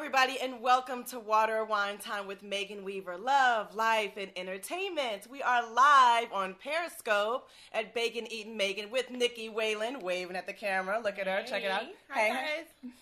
everybody, 0.00 0.38
and 0.40 0.62
welcome 0.62 1.04
to 1.04 1.20
Water 1.20 1.62
Wine 1.62 1.98
Time 1.98 2.26
with 2.26 2.42
Megan 2.42 2.84
Weaver. 2.84 3.18
Love, 3.18 3.74
life, 3.74 4.12
and 4.16 4.30
entertainment. 4.34 5.26
We 5.30 5.42
are 5.42 5.62
live 5.74 6.32
on 6.32 6.54
Periscope 6.54 7.50
at 7.74 7.92
Bacon 7.94 8.26
Eating 8.32 8.56
Megan 8.56 8.90
with 8.90 9.10
Nikki 9.10 9.50
Whalen, 9.50 10.00
waving 10.00 10.36
at 10.36 10.46
the 10.46 10.54
camera. 10.54 10.98
Look 11.04 11.18
at 11.18 11.26
her, 11.26 11.42
check 11.46 11.64
it 11.64 11.70
out. 11.70 11.82
Hi, 12.08 12.28
guys. 12.30 12.92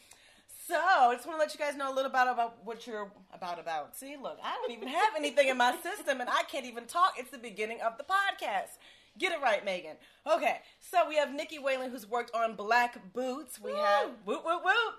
So, 0.67 0.75
I 0.75 1.15
just 1.15 1.25
want 1.25 1.39
to 1.39 1.41
let 1.41 1.55
you 1.55 1.61
guys 1.61 1.77
know 1.77 1.89
a 1.89 1.95
little 1.95 2.11
about 2.11 2.27
about 2.27 2.57
what 2.65 2.85
you're 2.85 3.13
about 3.33 3.61
about. 3.61 3.97
See, 3.97 4.17
look, 4.21 4.39
I 4.43 4.57
don't 4.61 4.77
even 4.77 4.89
have 4.89 5.15
anything 5.17 5.47
in 5.47 5.57
my 5.57 5.77
system, 5.81 6.21
and 6.21 6.29
I 6.29 6.43
can't 6.51 6.67
even 6.67 6.87
talk. 6.87 7.15
It's 7.17 7.31
the 7.31 7.39
beginning 7.39 7.81
of 7.81 7.97
the 7.97 8.05
podcast. 8.05 8.77
Get 9.19 9.33
it 9.33 9.41
right, 9.43 9.65
Megan. 9.65 9.97
Okay, 10.31 10.61
so 10.79 11.09
we 11.09 11.17
have 11.17 11.35
Nikki 11.35 11.59
Whalen, 11.59 11.91
who's 11.91 12.09
worked 12.09 12.33
on 12.35 12.55
Black 12.55 13.13
Boots. 13.13 13.61
We 13.61 13.73
have 13.73 14.11
whoop 14.25 14.45
whoop 14.45 14.63
whoop, 14.65 14.95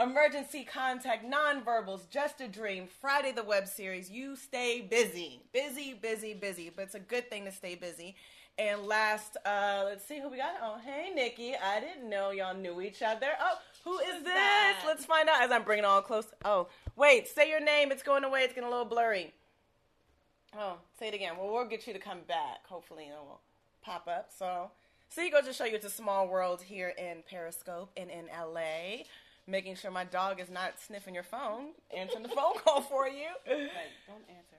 Emergency 0.00 0.64
Contact, 0.64 1.26
Nonverbals, 1.30 2.08
Just 2.08 2.40
a 2.40 2.48
Dream, 2.48 2.86
Friday 3.00 3.32
the 3.32 3.42
web 3.42 3.68
series. 3.68 4.10
You 4.10 4.36
stay 4.36 4.80
busy, 4.80 5.42
busy, 5.52 5.92
busy, 5.92 6.32
busy. 6.32 6.72
But 6.74 6.82
it's 6.84 6.94
a 6.94 7.00
good 7.00 7.28
thing 7.28 7.44
to 7.44 7.52
stay 7.52 7.74
busy. 7.74 8.16
And 8.56 8.86
last, 8.86 9.36
uh, 9.44 9.82
let's 9.84 10.04
see 10.04 10.18
who 10.18 10.30
we 10.30 10.38
got. 10.38 10.54
Oh, 10.62 10.78
hey, 10.84 11.10
Nikki. 11.14 11.54
I 11.54 11.78
didn't 11.78 12.08
know 12.08 12.30
y'all 12.30 12.56
knew 12.56 12.80
each 12.80 13.02
other. 13.02 13.28
Oh, 13.40 13.58
who 13.84 13.98
is 13.98 14.24
this? 14.24 14.34
that? 14.34 14.82
Let's 14.86 15.04
find 15.04 15.28
out 15.28 15.42
as 15.42 15.50
I'm 15.50 15.62
bringing 15.62 15.84
it 15.84 15.88
all 15.88 16.02
close. 16.02 16.26
Oh, 16.44 16.68
wait. 16.96 17.28
Say 17.28 17.50
your 17.50 17.60
name. 17.60 17.92
It's 17.92 18.02
going 18.02 18.24
away. 18.24 18.42
It's 18.42 18.54
getting 18.54 18.66
a 18.66 18.70
little 18.70 18.86
blurry. 18.86 19.34
Oh, 20.58 20.78
say 20.98 21.08
it 21.08 21.14
again. 21.14 21.34
Well, 21.38 21.52
we'll 21.52 21.68
get 21.68 21.86
you 21.86 21.92
to 21.92 21.98
come 21.98 22.20
back. 22.26 22.66
Hopefully, 22.66 23.04
it 23.04 23.12
will 23.12 23.40
pop 23.88 24.06
up. 24.08 24.30
So, 24.36 24.70
so 25.08 25.22
you 25.22 25.30
go 25.30 25.40
to 25.40 25.52
show 25.52 25.64
you 25.64 25.74
it's 25.76 25.86
a 25.86 25.90
small 25.90 26.28
world 26.28 26.62
here 26.62 26.92
in 26.98 27.22
Periscope 27.28 27.90
and 27.96 28.10
in 28.10 28.26
LA. 28.26 29.04
Making 29.46 29.76
sure 29.76 29.90
my 29.90 30.04
dog 30.04 30.40
is 30.40 30.50
not 30.50 30.78
sniffing 30.78 31.14
your 31.14 31.22
phone, 31.22 31.68
answering 31.96 32.22
the 32.22 32.28
phone 32.28 32.54
call 32.64 32.82
for 32.82 33.08
you. 33.08 33.28
Like, 33.46 33.70
don't 34.06 34.18
answer. 34.28 34.56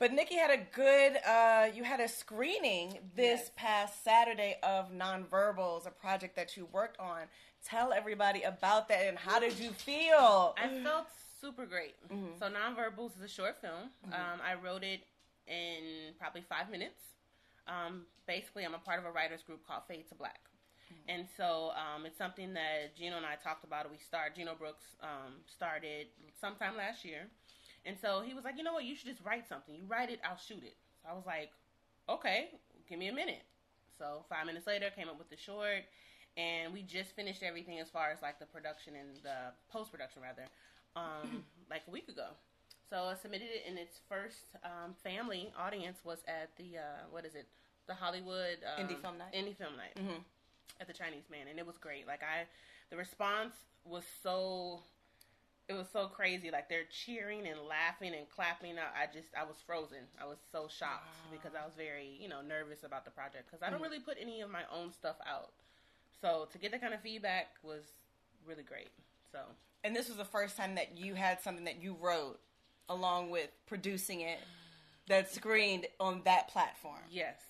But 0.00 0.12
Nikki 0.12 0.34
had 0.34 0.50
a 0.50 0.56
good, 0.74 1.16
uh, 1.24 1.68
you 1.72 1.84
had 1.84 2.00
a 2.00 2.08
screening 2.08 2.98
this 3.14 3.40
Yes. 3.42 3.50
past 3.54 4.02
Saturday 4.02 4.56
of 4.64 4.90
Nonverbals, 4.90 5.86
a 5.86 5.92
project 5.92 6.34
that 6.34 6.56
you 6.56 6.66
worked 6.72 6.98
on. 6.98 7.20
Tell 7.64 7.92
everybody 7.92 8.42
about 8.42 8.88
that 8.88 9.06
and 9.06 9.16
how 9.16 9.38
did 9.38 9.56
you 9.60 9.70
feel? 9.70 10.56
I 10.60 10.82
felt 10.82 11.06
super 11.40 11.64
great. 11.66 11.94
So, 12.40 12.46
Nonverbals 12.50 13.16
is 13.16 13.22
a 13.24 13.28
short 13.28 13.60
film. 13.60 13.90
Um, 14.12 14.40
I 14.44 14.54
wrote 14.54 14.82
it 14.82 15.02
in 15.46 16.14
probably 16.18 16.40
five 16.40 16.68
minutes. 16.68 16.98
Um, 17.66 18.02
basically, 18.26 18.64
I'm 18.64 18.74
a 18.74 18.78
part 18.78 18.98
of 18.98 19.04
a 19.04 19.10
writers 19.10 19.42
group 19.42 19.66
called 19.66 19.82
Fade 19.88 20.08
to 20.08 20.14
Black. 20.14 20.40
And 21.08 21.26
so 21.36 21.72
um, 21.72 22.06
it's 22.06 22.18
something 22.18 22.54
that 22.54 22.96
Gino 22.96 23.16
and 23.16 23.26
I 23.26 23.34
talked 23.36 23.64
about. 23.64 23.90
We 23.90 23.98
started, 23.98 24.36
Gino 24.36 24.54
Brooks 24.54 24.84
um, 25.02 25.40
started 25.46 26.06
sometime 26.40 26.76
last 26.76 27.04
year. 27.04 27.28
And 27.84 27.96
so 28.00 28.22
he 28.24 28.34
was 28.34 28.44
like, 28.44 28.56
you 28.56 28.62
know 28.62 28.72
what, 28.72 28.84
you 28.84 28.94
should 28.94 29.08
just 29.08 29.24
write 29.24 29.48
something. 29.48 29.74
You 29.74 29.82
write 29.88 30.10
it, 30.10 30.20
I'll 30.24 30.36
shoot 30.36 30.62
it. 30.62 30.76
So 31.02 31.08
I 31.10 31.14
was 31.14 31.26
like, 31.26 31.50
okay, 32.08 32.50
give 32.88 32.98
me 32.98 33.08
a 33.08 33.14
minute. 33.14 33.42
So 33.98 34.24
five 34.28 34.46
minutes 34.46 34.66
later, 34.66 34.90
came 34.94 35.08
up 35.08 35.18
with 35.18 35.30
the 35.30 35.36
short, 35.36 35.84
and 36.36 36.72
we 36.72 36.82
just 36.82 37.14
finished 37.14 37.42
everything 37.42 37.78
as 37.80 37.90
far 37.90 38.10
as 38.10 38.22
like 38.22 38.38
the 38.38 38.46
production 38.46 38.94
and 38.94 39.16
the 39.22 39.52
post 39.70 39.90
production 39.90 40.22
rather, 40.22 40.46
um, 40.96 41.44
like 41.70 41.82
a 41.88 41.90
week 41.90 42.08
ago. 42.08 42.28
So 42.92 43.04
I 43.08 43.14
submitted 43.14 43.48
it, 43.48 43.64
and 43.66 43.78
its 43.78 44.00
first 44.06 44.52
um, 44.62 44.92
family 45.02 45.50
audience 45.58 45.96
was 46.04 46.18
at 46.28 46.54
the 46.58 46.76
uh, 46.76 47.08
what 47.10 47.24
is 47.24 47.34
it, 47.34 47.46
the 47.88 47.94
Hollywood 47.94 48.58
um, 48.68 48.84
Indie 48.84 49.00
Film 49.00 49.16
Night? 49.16 49.32
Indie 49.32 49.56
Film 49.56 49.72
Night 49.78 49.96
Mhm. 49.96 50.20
at 50.78 50.86
the 50.86 50.92
Chinese 50.92 51.24
Mann, 51.30 51.48
and 51.48 51.58
it 51.58 51.66
was 51.66 51.78
great. 51.78 52.06
Like 52.06 52.20
I, 52.22 52.44
the 52.90 52.98
response 52.98 53.54
was 53.86 54.04
so 54.22 54.82
it 55.68 55.72
was 55.72 55.86
so 55.90 56.06
crazy. 56.06 56.50
Like 56.50 56.68
they're 56.68 56.84
cheering 56.92 57.46
and 57.46 57.62
laughing 57.66 58.12
and 58.14 58.28
clapping. 58.28 58.76
I, 58.78 59.04
I 59.04 59.06
just 59.06 59.28
I 59.34 59.44
was 59.44 59.56
frozen. 59.66 60.04
I 60.20 60.26
was 60.26 60.36
so 60.52 60.68
shocked 60.68 61.16
because 61.32 61.52
I 61.58 61.64
was 61.64 61.72
very 61.74 62.18
you 62.20 62.28
know 62.28 62.42
nervous 62.42 62.84
about 62.84 63.06
the 63.06 63.10
project 63.10 63.46
because 63.50 63.66
I 63.66 63.70
don't 63.70 63.80
really 63.80 64.00
put 64.00 64.18
any 64.20 64.42
of 64.42 64.50
my 64.50 64.64
own 64.70 64.92
stuff 64.92 65.16
out. 65.26 65.52
So 66.20 66.46
to 66.52 66.58
get 66.58 66.72
that 66.72 66.82
kind 66.82 66.92
of 66.92 67.00
feedback 67.00 67.56
was 67.62 67.84
really 68.46 68.64
great. 68.64 68.90
So 69.32 69.38
And 69.82 69.96
this 69.96 70.08
was 70.08 70.18
the 70.18 70.26
first 70.26 70.58
time 70.58 70.74
that 70.74 70.94
you 70.94 71.14
had 71.14 71.40
something 71.40 71.64
that 71.64 71.80
you 71.82 71.96
wrote 71.98 72.38
along 72.92 73.30
with 73.30 73.50
producing 73.66 74.20
it 74.20 74.38
that's 75.08 75.34
screened 75.34 75.86
on 75.98 76.22
that 76.24 76.48
platform. 76.48 77.00
yes, 77.10 77.40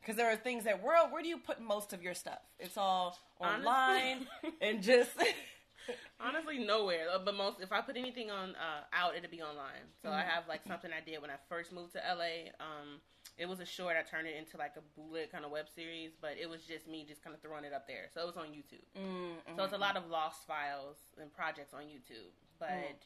Because 0.00 0.16
there 0.16 0.30
are 0.30 0.36
things 0.36 0.64
that, 0.64 0.82
where, 0.82 1.06
where 1.08 1.22
do 1.22 1.28
you 1.28 1.38
put 1.38 1.60
most 1.60 1.92
of 1.92 2.02
your 2.02 2.14
stuff? 2.14 2.40
It's 2.58 2.76
all 2.76 3.18
Honestly- 3.40 3.66
online 3.68 4.26
and 4.60 4.82
just. 4.82 5.10
honestly 6.20 6.58
nowhere. 6.58 7.06
Uh, 7.12 7.18
But 7.24 7.34
most 7.36 7.60
if 7.60 7.72
I 7.72 7.80
put 7.80 7.96
anything 7.96 8.30
on 8.30 8.50
uh, 8.56 8.82
out, 8.92 9.16
it'll 9.16 9.30
be 9.30 9.42
online. 9.42 9.86
So 10.02 10.10
I 10.10 10.22
have 10.22 10.44
like 10.48 10.62
something 10.66 10.90
I 10.92 11.00
did 11.08 11.20
when 11.22 11.30
I 11.30 11.36
first 11.48 11.72
moved 11.72 11.92
to 11.92 11.98
LA. 12.00 12.50
Um, 12.60 13.00
it 13.38 13.46
was 13.48 13.60
a 13.60 13.66
short. 13.66 13.96
I 13.96 14.02
turned 14.02 14.26
it 14.26 14.34
into 14.36 14.56
like 14.56 14.72
a 14.76 14.84
bullet 14.98 15.30
kind 15.30 15.44
of 15.44 15.50
web 15.50 15.66
series, 15.74 16.12
but 16.20 16.32
it 16.40 16.48
was 16.48 16.62
just 16.62 16.88
me 16.88 17.04
just 17.06 17.22
kind 17.22 17.34
of 17.34 17.40
throwing 17.42 17.64
it 17.64 17.72
up 17.72 17.86
there. 17.86 18.06
So 18.14 18.20
it 18.22 18.26
was 18.26 18.36
on 18.36 18.46
YouTube. 18.46 18.84
Mm, 18.98 19.56
So 19.56 19.64
it's 19.64 19.74
a 19.74 19.78
lot 19.78 19.96
of 19.96 20.08
lost 20.10 20.46
files 20.46 20.96
and 21.20 21.32
projects 21.32 21.72
on 21.74 21.82
YouTube. 21.82 22.32
But 22.58 22.96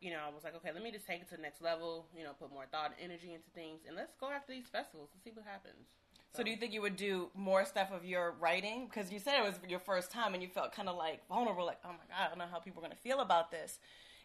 you 0.00 0.10
know, 0.10 0.20
I 0.26 0.32
was 0.32 0.44
like, 0.44 0.56
okay, 0.56 0.72
let 0.72 0.82
me 0.82 0.90
just 0.90 1.06
take 1.06 1.20
it 1.20 1.28
to 1.28 1.36
the 1.36 1.42
next 1.42 1.60
level. 1.62 2.06
You 2.16 2.24
know, 2.24 2.32
put 2.38 2.52
more 2.52 2.66
thought 2.70 2.92
and 2.96 3.10
energy 3.10 3.32
into 3.34 3.50
things, 3.54 3.80
and 3.86 3.96
let's 3.96 4.14
go 4.18 4.30
after 4.30 4.52
these 4.52 4.66
festivals 4.66 5.10
and 5.12 5.22
see 5.22 5.30
what 5.30 5.44
happens. 5.44 5.88
So 6.32 6.44
do 6.44 6.50
you 6.50 6.56
think 6.56 6.72
you 6.72 6.80
would 6.82 6.96
do 6.96 7.28
more 7.34 7.64
stuff 7.64 7.90
of 7.92 8.04
your 8.04 8.34
writing? 8.38 8.86
Because 8.86 9.10
you 9.10 9.18
said 9.18 9.40
it 9.40 9.42
was 9.42 9.58
your 9.68 9.80
first 9.80 10.12
time 10.12 10.32
and 10.32 10.42
you 10.42 10.48
felt 10.48 10.72
kind 10.72 10.88
of 10.88 10.96
like 10.96 11.26
vulnerable, 11.28 11.66
like, 11.66 11.80
oh 11.84 11.88
my 11.88 12.06
God, 12.08 12.26
I 12.26 12.28
don't 12.28 12.38
know 12.38 12.44
how 12.50 12.60
people 12.60 12.80
are 12.80 12.86
going 12.86 12.96
to 12.96 13.02
feel 13.02 13.18
about 13.18 13.50
this. 13.50 13.80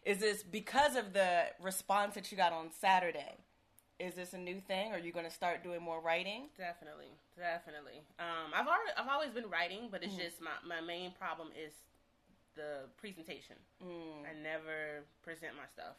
Is 0.06 0.20
this 0.20 0.44
because 0.44 0.96
of 0.96 1.14
the 1.14 1.46
response 1.60 2.14
that 2.14 2.32
you 2.32 2.38
got 2.38 2.54
on 2.54 2.70
Saturday? 2.80 3.38
Is 3.98 4.14
this 4.14 4.34
a 4.34 4.38
new 4.38 4.62
thing? 4.62 4.92
Or 4.92 4.98
are 4.98 5.00
you 5.00 5.12
going 5.12 5.26
to 5.26 5.32
start 5.32 5.64
doing 5.64 5.82
more 5.82 6.00
writing? 6.00 6.50
Definitely, 6.58 7.10
definitely. 7.36 8.04
Um, 8.20 8.54
I've 8.54 8.68
already, 8.68 8.92
I've 8.98 9.10
always 9.10 9.32
been 9.32 9.50
writing, 9.50 9.88
but 9.90 10.04
it's 10.04 10.16
just 10.16 10.42
my 10.42 10.52
my 10.68 10.86
main 10.86 11.12
problem 11.18 11.48
is 11.58 11.74
the 12.56 12.88
presentation. 12.98 13.56
Mm. 13.84 14.24
I 14.26 14.34
never 14.42 15.04
present 15.24 15.54
my 15.56 15.68
stuff. 15.74 15.96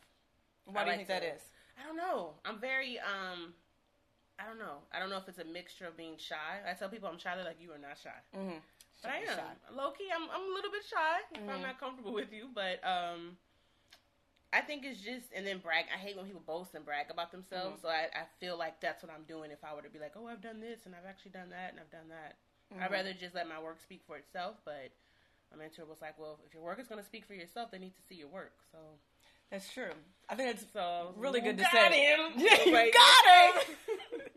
Why 0.64 0.80
I 0.82 0.84
do 0.84 0.90
you 0.90 0.96
like 0.96 1.06
think 1.06 1.08
that 1.08 1.22
to- 1.22 1.34
is? 1.36 1.42
I 1.80 1.86
don't 1.86 1.96
know. 1.96 2.34
I'm 2.44 2.58
very 2.58 2.98
um. 2.98 3.54
I 4.38 4.44
don't 4.44 4.58
know. 4.58 4.84
I 4.92 4.98
don't 4.98 5.08
know 5.08 5.16
if 5.16 5.28
it's 5.28 5.38
a 5.38 5.44
mixture 5.44 5.86
of 5.86 5.96
being 5.96 6.16
shy. 6.18 6.60
I 6.68 6.74
tell 6.74 6.88
people 6.90 7.08
I'm 7.08 7.18
shy. 7.18 7.34
They're 7.36 7.44
like, 7.44 7.60
"You 7.60 7.72
are 7.72 7.78
not 7.78 7.96
shy," 8.02 8.12
Mm-hmm. 8.36 8.58
but 9.02 9.10
I 9.10 9.16
am 9.18 9.26
shy. 9.26 9.52
Low 9.74 9.90
key, 9.92 10.08
I'm. 10.14 10.28
I'm 10.28 10.44
a 10.50 10.54
little 10.54 10.70
bit 10.70 10.84
shy 10.84 11.20
if 11.32 11.40
Mhm. 11.40 11.48
I'm 11.54 11.62
not 11.62 11.78
comfortable 11.80 12.12
with 12.12 12.32
you. 12.32 12.48
But 12.54 12.80
um, 12.84 13.38
I 14.52 14.60
think 14.60 14.84
it's 14.84 15.00
just 15.00 15.32
and 15.34 15.46
then 15.46 15.58
brag. 15.58 15.86
I 15.94 15.96
hate 15.98 16.16
when 16.16 16.26
people 16.26 16.42
boast 16.46 16.74
and 16.74 16.84
brag 16.84 17.10
about 17.10 17.32
themselves. 17.32 17.80
So 17.82 17.88
I, 17.88 18.08
I 18.14 18.24
feel 18.40 18.58
like 18.58 18.80
that's 18.80 19.02
what 19.02 19.12
I'm 19.12 19.24
doing. 19.24 19.50
If 19.50 19.64
I 19.64 19.74
were 19.74 19.82
to 19.82 19.88
be 19.90 19.98
like, 19.98 20.12
"Oh, 20.16 20.26
I've 20.26 20.42
done 20.42 20.60
this 20.60 20.80
and 20.86 20.94
I've 20.94 21.06
actually 21.08 21.32
done 21.32 21.48
that 21.50 21.70
and 21.72 21.80
I've 21.80 21.90
done 21.90 22.08
that," 22.08 22.36
I'd 22.80 22.88
Mhm. 22.90 22.92
rather 22.92 23.12
just 23.14 23.34
let 23.34 23.48
my 23.48 23.60
work 23.60 23.80
speak 23.80 24.02
for 24.06 24.16
itself. 24.18 24.56
But 24.64 24.92
my 25.50 25.58
mentor 25.58 25.84
was 25.84 26.00
like, 26.00 26.18
"Well, 26.18 26.38
if 26.46 26.54
your 26.54 26.62
work 26.62 26.80
is 26.80 26.86
going 26.86 27.00
to 27.00 27.06
speak 27.06 27.26
for 27.26 27.34
yourself, 27.34 27.70
they 27.70 27.78
need 27.78 27.94
to 27.94 28.02
see 28.08 28.14
your 28.16 28.28
work." 28.28 28.52
So, 28.72 28.78
That's 29.50 29.72
true. 29.72 29.92
I 30.28 30.34
think 30.34 30.50
it's 30.50 30.64
so 30.72 31.14
really 31.16 31.40
good 31.40 31.56
to 31.58 31.62
got 31.62 31.92
say. 31.92 32.04
him. 32.14 32.32
Yeah, 32.36 32.64
you 32.64 32.72
Like, 32.72 32.92
got 32.92 33.24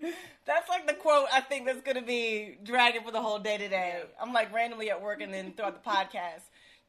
it. 0.01 0.13
That's 0.45 0.69
like 0.69 0.87
the 0.87 0.93
quote 0.93 1.27
I 1.33 1.41
think 1.41 1.65
that's 1.65 1.81
gonna 1.81 2.01
be 2.01 2.57
dragging 2.63 3.03
for 3.03 3.11
the 3.11 3.21
whole 3.21 3.39
day 3.39 3.57
today. 3.57 3.95
Yeah. 3.99 4.03
I'm 4.21 4.33
like 4.33 4.53
randomly 4.53 4.89
at 4.91 5.01
work 5.01 5.21
and 5.21 5.33
then 5.33 5.53
throughout 5.53 5.83
the 5.83 5.89
podcast. 5.89 6.41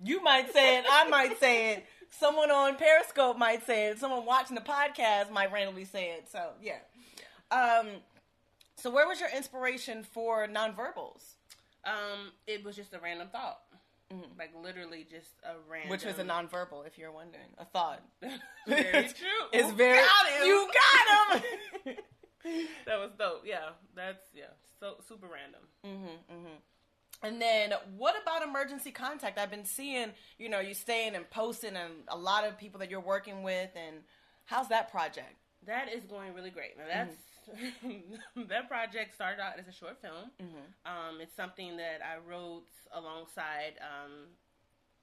You 0.02 0.22
might 0.22 0.52
say 0.52 0.78
it, 0.78 0.84
I 0.88 1.08
might 1.08 1.38
say 1.40 1.72
it, 1.74 1.84
someone 2.10 2.50
on 2.50 2.76
Periscope 2.76 3.36
might 3.36 3.66
say 3.66 3.88
it, 3.88 3.98
someone 3.98 4.24
watching 4.24 4.54
the 4.54 4.62
podcast 4.62 5.30
might 5.30 5.52
randomly 5.52 5.84
say 5.84 6.10
it. 6.12 6.28
So 6.30 6.52
yeah. 6.62 6.78
Um 7.50 7.88
so 8.76 8.90
where 8.90 9.06
was 9.06 9.20
your 9.20 9.28
inspiration 9.36 10.04
for 10.04 10.46
nonverbals? 10.46 11.22
Um, 11.84 12.32
it 12.46 12.64
was 12.64 12.76
just 12.76 12.94
a 12.94 12.98
random 12.98 13.28
thought. 13.28 13.58
Like 14.38 14.50
literally 14.60 15.06
just 15.08 15.30
a 15.44 15.54
random. 15.68 15.82
Mm-hmm. 15.82 15.90
Which 15.90 16.04
was 16.04 16.18
a 16.18 16.24
nonverbal, 16.24 16.86
if 16.86 16.98
you're 16.98 17.12
wondering. 17.12 17.46
A 17.58 17.64
thought. 17.64 18.02
very 18.66 19.04
true. 19.08 19.48
It's 19.52 19.70
very 19.72 19.98
Got. 19.98 20.46
You 20.46 20.68
got 20.72 21.42
him 21.42 21.96
that 22.86 22.98
was 22.98 23.10
dope. 23.18 23.42
Yeah, 23.44 23.70
that's 23.94 24.24
yeah, 24.34 24.44
so 24.80 24.94
super 25.06 25.26
random. 25.26 25.60
Mm-hmm, 25.86 26.34
mm-hmm. 26.34 26.56
And 27.22 27.40
then, 27.40 27.74
what 27.98 28.14
about 28.20 28.42
emergency 28.42 28.90
contact? 28.90 29.38
I've 29.38 29.50
been 29.50 29.66
seeing, 29.66 30.12
you 30.38 30.48
know, 30.48 30.60
you 30.60 30.72
staying 30.72 31.14
and 31.14 31.28
posting, 31.30 31.76
and 31.76 31.92
a 32.08 32.16
lot 32.16 32.44
of 32.44 32.56
people 32.56 32.80
that 32.80 32.90
you're 32.90 33.00
working 33.00 33.42
with. 33.42 33.70
And 33.76 33.96
how's 34.46 34.68
that 34.68 34.90
project? 34.90 35.36
That 35.66 35.92
is 35.92 36.04
going 36.04 36.34
really 36.34 36.50
great. 36.50 36.78
Now 36.78 36.84
that's 36.88 37.14
that 38.48 38.68
project 38.68 39.14
started 39.14 39.40
out 39.40 39.58
as 39.58 39.68
a 39.68 39.72
short 39.72 40.00
film. 40.00 40.30
Um, 40.84 41.20
it's 41.20 41.34
something 41.34 41.76
that 41.76 42.00
I 42.02 42.18
wrote 42.18 42.68
alongside 42.92 43.74
um, 43.80 44.28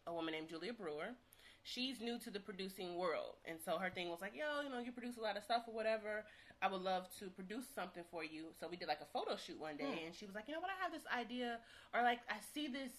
a 0.05 0.13
woman 0.13 0.33
named 0.33 0.49
Julia 0.49 0.73
Brewer. 0.73 1.15
She's 1.63 1.99
new 1.99 2.17
to 2.19 2.31
the 2.31 2.39
producing 2.39 2.95
world, 2.95 3.35
and 3.43 3.59
so 3.59 3.77
her 3.77 3.89
thing 3.89 4.07
was 4.09 4.21
like, 4.21 4.31
"Yo, 4.33 4.61
you 4.63 4.69
know, 4.69 4.79
you 4.79 4.93
produce 4.93 5.17
a 5.17 5.21
lot 5.21 5.35
of 5.35 5.43
stuff 5.43 5.63
or 5.67 5.73
whatever. 5.73 6.23
I 6.61 6.67
would 6.71 6.81
love 6.81 7.07
to 7.19 7.27
produce 7.29 7.65
something 7.75 8.03
for 8.09 8.23
you." 8.23 8.53
So 8.57 8.69
we 8.69 8.77
did 8.77 8.87
like 8.87 9.01
a 9.01 9.11
photo 9.11 9.35
shoot 9.35 9.59
one 9.59 9.75
day, 9.75 10.03
and 10.05 10.15
she 10.15 10.25
was 10.25 10.33
like, 10.33 10.47
"You 10.47 10.53
know 10.53 10.61
what? 10.61 10.69
I 10.71 10.81
have 10.81 10.93
this 10.93 11.03
idea, 11.11 11.59
or 11.93 12.03
like 12.03 12.19
I 12.29 12.37
see 12.53 12.67
this 12.67 12.91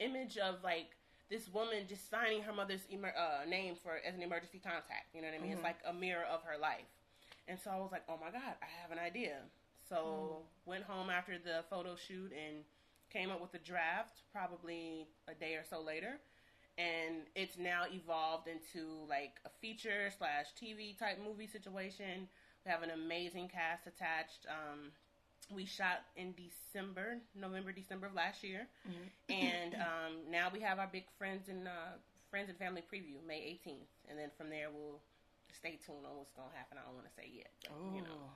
image 0.00 0.38
of 0.38 0.62
like." 0.62 0.96
this 1.30 1.48
woman 1.48 1.86
just 1.88 2.10
signing 2.10 2.42
her 2.42 2.52
mother's 2.52 2.82
emer- 2.92 3.14
uh, 3.16 3.48
name 3.48 3.74
for 3.82 3.96
as 4.06 4.14
an 4.14 4.22
emergency 4.22 4.60
contact. 4.62 5.08
You 5.14 5.22
know 5.22 5.28
what 5.28 5.34
I 5.36 5.40
mean? 5.40 5.52
It's 5.52 5.62
like 5.64 5.78
a 5.88 5.92
mirror 5.92 6.22
of 6.30 6.42
her 6.42 6.58
life. 6.60 6.84
And 7.48 7.58
so 7.62 7.70
I 7.70 7.76
was 7.76 7.92
like, 7.92 8.04
oh 8.08 8.18
my 8.20 8.30
god, 8.30 8.56
I 8.62 8.66
have 8.82 8.90
an 8.90 8.98
idea. 8.98 9.36
So 9.88 10.42
went 10.64 10.84
home 10.84 11.10
after 11.10 11.38
the 11.38 11.64
photo 11.68 11.94
shoot 11.94 12.32
and 12.32 12.64
came 13.10 13.30
up 13.30 13.40
with 13.40 13.54
a 13.54 13.58
draft 13.58 14.22
probably 14.32 15.06
a 15.28 15.34
day 15.34 15.54
or 15.54 15.64
so 15.68 15.80
later. 15.80 16.18
And 16.76 17.22
it's 17.36 17.56
now 17.58 17.84
evolved 17.92 18.48
into 18.48 19.06
like 19.08 19.38
a 19.44 19.50
feature 19.60 20.10
slash 20.16 20.46
tv 20.60 20.98
type 20.98 21.18
movie 21.24 21.46
situation. 21.46 22.28
We 22.64 22.70
have 22.70 22.82
an 22.82 22.90
amazing 22.90 23.48
cast 23.48 23.86
attached. 23.86 24.46
Um, 24.48 24.90
we 25.54 25.66
shot 25.66 26.00
in 26.16 26.34
december 26.34 27.18
november 27.38 27.70
december 27.70 28.06
of 28.06 28.14
last 28.14 28.42
year. 28.42 28.66
And 29.28 29.74
um, 29.88 30.30
now 30.30 30.48
we 30.52 30.60
have 30.60 30.78
our 30.78 30.88
big 30.90 31.04
friends 31.18 31.48
and 31.48 31.68
uh, 31.68 32.00
friends 32.30 32.48
and 32.48 32.58
family 32.58 32.82
preview 32.82 33.24
may 33.28 33.60
18th 33.64 33.86
and 34.08 34.18
then 34.18 34.30
from 34.36 34.48
there 34.50 34.68
we'll 34.74 34.98
stay 35.54 35.78
tuned 35.78 36.04
on 36.04 36.18
what's 36.18 36.34
gonna 36.34 36.52
happen 36.54 36.76
i 36.76 36.82
don't 36.84 36.94
want 36.94 37.06
to 37.06 37.14
say 37.14 37.30
yet 37.30 37.50
but, 37.62 37.72
you 37.94 38.02
know 38.02 38.30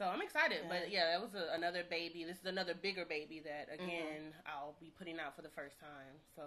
so 0.00 0.06
I'm 0.06 0.22
excited, 0.22 0.60
but 0.66 0.90
yeah, 0.90 1.12
that 1.12 1.20
was 1.20 1.34
a, 1.34 1.54
another 1.54 1.84
baby. 1.84 2.24
This 2.24 2.38
is 2.38 2.46
another 2.46 2.72
bigger 2.72 3.04
baby 3.04 3.42
that 3.44 3.68
mm-hmm. 3.70 3.84
again 3.84 4.32
I'll 4.46 4.74
be 4.80 4.90
putting 4.98 5.20
out 5.20 5.36
for 5.36 5.42
the 5.42 5.50
first 5.50 5.78
time. 5.78 6.16
So, 6.34 6.42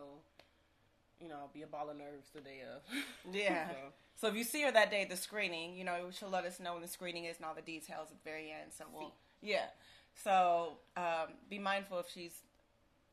you 1.20 1.30
know, 1.30 1.36
I'll 1.36 1.52
be 1.54 1.62
a 1.62 1.68
ball 1.68 1.92
of 1.92 1.96
nerves 1.96 2.30
the 2.34 2.42
day 2.42 2.62
of. 2.62 2.82
Yeah. 3.32 3.68
So, 3.70 3.76
So 4.16 4.28
if 4.30 4.36
you 4.36 4.44
see 4.44 4.64
her 4.64 4.72
that 4.72 4.90
day 4.90 5.04
at 5.04 5.10
the 5.12 5.18
screening, 5.18 5.76
you 5.76 5.84
know, 5.84 6.10
she'll 6.10 6.32
let 6.32 6.46
us 6.46 6.60
know 6.60 6.74
when 6.74 6.82
the 6.82 6.88
screening 6.88 7.26
is 7.26 7.38
and 7.38 7.46
all 7.46 7.54
the 7.54 7.62
details 7.62 8.08
at 8.10 8.24
the 8.24 8.30
very 8.30 8.52
end. 8.52 8.72
So 8.76 8.86
we'll, 8.92 9.14
yeah. 9.40 9.66
So 10.16 10.80
um, 10.98 11.36
be 11.48 11.60
mindful 11.60 12.00
if 12.00 12.08
she's 12.12 12.42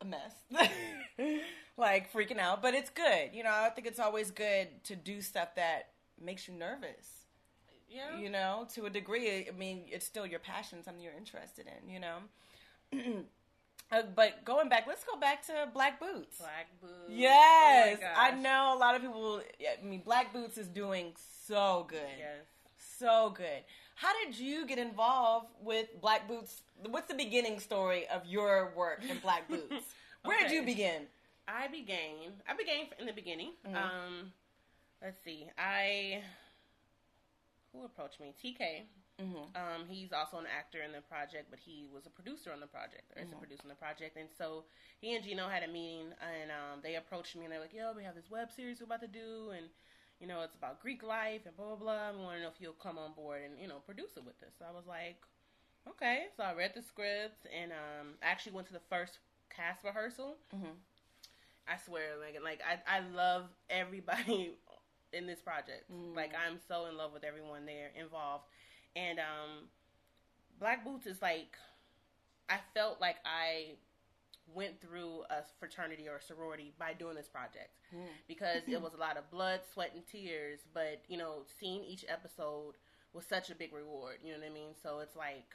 a 0.01 0.07
mess, 0.07 0.33
mm. 0.51 1.41
like 1.77 2.11
freaking 2.15 2.39
out. 2.39 2.63
But 2.63 2.73
it's 2.73 2.89
good. 2.89 3.31
You 3.35 3.43
know, 3.43 3.53
I 3.53 3.69
think 3.69 3.87
it's 3.87 4.01
always 4.01 4.31
good 4.31 4.69
to 4.85 4.97
do 4.97 5.21
stuff 5.21 5.55
that 5.57 5.89
makes 6.21 6.47
you 6.49 6.55
nervous. 6.55 7.27
yeah. 7.89 8.17
You 8.19 8.31
know, 8.31 8.67
to 8.75 8.87
a 8.87 8.91
degree. 8.91 9.47
I 9.49 9.53
mean, 9.57 9.83
it's 9.87 10.07
still 10.07 10.27
your 10.27 10.41
passion, 10.41 10.83
something 10.85 11.03
you're 11.03 11.13
interested 11.17 11.67
in. 11.67 11.89
You 11.91 12.01
know. 12.01 12.19
Uh, 13.93 14.03
but 14.15 14.45
going 14.45 14.69
back, 14.69 14.85
let's 14.87 15.03
go 15.03 15.19
back 15.19 15.45
to 15.45 15.69
Black 15.75 15.99
Boots. 15.99 16.39
Black 16.39 16.69
boots. 16.81 17.09
Yes, 17.11 17.99
Oh 18.01 18.07
I 18.17 18.31
know 18.31 18.73
a 18.77 18.79
lot 18.79 18.95
of 18.95 19.03
people. 19.03 19.41
I 19.61 19.85
mean, 19.85 20.03
Black 20.05 20.33
Boots 20.33 20.57
is 20.59 20.69
doing 20.69 21.13
so 21.49 21.87
good, 21.89 21.99
Yes. 22.17 22.45
so 22.79 23.31
good. 23.37 23.65
How 23.97 24.13
did 24.25 24.39
you 24.39 24.65
get 24.65 24.79
involved 24.79 25.49
with 25.61 25.89
Black 26.01 26.29
Boots? 26.29 26.63
What's 26.89 27.09
the 27.09 27.17
beginning 27.17 27.59
story 27.59 28.07
of 28.15 28.25
your 28.27 28.73
work 28.77 29.03
in 29.11 29.19
Black 29.19 29.49
Boots? 29.51 29.87
Where 30.25 30.39
did 30.41 30.53
you 30.53 30.63
begin? 30.63 31.03
I 31.49 31.67
began. 31.67 32.31
I 32.49 32.55
began 32.57 32.87
in 33.01 33.07
the 33.07 33.13
beginning. 33.13 33.55
Mm-hmm. 33.67 33.77
Um, 33.77 34.33
let's 35.03 35.23
see. 35.25 35.47
I 35.59 36.23
who 37.73 37.85
approached 37.85 38.21
me? 38.21 38.35
TK. 38.41 38.85
Mm-hmm. 39.21 39.53
Um, 39.55 39.87
he's 39.89 40.13
also 40.13 40.39
an 40.39 40.47
actor 40.47 40.81
in 40.83 40.93
the 40.93 41.01
project, 41.03 41.49
but 41.51 41.59
he 41.59 41.87
was 41.93 42.07
a 42.07 42.11
producer 42.11 42.53
on 42.53 42.61
the 42.61 42.67
project, 42.67 43.11
or 43.17 43.23
is 43.23 43.29
Mm-hmm. 43.29 43.35
a 43.35 43.37
producer 43.37 43.63
on 43.65 43.69
the 43.69 43.75
project. 43.75 44.17
And 44.17 44.29
so 44.37 44.65
he 45.01 45.15
and 45.15 45.25
Gino 45.25 45.49
had 45.49 45.63
a 45.63 45.69
meeting, 45.69 46.13
and 46.23 46.51
um, 46.51 46.81
they 46.83 46.97
approached 46.97 47.37
me, 47.37 47.45
and 47.45 47.53
they're 47.53 47.61
like, 47.61 47.75
"Yo, 47.75 47.93
we 47.97 48.05
have 48.05 48.15
this 48.15 48.31
web 48.31 48.51
series 48.53 48.81
we're 48.81 48.87
about 48.87 49.01
to 49.03 49.09
do, 49.09 49.51
and 49.57 49.67
you 50.21 50.27
know, 50.27 50.43
it's 50.43 50.55
about 50.57 50.81
Greek 50.81 51.03
life 51.03 51.43
and 51.47 51.57
blah 51.57 51.67
blah 51.75 51.77
blah. 51.77 52.13
We 52.13 52.23
want 52.25 52.37
to 52.39 52.43
know 52.43 52.49
if 52.55 52.61
you'll 52.61 52.73
come 52.79 52.99
on 52.99 53.13
board 53.15 53.43
and 53.45 53.59
you 53.61 53.69
know 53.69 53.79
produce 53.85 54.17
it 54.17 54.25
with 54.25 54.41
us." 54.43 54.55
So 54.59 54.65
I 54.69 54.73
was 54.75 54.87
like, 54.87 55.19
"Okay." 55.89 56.27
So 56.37 56.43
I 56.45 56.55
read 56.55 56.73
the 56.75 56.83
script, 56.83 57.47
and 57.51 57.73
um, 57.73 58.15
I 58.23 58.27
actually 58.27 58.53
went 58.53 58.67
to 58.69 58.75
the 58.75 58.87
first 58.89 59.19
cast 59.51 59.85
rehearsal. 59.85 60.37
Mhm. 60.55 60.77
I 61.69 61.77
swear, 61.77 62.19
Megan, 62.21 62.43
like 62.43 62.61
I, 62.67 62.99
I 62.99 63.01
love 63.01 63.45
everybody 63.69 64.57
in 65.13 65.27
this 65.27 65.41
project. 65.41 65.91
Mm. 65.93 66.15
Like 66.15 66.33
I'm 66.35 66.59
so 66.69 66.87
in 66.87 66.97
love 66.97 67.13
with 67.13 67.25
everyone 67.25 67.67
there 67.67 67.91
involved. 67.99 68.45
And 68.97 69.19
um 69.19 69.69
Black 70.59 70.85
Boots 70.85 71.07
is 71.07 71.21
like 71.23 71.57
I 72.49 72.59
felt 72.75 73.01
like 73.01 73.17
I 73.25 73.77
went 74.53 74.81
through 74.81 75.23
a 75.31 75.43
fraternity 75.59 76.09
or 76.09 76.17
a 76.17 76.23
sorority 76.23 76.73
by 76.79 76.93
doing 76.93 77.15
this 77.15 77.29
project 77.29 77.71
because 78.27 78.63
it 78.67 78.81
was 78.83 78.95
a 78.95 78.97
lot 78.97 79.17
of 79.17 79.31
blood, 79.31 79.61
sweat, 79.73 79.93
and 79.95 80.07
tears. 80.07 80.61
But 80.75 81.03
you 81.09 81.17
know, 81.17 81.43
seeing 81.59 81.85
each 81.85 82.05
episode 82.09 82.75
was 83.13 83.25
such 83.27 83.51
a 83.51 83.55
big 83.55 83.73
reward. 83.73 84.19
You 84.23 84.33
know 84.33 84.39
what 84.39 84.51
I 84.51 84.53
mean? 84.53 84.75
So 84.83 85.01
it's 85.01 85.17
like, 85.17 85.55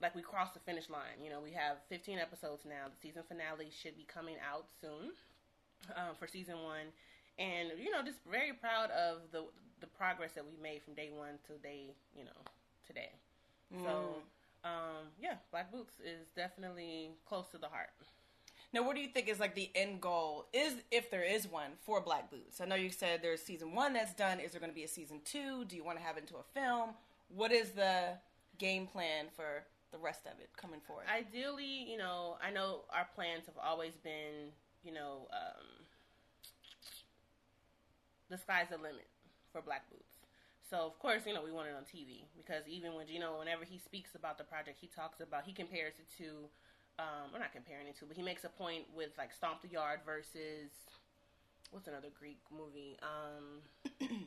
like 0.00 0.14
we 0.14 0.22
crossed 0.22 0.54
the 0.54 0.60
finish 0.60 0.88
line. 0.88 1.22
You 1.22 1.30
know, 1.30 1.40
we 1.40 1.52
have 1.52 1.78
15 1.88 2.18
episodes 2.18 2.64
now. 2.64 2.86
The 2.90 3.08
season 3.08 3.22
finale 3.28 3.70
should 3.70 3.96
be 3.96 4.04
coming 4.04 4.36
out 4.42 4.66
soon 4.80 5.12
um, 5.94 6.14
for 6.18 6.26
season 6.26 6.62
one, 6.62 6.90
and 7.38 7.70
you 7.78 7.90
know, 7.90 8.02
just 8.02 8.18
very 8.30 8.52
proud 8.52 8.90
of 8.90 9.18
the 9.32 9.44
the 9.80 9.86
progress 9.86 10.32
that 10.32 10.44
we 10.44 10.56
made 10.62 10.82
from 10.82 10.94
day 10.94 11.10
one 11.14 11.38
to 11.46 11.58
day, 11.62 11.94
you 12.16 12.24
know, 12.24 12.40
today. 12.86 13.10
So, 13.82 14.22
um, 14.64 15.10
yeah, 15.20 15.34
Black 15.50 15.72
Boots 15.72 15.94
is 16.00 16.28
definitely 16.34 17.10
close 17.28 17.48
to 17.48 17.58
the 17.58 17.68
heart. 17.68 17.90
Now, 18.72 18.82
what 18.82 18.94
do 18.94 19.02
you 19.02 19.08
think 19.08 19.28
is 19.28 19.40
like 19.40 19.54
the 19.54 19.70
end 19.74 20.00
goal? 20.00 20.46
Is 20.52 20.74
if 20.90 21.10
there 21.10 21.24
is 21.24 21.46
one 21.48 21.72
for 21.84 22.00
Black 22.00 22.30
Boots? 22.30 22.60
I 22.60 22.66
know 22.66 22.74
you 22.74 22.90
said 22.90 23.20
there's 23.22 23.42
season 23.42 23.74
one 23.74 23.92
that's 23.92 24.14
done. 24.14 24.40
Is 24.40 24.52
there 24.52 24.60
going 24.60 24.70
to 24.70 24.74
be 24.74 24.84
a 24.84 24.88
season 24.88 25.20
two? 25.24 25.64
Do 25.64 25.76
you 25.76 25.84
want 25.84 25.98
to 25.98 26.04
have 26.04 26.16
it 26.16 26.20
into 26.20 26.36
a 26.36 26.42
film? 26.54 26.90
What 27.28 27.52
is 27.52 27.70
the 27.70 28.18
game 28.58 28.86
plan 28.86 29.26
for 29.34 29.64
the 29.92 29.98
rest 29.98 30.26
of 30.26 30.38
it 30.40 30.50
coming 30.56 30.80
forward? 30.86 31.06
Ideally, 31.12 31.90
you 31.90 31.96
know, 31.96 32.36
I 32.42 32.50
know 32.50 32.82
our 32.92 33.06
plans 33.14 33.46
have 33.46 33.56
always 33.62 33.94
been, 34.02 34.52
you 34.84 34.92
know, 34.92 35.28
um, 35.32 35.75
the 38.30 38.38
sky's 38.38 38.68
the 38.70 38.76
limit 38.76 39.08
for 39.52 39.60
Black 39.62 39.88
Boots. 39.90 40.18
So 40.68 40.78
of 40.78 40.98
course, 40.98 41.22
you 41.26 41.34
know, 41.34 41.42
we 41.42 41.52
want 41.52 41.68
it 41.68 41.74
on 41.78 41.86
TV 41.86 42.26
because 42.36 42.66
even 42.66 42.94
when 42.94 43.06
Gino, 43.06 43.38
whenever 43.38 43.64
he 43.64 43.78
speaks 43.78 44.14
about 44.14 44.38
the 44.38 44.44
project, 44.44 44.78
he 44.80 44.88
talks 44.88 45.20
about 45.20 45.44
he 45.46 45.52
compares 45.52 45.94
it 45.98 46.10
to, 46.18 46.50
um, 46.98 47.30
we're 47.32 47.38
not 47.38 47.52
comparing 47.52 47.86
it 47.86 47.96
to, 48.00 48.04
but 48.04 48.16
he 48.16 48.22
makes 48.22 48.42
a 48.42 48.50
point 48.50 48.82
with 48.94 49.10
like 49.16 49.32
Stomp 49.32 49.62
the 49.62 49.68
Yard 49.68 50.00
versus 50.04 50.74
what's 51.70 51.86
another 51.86 52.10
Greek 52.18 52.42
movie? 52.50 52.98
Um, 52.98 53.62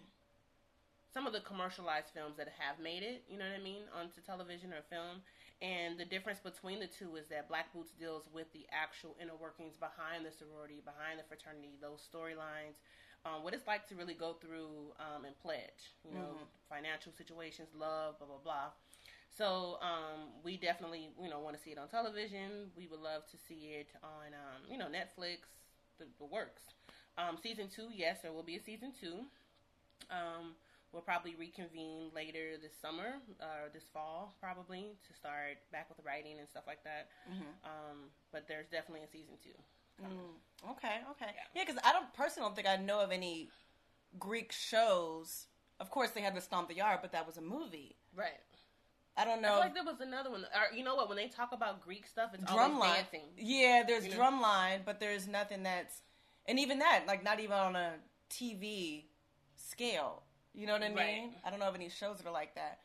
some 1.13 1.27
of 1.27 1.33
the 1.33 1.41
commercialized 1.41 2.13
films 2.13 2.37
that 2.37 2.47
have 2.55 2.79
made 2.79 3.03
it, 3.03 3.23
you 3.27 3.37
know 3.37 3.45
what 3.45 3.59
I 3.59 3.63
mean, 3.63 3.83
onto 3.91 4.21
television 4.23 4.71
or 4.71 4.85
film. 4.87 5.19
And 5.59 5.99
the 5.99 6.07
difference 6.07 6.39
between 6.39 6.79
the 6.79 6.87
two 6.87 7.19
is 7.19 7.27
that 7.27 7.51
Black 7.51 7.67
Boots 7.75 7.91
deals 7.99 8.31
with 8.31 8.47
the 8.55 8.63
actual 8.71 9.19
inner 9.19 9.35
workings 9.35 9.75
behind 9.75 10.23
the 10.23 10.31
sorority, 10.31 10.79
behind 10.87 11.19
the 11.19 11.27
fraternity, 11.27 11.75
those 11.83 11.99
storylines, 11.99 12.79
um, 13.25 13.43
what 13.43 13.53
it's 13.53 13.67
like 13.67 13.87
to 13.89 13.95
really 13.95 14.13
go 14.13 14.33
through 14.39 14.93
um, 14.99 15.25
and 15.25 15.37
pledge, 15.39 15.91
you 16.03 16.13
know, 16.13 16.39
financial 16.69 17.11
situations, 17.11 17.67
love, 17.77 18.17
blah 18.17 18.27
blah 18.27 18.43
blah. 18.43 18.69
So 19.37 19.77
um, 19.81 20.31
we 20.43 20.57
definitely, 20.57 21.09
you 21.21 21.29
know, 21.29 21.39
want 21.39 21.55
to 21.55 21.61
see 21.63 21.71
it 21.71 21.77
on 21.77 21.87
television. 21.87 22.71
We 22.75 22.87
would 22.87 22.99
love 22.99 23.23
to 23.31 23.37
see 23.47 23.71
it 23.79 23.87
on, 24.03 24.33
um, 24.33 24.59
you 24.69 24.77
know, 24.77 24.87
Netflix, 24.87 25.47
the, 25.97 26.05
the 26.17 26.25
works. 26.25 26.63
Um, 27.17 27.37
season 27.41 27.67
two, 27.69 27.87
yes, 27.93 28.17
there 28.21 28.33
will 28.33 28.43
be 28.43 28.55
a 28.55 28.63
season 28.63 28.91
two. 28.99 29.23
Um, 30.09 30.55
we'll 30.91 31.03
probably 31.03 31.35
reconvene 31.35 32.09
later 32.15 32.57
this 32.61 32.73
summer 32.81 33.21
or 33.39 33.69
this 33.71 33.83
fall, 33.93 34.33
probably 34.41 34.97
to 35.07 35.11
start 35.13 35.59
back 35.71 35.87
with 35.87 36.03
writing 36.05 36.39
and 36.39 36.47
stuff 36.49 36.63
like 36.67 36.83
that. 36.83 37.07
Um, 37.63 38.09
but 38.31 38.47
there's 38.47 38.67
definitely 38.67 39.05
a 39.05 39.11
season 39.11 39.35
two. 39.43 39.55
Okay, 40.71 40.97
okay. 41.11 41.31
Yeah, 41.55 41.63
because 41.65 41.81
I 41.83 41.93
don't 41.93 42.11
personally 42.13 42.47
don't 42.47 42.55
think 42.55 42.67
I 42.67 42.75
know 42.77 42.99
of 43.01 43.11
any 43.11 43.49
Greek 44.17 44.51
shows. 44.51 45.45
Of 45.79 45.89
course, 45.89 46.11
they 46.11 46.21
had 46.21 46.35
the 46.35 46.41
Stomp 46.41 46.67
the 46.67 46.75
Yard, 46.75 46.99
but 47.01 47.11
that 47.13 47.25
was 47.25 47.37
a 47.37 47.41
movie. 47.41 47.95
Right. 48.15 48.39
I 49.15 49.25
don't 49.25 49.39
I 49.39 49.41
know. 49.41 49.49
feel 49.49 49.59
like 49.59 49.73
there 49.73 49.83
was 49.83 50.01
another 50.01 50.31
one. 50.31 50.43
Or, 50.43 50.75
you 50.75 50.83
know 50.83 50.95
what? 50.95 51.07
When 51.09 51.17
they 51.17 51.27
talk 51.27 51.51
about 51.51 51.81
Greek 51.81 52.05
stuff, 52.07 52.31
it's 52.33 52.49
always 52.49 52.67
drumline. 52.67 52.95
dancing. 52.95 53.21
Yeah, 53.37 53.83
there's 53.87 54.05
You 54.05 54.11
know? 54.15 54.19
drumline, 54.19 54.79
but 54.85 54.99
there's 54.99 55.27
nothing 55.27 55.63
that's, 55.63 56.01
and 56.45 56.59
even 56.59 56.79
that, 56.79 57.03
like 57.07 57.23
not 57.23 57.39
even 57.39 57.53
on 57.57 57.75
a 57.75 57.93
TV 58.29 59.03
scale. 59.55 60.23
You 60.53 60.67
know 60.67 60.73
what 60.73 60.83
I 60.83 60.87
mean? 60.89 60.95
Right. 60.97 61.29
I 61.45 61.49
don't 61.49 61.59
know 61.59 61.67
of 61.67 61.75
any 61.75 61.89
shows 61.89 62.17
that 62.17 62.27
are 62.27 62.33
like 62.33 62.55
that. 62.55 62.79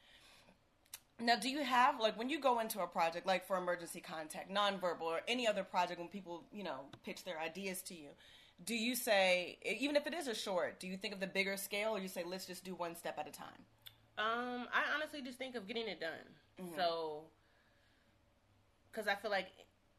Now, 1.20 1.36
do 1.36 1.48
you 1.48 1.62
have 1.62 2.00
like 2.00 2.18
when 2.18 2.28
you 2.28 2.40
go 2.40 2.60
into 2.60 2.80
a 2.80 2.86
project 2.86 3.26
like 3.26 3.46
for 3.46 3.56
emergency 3.56 4.00
contact, 4.00 4.50
nonverbal, 4.50 5.02
or 5.02 5.20
any 5.28 5.46
other 5.46 5.62
project 5.62 6.00
when 6.00 6.08
people 6.08 6.44
you 6.52 6.64
know 6.64 6.80
pitch 7.04 7.24
their 7.24 7.40
ideas 7.40 7.82
to 7.82 7.94
you? 7.94 8.08
Do 8.64 8.74
you 8.74 8.94
say 8.96 9.58
even 9.64 9.96
if 9.96 10.06
it 10.06 10.14
is 10.14 10.26
a 10.26 10.34
short, 10.34 10.80
do 10.80 10.86
you 10.86 10.96
think 10.96 11.14
of 11.14 11.20
the 11.20 11.26
bigger 11.26 11.56
scale, 11.56 11.90
or 11.90 12.00
you 12.00 12.08
say 12.08 12.24
let's 12.26 12.46
just 12.46 12.64
do 12.64 12.74
one 12.74 12.96
step 12.96 13.18
at 13.18 13.28
a 13.28 13.32
time? 13.32 13.62
Um, 14.16 14.66
I 14.72 14.94
honestly 14.94 15.22
just 15.22 15.38
think 15.38 15.54
of 15.56 15.66
getting 15.66 15.88
it 15.88 16.00
done. 16.00 16.68
So, 16.76 17.24
because 18.90 19.08
I 19.08 19.16
feel 19.16 19.30
like 19.30 19.48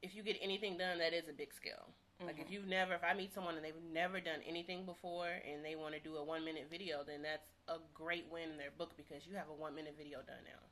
if 0.01 0.15
you 0.15 0.23
get 0.23 0.37
anything 0.41 0.77
done, 0.77 0.99
that 0.99 1.13
is 1.13 1.27
a 1.27 1.33
big 1.33 1.53
scale. 1.53 1.87
Like 2.23 2.39
if 2.39 2.49
you've 2.49 2.67
never, 2.67 2.93
if 2.93 3.03
I 3.03 3.13
meet 3.13 3.33
someone 3.33 3.55
and 3.55 3.65
they've 3.65 3.73
never 3.91 4.21
done 4.21 4.39
anything 4.47 4.85
before 4.85 5.27
and 5.27 5.65
they 5.65 5.75
want 5.75 5.95
to 5.95 5.99
do 5.99 6.15
a 6.15 6.23
one 6.23 6.45
minute 6.45 6.67
video, 6.71 7.03
then 7.05 7.21
that's 7.21 7.47
a 7.67 7.75
great 7.93 8.25
win 8.31 8.51
in 8.51 8.57
their 8.57 8.71
book 8.77 8.95
because 8.95 9.27
you 9.27 9.35
have 9.35 9.49
a 9.49 9.53
one 9.53 9.75
minute 9.75 9.95
video 9.97 10.19
done 10.19 10.43
now. 10.45 10.63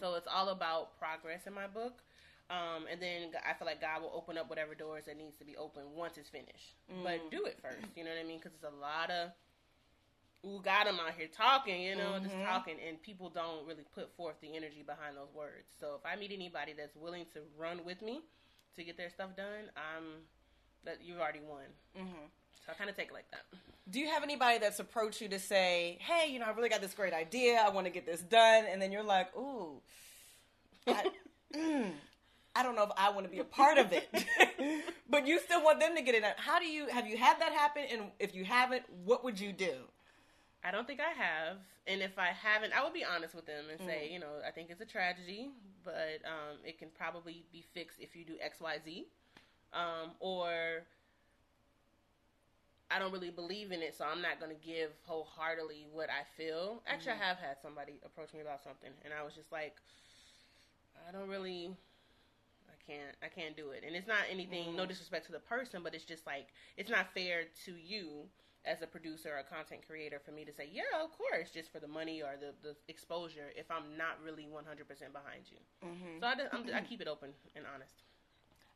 So 0.00 0.14
it's 0.14 0.28
all 0.32 0.48
about 0.48 0.98
progress 0.98 1.46
in 1.46 1.54
my 1.54 1.66
book. 1.66 2.02
Um, 2.50 2.86
and 2.90 3.00
then 3.00 3.32
I 3.44 3.52
feel 3.52 3.66
like 3.66 3.80
God 3.80 4.00
will 4.00 4.12
open 4.14 4.38
up 4.38 4.48
whatever 4.48 4.74
doors 4.74 5.04
that 5.06 5.18
needs 5.18 5.36
to 5.36 5.44
be 5.44 5.56
open 5.56 5.82
once 5.94 6.16
it's 6.16 6.30
finished. 6.30 6.76
But 7.04 7.30
do 7.30 7.44
it 7.44 7.58
first, 7.60 7.86
you 7.94 8.04
know 8.04 8.10
what 8.10 8.18
I 8.18 8.24
mean? 8.26 8.38
Because 8.38 8.54
it's 8.54 8.64
a 8.64 8.80
lot 8.80 9.10
of 9.10 9.30
ooh, 10.46 10.60
got 10.62 10.86
him 10.86 10.96
out 11.00 11.14
here 11.16 11.28
talking, 11.28 11.82
you 11.82 11.96
know, 11.96 12.18
just 12.22 12.34
talking, 12.44 12.76
and 12.86 13.00
people 13.02 13.28
don't 13.28 13.66
really 13.66 13.84
put 13.94 14.14
forth 14.16 14.36
the 14.40 14.56
energy 14.56 14.82
behind 14.86 15.16
those 15.16 15.32
words. 15.34 15.68
So 15.78 15.98
if 15.98 16.06
I 16.06 16.16
meet 16.16 16.32
anybody 16.32 16.72
that's 16.72 16.96
willing 16.96 17.26
to 17.34 17.40
run 17.58 17.84
with 17.84 18.00
me 18.02 18.20
to 18.76 18.84
get 18.84 18.96
their 18.96 19.10
stuff 19.10 19.36
done, 19.36 19.70
I'm 19.76 20.24
that 20.84 20.98
you've 21.02 21.18
already 21.18 21.40
won. 21.40 21.66
Mm-hmm. 21.98 22.26
So 22.66 22.72
I 22.72 22.74
kind 22.74 22.90
of 22.90 22.96
take 22.96 23.08
it 23.08 23.14
like 23.14 23.30
that. 23.30 23.42
Do 23.90 23.98
you 23.98 24.08
have 24.08 24.22
anybody 24.22 24.58
that's 24.58 24.80
approached 24.80 25.20
you 25.20 25.28
to 25.28 25.38
say, 25.38 25.98
"Hey, 26.00 26.30
you 26.30 26.38
know, 26.38 26.44
I 26.46 26.50
really 26.50 26.68
got 26.68 26.80
this 26.80 26.94
great 26.94 27.14
idea. 27.14 27.58
I 27.64 27.70
want 27.70 27.86
to 27.86 27.90
get 27.90 28.04
this 28.04 28.20
done," 28.20 28.66
and 28.68 28.80
then 28.80 28.92
you're 28.92 29.02
like, 29.02 29.34
"Ooh, 29.36 29.80
I, 30.86 31.10
mm, 31.54 31.92
I 32.54 32.62
don't 32.62 32.76
know 32.76 32.82
if 32.82 32.90
I 32.96 33.10
want 33.10 33.24
to 33.24 33.30
be 33.30 33.38
a 33.38 33.44
part 33.44 33.78
of 33.78 33.92
it," 33.92 34.08
but 35.08 35.26
you 35.26 35.38
still 35.40 35.64
want 35.64 35.80
them 35.80 35.96
to 35.96 36.02
get 36.02 36.14
it 36.14 36.20
done. 36.20 36.34
How 36.36 36.58
do 36.58 36.66
you 36.66 36.88
have 36.88 37.06
you 37.06 37.16
had 37.16 37.40
that 37.40 37.52
happen? 37.52 37.84
And 37.90 38.02
if 38.18 38.34
you 38.34 38.44
haven't, 38.44 38.82
what 39.04 39.24
would 39.24 39.40
you 39.40 39.52
do? 39.52 39.72
I 40.62 40.70
don't 40.70 40.86
think 40.86 41.00
I 41.00 41.12
have, 41.18 41.56
and 41.86 42.02
if 42.02 42.18
I 42.18 42.26
haven't, 42.28 42.72
I 42.78 42.84
would 42.84 42.92
be 42.92 43.04
honest 43.04 43.34
with 43.34 43.46
them 43.46 43.64
and 43.70 43.80
say, 43.80 44.10
you 44.12 44.18
know, 44.18 44.42
I 44.46 44.50
think 44.50 44.68
it's 44.70 44.80
a 44.80 44.84
tragedy, 44.84 45.50
but 45.84 46.20
um, 46.26 46.58
it 46.64 46.78
can 46.78 46.88
probably 46.98 47.44
be 47.50 47.64
fixed 47.72 47.98
if 48.00 48.14
you 48.14 48.24
do 48.24 48.34
X, 48.42 48.60
Y, 48.60 48.76
Z, 48.84 49.06
um, 49.72 50.10
or 50.20 50.82
I 52.90 52.98
don't 52.98 53.12
really 53.12 53.30
believe 53.30 53.70
in 53.70 53.82
it, 53.82 53.94
so 53.96 54.04
I'm 54.04 54.22
not 54.22 54.40
going 54.40 54.54
to 54.54 54.66
give 54.66 54.90
wholeheartedly 55.04 55.86
what 55.92 56.08
I 56.08 56.24
feel. 56.36 56.82
Actually, 56.86 57.12
I 57.12 57.14
mm-hmm. 57.16 57.24
have 57.24 57.38
had 57.38 57.56
somebody 57.60 58.00
approach 58.04 58.32
me 58.32 58.40
about 58.40 58.62
something, 58.62 58.90
and 59.04 59.12
I 59.12 59.22
was 59.22 59.34
just 59.34 59.52
like, 59.52 59.76
I 61.06 61.12
don't 61.12 61.28
really. 61.28 61.76
I 62.68 62.76
can't. 62.90 63.16
I 63.22 63.28
can't 63.28 63.56
do 63.56 63.70
it, 63.70 63.84
and 63.86 63.94
it's 63.94 64.08
not 64.08 64.24
anything. 64.30 64.74
No 64.74 64.82
mm-hmm. 64.82 64.88
disrespect 64.88 65.26
to 65.26 65.32
the 65.32 65.40
person, 65.40 65.82
but 65.82 65.94
it's 65.94 66.04
just 66.04 66.26
like 66.26 66.48
it's 66.76 66.90
not 66.90 67.12
fair 67.12 67.44
to 67.66 67.72
you 67.72 68.24
as 68.64 68.82
a 68.82 68.86
producer 68.86 69.30
or 69.34 69.38
a 69.38 69.44
content 69.44 69.80
creator 69.86 70.20
for 70.24 70.32
me 70.32 70.44
to 70.44 70.52
say, 70.52 70.68
yeah, 70.72 71.02
of 71.02 71.10
course, 71.16 71.50
just 71.50 71.72
for 71.72 71.78
the 71.78 71.88
money 71.88 72.22
or 72.22 72.36
the, 72.38 72.52
the 72.62 72.76
exposure 72.88 73.52
if 73.56 73.70
I'm 73.70 73.96
not 73.96 74.18
really 74.24 74.44
100% 74.44 74.58
behind 75.12 75.48
you. 75.48 75.58
Mm-hmm. 75.84 76.20
So 76.20 76.26
I, 76.26 76.34
just- 76.34 76.52
I'm, 76.52 76.64
I 76.74 76.80
keep 76.82 77.00
it 77.00 77.08
open 77.08 77.30
and 77.54 77.64
honest. 77.72 78.02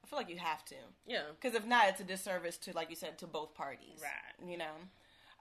I 0.03 0.07
feel 0.09 0.19
like 0.19 0.29
you 0.29 0.39
have 0.39 0.65
to. 0.67 0.75
Yeah. 1.07 1.23
Because 1.41 1.57
if 1.57 1.67
not, 1.67 1.89
it's 1.89 2.01
a 2.01 2.05
disservice 2.05 2.57
to, 2.59 2.73
like 2.73 2.91
you 2.91 2.97
said, 2.97 3.19
to 3.19 3.27
both 3.27 3.55
parties. 3.55 4.01
Right. 4.03 4.51
You 4.51 4.59
know? 4.59 4.75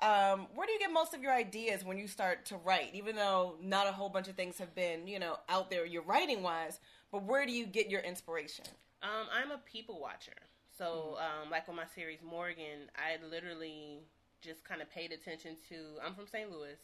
Um, 0.02 0.48
where 0.56 0.66
do 0.66 0.74
you 0.74 0.80
get 0.80 0.92
most 0.92 1.14
of 1.14 1.22
your 1.22 1.34
ideas 1.34 1.84
when 1.84 1.98
you 1.98 2.08
start 2.08 2.46
to 2.48 2.58
write? 2.58 2.92
Even 2.94 3.16
though 3.16 3.56
not 3.62 3.88
a 3.88 3.92
whole 3.92 4.10
bunch 4.10 4.28
of 4.28 4.36
things 4.36 4.58
have 4.58 4.74
been, 4.74 5.08
you 5.08 5.20
know, 5.20 5.38
out 5.48 5.70
there, 5.70 5.86
your 5.86 6.02
writing 6.02 6.42
wise, 6.42 6.80
but 7.12 7.24
where 7.24 7.46
do 7.46 7.52
you 7.52 7.66
get 7.66 7.90
your 7.90 8.02
inspiration? 8.02 8.66
Um, 9.04 9.28
I'm 9.32 9.52
a 9.52 9.60
people 9.60 10.00
watcher. 10.00 10.34
So, 10.76 11.18
um, 11.20 11.52
like 11.52 11.70
on 11.70 11.76
my 11.76 11.86
series 11.94 12.20
Morgan, 12.28 12.90
I 12.96 13.24
literally 13.30 14.00
just 14.42 14.64
kind 14.64 14.82
of 14.82 14.90
paid 14.90 15.12
attention 15.12 15.56
to. 15.70 15.76
I'm 16.04 16.16
from 16.16 16.26
St. 16.26 16.50
Louis, 16.52 16.78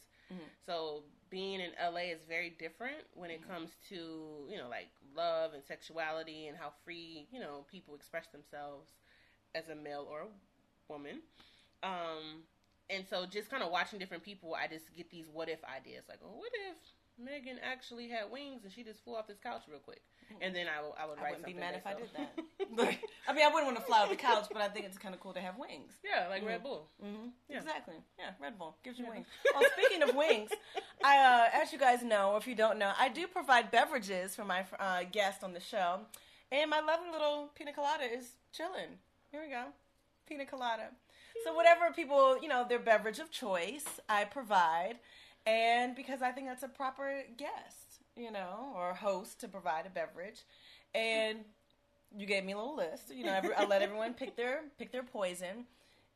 so 0.66 1.02
being 1.30 1.60
in 1.60 1.70
LA 1.82 2.12
is 2.12 2.20
very 2.28 2.50
different 2.58 2.98
when 3.14 3.30
it 3.30 3.46
comes 3.46 3.70
to 3.88 3.94
you 4.50 4.56
know 4.56 4.68
like 4.68 4.88
love 5.16 5.52
and 5.54 5.62
sexuality 5.64 6.46
and 6.46 6.56
how 6.56 6.72
free 6.84 7.26
you 7.30 7.40
know 7.40 7.64
people 7.70 7.94
express 7.94 8.26
themselves 8.28 8.88
as 9.54 9.68
a 9.68 9.74
male 9.74 10.06
or 10.10 10.20
a 10.22 10.26
woman. 10.88 11.20
Um, 11.82 12.44
and 12.90 13.04
so 13.08 13.26
just 13.26 13.50
kind 13.50 13.62
of 13.62 13.70
watching 13.70 13.98
different 13.98 14.22
people, 14.22 14.54
I 14.54 14.66
just 14.66 14.84
get 14.96 15.10
these 15.10 15.26
what 15.32 15.48
if 15.48 15.58
ideas 15.64 16.04
like, 16.08 16.20
oh, 16.24 16.36
what 16.38 16.50
if 16.70 16.76
Megan 17.22 17.58
actually 17.62 18.08
had 18.08 18.30
wings 18.30 18.64
and 18.64 18.72
she 18.72 18.82
just 18.82 19.04
flew 19.04 19.14
off 19.16 19.26
this 19.26 19.38
couch 19.38 19.62
real 19.68 19.80
quick? 19.80 20.02
And 20.40 20.54
then 20.54 20.66
I 20.68 21.02
I 21.02 21.06
would 21.06 21.18
I 21.18 21.22
write 21.22 21.30
wouldn't 21.38 21.46
be 21.46 21.54
mad 21.54 21.74
if 21.74 21.86
I 21.86 21.94
did 21.94 22.10
that. 22.16 22.32
I 23.28 23.32
mean, 23.32 23.44
I 23.44 23.48
wouldn't 23.48 23.64
want 23.66 23.76
to 23.78 23.82
fly 23.84 24.02
off 24.02 24.10
the 24.10 24.16
couch, 24.16 24.46
but 24.52 24.60
I 24.62 24.68
think 24.68 24.86
it's 24.86 24.98
kind 24.98 25.14
of 25.14 25.20
cool 25.20 25.32
to 25.34 25.40
have 25.40 25.56
wings. 25.58 25.92
yeah, 26.04 26.28
like 26.28 26.44
Red 26.44 26.62
Bull. 26.62 26.88
hmm 27.00 27.28
Yeah. 27.48 27.58
Exactly. 27.58 27.94
Yeah, 28.18 28.30
Red 28.40 28.58
Bull 28.58 28.76
gives 28.84 28.98
you 28.98 29.04
Yeah. 29.06 29.10
wings. 29.12 29.26
Well, 29.54 29.64
speaking 29.76 30.02
of 30.02 30.14
wings, 30.14 30.50
I, 31.02 31.16
uh, 31.18 31.48
as 31.62 31.72
you 31.72 31.78
guys 31.78 32.02
know, 32.02 32.32
or 32.32 32.38
if 32.38 32.46
you 32.46 32.54
don't 32.54 32.78
know, 32.78 32.92
I 32.98 33.08
do 33.08 33.26
provide 33.26 33.70
beverages 33.70 34.34
for 34.36 34.44
my 34.44 34.64
uh, 34.78 35.04
guest 35.10 35.42
on 35.42 35.52
the 35.54 35.60
show, 35.60 36.00
and 36.52 36.70
my 36.70 36.80
lovely 36.80 37.10
little 37.10 37.50
pina 37.54 37.72
colada 37.72 38.04
is 38.04 38.32
chilling. 38.52 38.98
Here 39.32 39.42
we 39.42 39.48
go, 39.48 39.64
pina 40.26 40.44
colada. 40.46 40.90
So 41.44 41.54
whatever 41.54 41.90
people, 41.94 42.38
you 42.42 42.48
know, 42.48 42.66
their 42.68 42.78
beverage 42.80 43.18
of 43.18 43.30
choice, 43.30 43.84
I 44.08 44.24
provide, 44.24 44.98
and 45.46 45.94
because 45.94 46.20
I 46.20 46.32
think 46.32 46.48
that's 46.48 46.62
a 46.64 46.68
proper 46.68 47.22
guest, 47.36 47.87
you 48.18 48.30
know, 48.30 48.72
or 48.76 48.94
host 48.94 49.40
to 49.40 49.48
provide 49.48 49.86
a 49.86 49.90
beverage, 49.90 50.44
and 50.94 51.38
you 52.16 52.26
gave 52.26 52.44
me 52.44 52.52
a 52.52 52.56
little 52.56 52.76
list. 52.76 53.14
You 53.14 53.24
know, 53.24 53.32
every, 53.34 53.54
I 53.54 53.64
let 53.64 53.82
everyone 53.82 54.14
pick 54.14 54.36
their 54.36 54.62
pick 54.78 54.92
their 54.92 55.02
poison. 55.02 55.66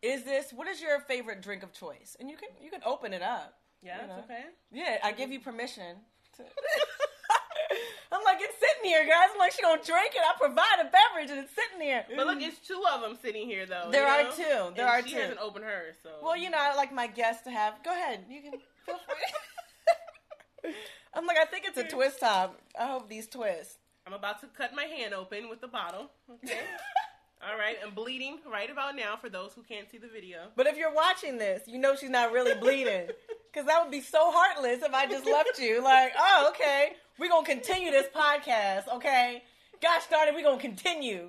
Is 0.03 0.25
this 0.25 0.53
what 0.53 0.67
is 0.67 0.81
your 0.81 1.01
favorite 1.01 1.43
drink 1.43 1.63
of 1.63 1.73
choice? 1.73 2.17
And 2.19 2.29
you 2.29 2.37
can 2.37 2.49
you 2.61 2.71
can 2.71 2.81
open 2.85 3.13
it 3.13 3.23
up. 3.23 3.55
Yeah, 3.83 4.03
you 4.03 4.09
know? 4.09 4.19
okay. 4.25 4.45
Yeah, 4.73 4.99
I 5.03 5.13
give 5.13 5.31
you 5.31 5.41
permission. 5.41 5.97
To... 6.37 6.43
I'm 8.13 8.23
like 8.25 8.39
it's 8.41 8.55
sitting 8.59 8.91
here, 8.91 9.05
guys. 9.07 9.29
I'm 9.33 9.39
like 9.39 9.53
she 9.53 9.63
gonna 9.63 9.83
drink 9.83 10.13
it. 10.15 10.21
I 10.21 10.37
provide 10.39 10.81
a 10.81 10.85
beverage 10.91 11.31
and 11.31 11.41
it's 11.41 11.55
sitting 11.55 11.81
here. 11.81 12.05
But 12.15 12.27
look, 12.27 12.41
it's 12.41 12.59
two 12.67 12.83
of 12.93 13.01
them 13.01 13.17
sitting 13.23 13.47
here 13.47 13.65
though. 13.65 13.89
There 13.91 14.07
are 14.07 14.25
know? 14.25 14.31
two. 14.31 14.43
There 14.43 14.87
And 14.87 14.89
are 14.89 15.03
she 15.03 15.15
two. 15.15 15.21
hasn't 15.21 15.41
opened 15.41 15.65
hers, 15.65 15.97
so 16.03 16.11
well, 16.23 16.37
you 16.37 16.51
know, 16.51 16.59
I 16.61 16.75
like 16.75 16.93
my 16.93 17.07
guests 17.07 17.45
to 17.45 17.51
have. 17.51 17.83
Go 17.85 17.93
ahead, 17.93 18.25
you 18.29 18.43
can 18.43 18.53
feel 18.85 18.99
free. 20.63 20.75
I'm 21.15 21.27
like 21.27 21.39
I 21.39 21.45
think 21.45 21.65
it's 21.67 21.79
a 21.79 21.85
twist 21.85 22.21
top. 22.21 22.59
I 22.79 22.87
hope 22.87 23.09
these 23.09 23.27
twist. 23.27 23.79
I'm 24.07 24.13
about 24.13 24.41
to 24.41 24.47
cut 24.49 24.75
my 24.75 24.85
hand 24.85 25.15
open 25.15 25.49
with 25.49 25.61
the 25.61 25.69
bottle. 25.69 26.11
Okay. 26.31 26.59
All 27.45 27.59
right, 27.59 27.77
I'm 27.85 27.93
bleeding 27.93 28.39
right 28.51 28.71
about 28.71 28.95
now 28.95 29.17
for 29.17 29.29
those 29.29 29.53
who 29.53 29.63
can't 29.63 29.91
see 29.91 29.99
the 29.99 30.07
video. 30.07 30.49
But 30.57 30.69
if 30.69 30.77
you're 30.77 30.95
watching 30.95 31.39
this, 31.39 31.63
you 31.67 31.77
know 31.77 31.97
she's 31.97 32.11
not 32.11 32.33
really 32.33 32.55
bleeding. 32.55 33.09
Because 33.53 33.67
that 33.67 33.83
would 33.83 33.91
be 33.91 34.01
so 34.01 34.31
heartless 34.33 34.83
if 34.83 34.95
I 34.95 35.07
just 35.07 35.27
left 35.27 35.59
you. 35.59 35.85
Like, 35.85 36.15
oh, 36.19 36.51
okay, 36.55 36.93
we're 37.19 37.29
going 37.29 37.45
to 37.45 37.51
continue 37.53 37.91
this 37.91 38.07
podcast, 38.07 38.89
okay? 38.89 39.43
Gosh 39.83 40.07
darn 40.07 40.29
it, 40.29 40.35
we're 40.35 40.43
going 40.43 40.59
to 40.59 40.63
continue. 40.67 41.29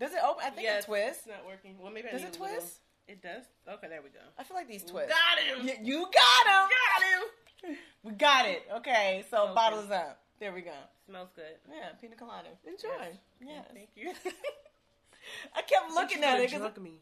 Does 0.00 0.12
it 0.12 0.20
open? 0.26 0.42
I 0.42 0.48
think 0.48 0.66
Yeah, 0.66 0.78
it 0.78 0.86
twists. 0.86 1.18
It's 1.18 1.26
not 1.26 1.44
working. 1.46 1.76
Well, 1.78 1.92
maybe 1.92 2.08
I 2.08 2.12
Does 2.12 2.22
need 2.22 2.28
it 2.28 2.32
twist? 2.32 2.78
It 3.06 3.20
does. 3.20 3.44
Okay, 3.68 3.88
there 3.88 4.00
we 4.00 4.08
go. 4.08 4.24
I 4.38 4.44
feel 4.44 4.56
like 4.56 4.68
these 4.68 4.84
twist. 4.84 5.10
Got 5.10 5.38
him. 5.44 5.84
You 5.84 5.98
got 5.98 6.46
him. 6.46 6.70
Got 6.70 7.02
him. 7.02 7.28
We 8.02 8.12
got 8.12 8.46
it. 8.46 8.62
Okay, 8.76 9.24
so 9.30 9.44
Okay. 9.44 9.54
bottle 9.54 9.80
is 9.80 9.90
up. 9.90 10.20
There 10.38 10.52
we 10.52 10.62
go. 10.62 10.72
Smells 11.06 11.28
good. 11.36 11.44
Yeah, 11.70 11.90
pina 12.00 12.16
colada. 12.16 12.48
Enjoy. 12.66 13.18
Yes. 13.40 13.66
Thank 13.74 13.90
you. 13.94 14.12
I 15.54 15.62
kept 15.62 15.90
looking 15.92 16.24
at 16.24 16.38
it 16.38 16.46
because 16.46 16.60
Drunk 16.60 16.80
me. 16.80 17.00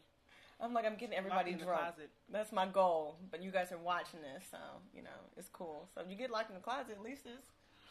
I'm 0.61 0.73
like, 0.73 0.85
I'm 0.85 0.95
getting 0.97 1.15
everybody 1.15 1.53
drunk. 1.53 1.79
closet. 1.79 2.09
That's 2.29 2.51
my 2.51 2.65
goal. 2.65 3.15
But 3.31 3.41
you 3.41 3.49
guys 3.49 3.71
are 3.71 3.77
watching 3.77 4.19
this, 4.21 4.43
so 4.51 4.57
you 4.93 5.01
know 5.03 5.19
it's 5.37 5.47
cool. 5.53 5.87
So 5.95 6.01
if 6.01 6.09
you 6.09 6.17
get 6.17 6.29
locked 6.31 6.49
in 6.49 6.55
the 6.55 6.61
closet, 6.61 6.97
at 6.97 7.01
least 7.01 7.23
there's 7.23 7.39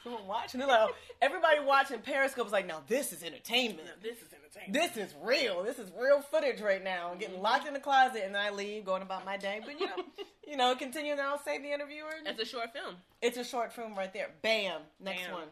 someone 0.02 0.26
watching. 0.26 0.61
They're 0.61 0.69
like, 0.69 0.90
oh, 0.90 0.95
everybody 1.21 1.61
watching 1.61 2.00
Periscope 2.00 2.47
is 2.47 2.52
like, 2.52 2.67
now 2.67 2.83
this 2.87 3.12
is 3.12 3.23
entertainment. 3.23 3.87
No, 3.87 3.93
this 4.02 4.19
is 4.19 4.28
entertainment. 4.33 4.73
This 4.73 4.97
is 4.97 5.14
real. 5.23 5.62
This 5.62 5.78
is 5.78 5.90
real 5.99 6.21
footage 6.21 6.61
right 6.61 6.83
now. 6.83 7.11
I'm 7.11 7.19
getting 7.19 7.37
mm-hmm. 7.37 7.45
locked 7.45 7.67
in 7.67 7.75
the 7.75 7.81
closet, 7.81 8.23
and 8.25 8.35
then 8.35 8.43
I 8.43 8.50
leave, 8.50 8.85
going 8.85 9.02
about 9.02 9.25
my 9.25 9.37
day. 9.37 9.61
But 9.64 9.81
you 9.81 9.87
know, 9.87 10.05
you 10.47 10.57
know, 10.57 10.75
continue. 10.75 11.12
And 11.12 11.21
I'll 11.21 11.38
save 11.38 11.62
the 11.62 11.73
interviewer. 11.73 12.12
It's 12.25 12.40
a 12.40 12.45
short 12.45 12.73
film. 12.73 12.97
It's 13.23 13.37
a 13.37 13.45
short 13.45 13.73
film 13.73 13.95
right 13.95 14.12
there. 14.12 14.31
Bam. 14.43 14.81
Next 15.00 15.25
Bam. 15.25 15.33
one. 15.33 15.49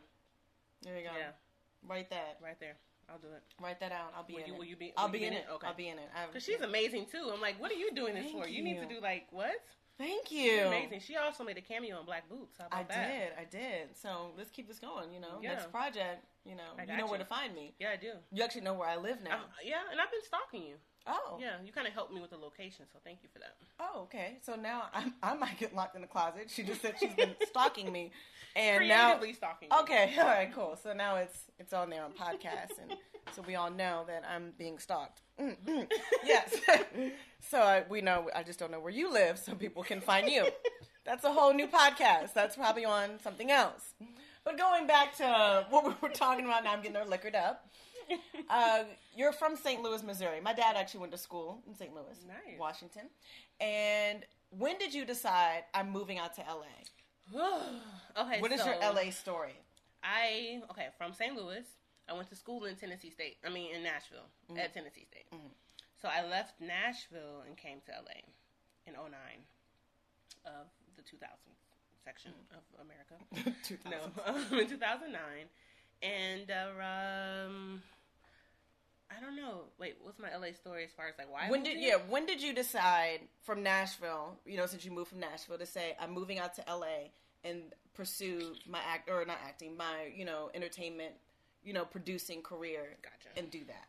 There 0.83 0.97
you 0.97 1.05
go. 1.05 1.11
Yeah, 1.17 1.31
Write 1.89 2.11
that. 2.11 2.39
right 2.43 2.59
there. 2.61 2.77
I'll 3.09 3.19
do 3.19 3.29
it. 3.29 3.43
Write 3.63 3.81
that 3.81 3.93
out. 3.93 4.13
I'll 4.17 4.25
be 4.25 4.35
Will 4.35 4.41
in 4.41 4.47
you- 4.49 4.55
it. 4.55 4.59
will 4.59 4.65
you 4.65 4.77
be- 4.77 4.93
I'll 4.97 5.07
you 5.07 5.13
be 5.13 5.25
in 5.25 5.33
it. 5.33 5.47
Okay. 5.53 5.67
I'll 5.67 5.75
be 5.75 5.89
in 5.89 5.99
it. 5.99 6.09
Cause 6.33 6.43
she's 6.43 6.61
amazing 6.61 7.07
too. 7.07 7.31
I'm 7.33 7.41
like, 7.41 7.61
what 7.61 7.71
are 7.71 7.77
you 7.77 7.93
doing 7.95 8.15
this 8.15 8.25
Thank 8.25 8.45
for? 8.45 8.49
You 8.49 8.63
need 8.63 8.81
to 8.81 8.87
do 8.87 9.01
like 9.01 9.27
what? 9.31 9.55
Thank 9.99 10.29
She's 10.29 10.39
you. 10.45 10.61
amazing. 10.67 11.01
She 11.01 11.17
also 11.17 11.43
made 11.43 11.57
a 11.57 11.63
cameo 11.63 11.99
in 12.01 12.05
Black 12.05 12.29
Boots. 12.29 12.59
I 12.71 12.83
that? 12.83 13.09
did, 13.09 13.29
I 13.39 13.45
did. 13.51 13.97
So 13.97 14.33
let's 14.37 14.51
keep 14.51 14.69
this 14.69 14.79
going. 14.79 15.13
You 15.13 15.21
know, 15.21 15.39
Yeah. 15.43 15.55
next 15.55 15.71
project. 15.71 16.25
You 16.45 16.55
know, 16.55 16.63
I 16.79 16.83
you 16.85 16.97
know 16.99 17.07
where 17.07 17.19
to 17.19 17.25
find 17.25 17.55
me. 17.55 17.75
Yeah, 17.79 17.91
I 17.93 17.97
do. 17.97 18.13
You 18.31 18.43
actually 18.45 18.61
know 18.61 18.75
where 18.75 18.89
I 18.89 18.97
live 18.97 19.23
now. 19.23 19.37
Um, 19.37 19.41
yeah, 19.65 19.81
and 19.91 20.01
I've 20.01 20.11
been 20.11 20.23
stalking 20.23 20.63
you. 20.63 20.77
oh, 21.07 21.39
Yeah, 21.41 21.55
you 21.65 21.73
kind 21.73 21.87
of 21.89 21.93
helped 21.95 22.13
me 22.13 22.21
with 22.21 22.31
the 22.31 22.37
location, 22.37 22.85
so 22.93 22.99
thank 23.05 23.23
you 23.23 23.29
for 23.33 23.39
that. 23.41 23.57
oh, 23.81 24.03
okay. 24.03 24.37
So 24.43 24.55
now 24.55 24.85
I, 24.95 25.13
I 25.23 25.35
might 25.35 25.59
get 25.59 25.75
locked 25.75 25.97
in 25.97 26.03
the 26.03 26.07
closet. 26.07 26.51
She 26.51 26.63
just 26.63 26.83
said 26.83 26.95
she's 27.01 27.15
been 27.15 27.35
stalking 27.49 27.91
me, 27.91 28.13
and 28.55 28.87
now 28.87 29.07
Creatively 29.17 29.33
stalking. 29.33 29.69
You. 29.73 29.81
okay, 29.81 30.15
all 30.19 30.25
right, 30.27 30.53
cool. 30.55 30.79
So 30.83 30.93
now 30.93 31.17
it's 31.17 31.37
it's 31.59 31.73
on 31.73 31.91
there 31.91 32.05
on 32.05 32.13
podcast, 32.13 32.79
and 32.81 32.93
so 33.35 33.43
we 33.47 33.55
all 33.55 33.71
know 33.71 34.05
that 34.07 34.23
I'm 34.29 34.53
being 34.59 34.79
stalked. 34.79 35.21
Mm, 35.41 35.57
mm. 35.67 35.91
yes. 36.25 36.55
so 37.41 37.61
I, 37.61 37.85
we 37.89 38.01
know. 38.01 38.31
I 38.35 38.43
just 38.43 38.59
don't 38.59 38.71
know 38.71 38.81
where 38.81 38.93
you 38.93 39.13
live, 39.13 39.39
so 39.39 39.55
people 39.55 39.83
can 39.83 40.01
find 40.01 40.29
you. 40.29 40.47
That's 41.05 41.25
a 41.25 41.33
whole 41.33 41.53
new 41.53 41.69
podcast. 41.69 42.33
That's 42.35 42.57
probably 42.57 42.85
on 42.85 43.21
something 43.23 43.51
else. 43.51 43.95
But 44.45 44.59
going 44.59 44.87
back 44.87 45.17
to 45.19 45.67
what 45.71 45.85
we 45.85 45.95
were 46.01 46.13
talking 46.13 46.45
about, 46.45 46.65
now 46.65 46.73
I'm 46.73 46.83
getting 46.83 46.97
her 46.97 47.05
liquored 47.05 47.37
up. 47.37 47.69
Uh, 48.49 48.85
you're 49.17 49.33
from 49.33 49.57
St. 49.57 49.83
Louis, 49.83 50.03
Missouri. 50.03 50.41
My 50.41 50.53
dad 50.53 50.77
actually 50.77 51.01
went 51.01 51.13
to 51.13 51.19
school 51.19 51.63
in 51.67 51.75
St. 51.75 51.93
Louis, 51.95 52.17
Nice. 52.27 52.59
Washington. 52.59 53.03
And 53.61 54.25
when 54.51 54.79
did 54.79 54.95
you 54.95 55.05
decide 55.05 55.65
I'm 55.75 55.91
moving 55.91 56.19
out 56.19 56.35
to 56.37 56.43
LA? 56.43 57.41
okay. 58.21 58.41
What 58.41 58.53
is 58.53 58.61
so 58.61 58.67
your 58.67 58.79
LA 58.81 59.11
story? 59.11 59.55
I 60.03 60.63
okay 60.71 60.89
from 60.99 61.13
St. 61.13 61.35
Louis. 61.37 61.65
I 62.09 62.13
went 62.15 62.29
to 62.31 62.37
school 62.37 62.65
in 62.65 62.77
Tennessee 62.77 63.11
State. 63.11 63.39
I 63.45 63.51
mean, 63.51 63.75
in 63.75 63.83
Nashville 63.83 64.29
at 64.57 64.73
Tennessee 64.75 65.05
State. 65.05 65.27
So 66.01 66.09
I 66.09 66.27
left 66.27 66.61
Nashville 66.61 67.43
and 67.47 67.57
came 67.57 67.81
to 67.87 67.93
LA 67.93 68.21
in 68.87 68.95
09 68.95 69.11
of 70.45 70.67
the 70.97 71.03
2000 71.03 71.29
section 72.05 72.33
of 72.53 72.63
America. 72.81 73.55
2000. 73.65 73.91
No, 73.91 74.23
um, 74.27 74.59
in 74.61 74.69
2009. 74.69 75.21
And 76.03 76.51
uh, 76.51 77.47
um, 77.47 77.83
I 79.11 79.21
don't 79.21 79.37
know. 79.37 79.65
Wait, 79.79 79.97
what's 80.03 80.19
my 80.19 80.29
LA 80.37 80.53
story 80.53 80.85
as 80.85 80.93
far 80.93 81.09
as 81.09 81.15
like 81.19 81.33
why? 81.33 81.51
When 81.51 81.63
did 81.63 81.79
here? 81.79 81.97
yeah? 81.97 82.03
When 82.09 82.27
did 82.27 82.43
you 82.43 82.55
decide 82.55 83.21
from 83.43 83.63
Nashville? 83.63 84.37
You 84.45 84.57
know, 84.57 84.67
since 84.67 84.85
you 84.85 84.91
moved 84.91 85.09
from 85.11 85.21
Nashville, 85.21 85.59
to 85.59 85.67
say 85.67 85.97
I'm 86.01 86.13
moving 86.13 86.39
out 86.39 86.55
to 86.55 86.65
LA 86.69 87.11
and 87.45 87.63
pursue 87.95 88.55
my 88.69 88.81
act 88.87 89.09
or 89.09 89.25
not 89.25 89.39
acting, 89.45 89.77
my 89.77 90.11
you 90.15 90.25
know 90.25 90.51
entertainment, 90.55 91.15
you 91.67 91.73
know 91.73 91.85
producing 91.85 92.41
career, 92.41 92.97
Gotcha. 93.03 93.37
and 93.37 93.51
do 93.51 93.61
that. 93.67 93.89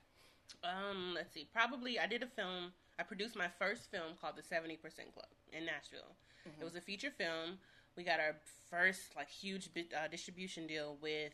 Um, 0.67 1.13
let's 1.15 1.34
see. 1.34 1.48
Probably 1.53 2.00
I 2.00 2.07
did 2.07 2.24
a 2.24 2.27
film. 2.27 2.74
I 3.00 3.03
produced 3.03 3.36
my 3.36 3.48
first 3.60 3.91
film 3.91 4.17
called 4.19 4.36
The 4.36 4.43
Seventy 4.43 4.75
Percent 4.75 5.13
Club 5.13 5.27
in 5.53 5.65
Nashville. 5.65 6.15
It 6.60 6.63
was 6.63 6.75
a 6.75 6.81
feature 6.81 7.12
film. 7.12 7.60
We 7.98 8.03
got 8.03 8.19
our 8.22 8.36
first 8.72 9.15
like 9.15 9.29
huge 9.29 9.74
bit, 9.74 9.93
uh, 9.93 10.07
distribution 10.07 10.65
deal 10.65 10.98
with 11.01 11.34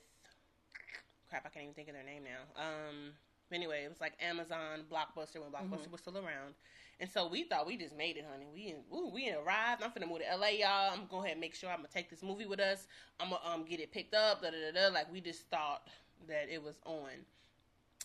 crap. 1.30 1.46
I 1.46 1.50
can't 1.50 1.64
even 1.64 1.76
think 1.76 1.88
of 1.88 1.94
their 1.94 2.04
name 2.04 2.24
now. 2.24 2.62
Um, 2.62 3.12
anyway, 3.52 3.84
it 3.86 3.90
was 3.90 4.02
like 4.02 4.14
Amazon, 4.20 4.86
Blockbuster 4.92 5.40
when 5.42 5.52
Blockbuster 5.52 5.92
was 5.92 6.02
still 6.02 6.18
around. 6.18 6.56
And 7.00 7.10
so 7.10 7.28
we 7.28 7.44
thought 7.44 7.68
we 7.68 7.78
just 7.78 7.96
made 7.96 8.18
it, 8.18 8.26
honey. 8.30 8.48
We 8.54 8.76
ooh, 8.96 9.10
we 9.14 9.32
arrived. 9.32 9.84
I'm 9.84 9.92
finna 9.92 10.08
move 10.08 10.20
to 10.20 10.38
LA, 10.38 10.48
y'all. 10.48 10.92
I'm 10.92 10.98
gonna 10.98 11.08
go 11.10 11.18
ahead 11.20 11.32
and 11.34 11.42
make 11.42 11.54
sure 11.54 11.70
I'm 11.70 11.78
gonna 11.78 11.90
take 11.94 12.10
this 12.10 12.24
movie 12.24 12.46
with 12.46 12.60
us. 12.60 12.88
I'm 13.20 13.30
gonna 13.30 13.42
um 13.46 13.66
get 13.66 13.80
it 13.80 13.92
picked 13.92 14.14
up. 14.16 14.42
Da 14.42 14.50
da 14.50 14.58
da 14.72 14.90
da. 14.90 14.94
Like 14.94 15.12
we 15.12 15.22
just 15.22 15.50
thought 15.50 15.88
that 16.28 16.50
it 16.50 16.62
was 16.64 16.76
on. 16.86 17.10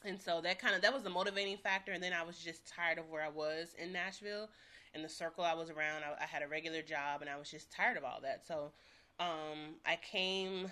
And 0.05 0.21
so 0.21 0.41
that 0.43 0.59
kind 0.61 0.75
of 0.75 0.83
that 0.83 0.93
was 0.95 1.03
the 1.03 1.11
motivating 1.11 1.57
factor 1.57 1.91
and 1.93 2.03
then 2.03 2.13
i 2.13 2.23
was 2.23 2.39
just 2.39 2.69
tired 2.69 2.99
of 2.99 3.11
where 3.11 3.23
i 3.23 3.29
was 3.29 3.75
in 3.83 3.93
nashville 3.93 4.49
and 4.95 5.05
the 5.05 5.09
circle 5.09 5.43
i 5.43 5.55
was 5.55 5.71
around 5.71 6.05
i, 6.05 6.23
I 6.23 6.27
had 6.27 6.43
a 6.43 6.47
regular 6.47 6.83
job 6.83 7.21
and 7.21 7.29
i 7.29 7.37
was 7.37 7.51
just 7.51 7.73
tired 7.73 7.97
of 7.97 8.05
all 8.05 8.21
that. 8.23 8.47
So 8.47 8.71
um, 9.19 9.75
i 9.85 9.97
came 9.97 10.71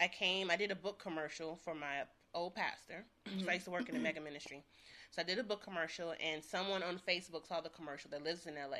i 0.00 0.08
came 0.08 0.50
i 0.50 0.56
did 0.56 0.70
a 0.70 0.74
book 0.76 0.98
commercial 1.02 1.56
for 1.64 1.74
my 1.74 2.02
old 2.34 2.54
pastor 2.54 3.04
so 3.42 3.48
i 3.48 3.54
used 3.54 3.64
to 3.64 3.70
work 3.70 3.88
in 3.88 3.94
the 3.94 4.00
mega 4.00 4.20
ministry. 4.20 4.62
So 5.10 5.22
i 5.22 5.24
did 5.24 5.38
a 5.38 5.42
book 5.42 5.62
commercial 5.62 6.12
and 6.22 6.44
someone 6.44 6.82
on 6.82 7.00
facebook 7.08 7.46
saw 7.46 7.62
the 7.62 7.70
commercial 7.70 8.10
that 8.10 8.22
lives 8.22 8.46
in 8.46 8.56
la 8.56 8.76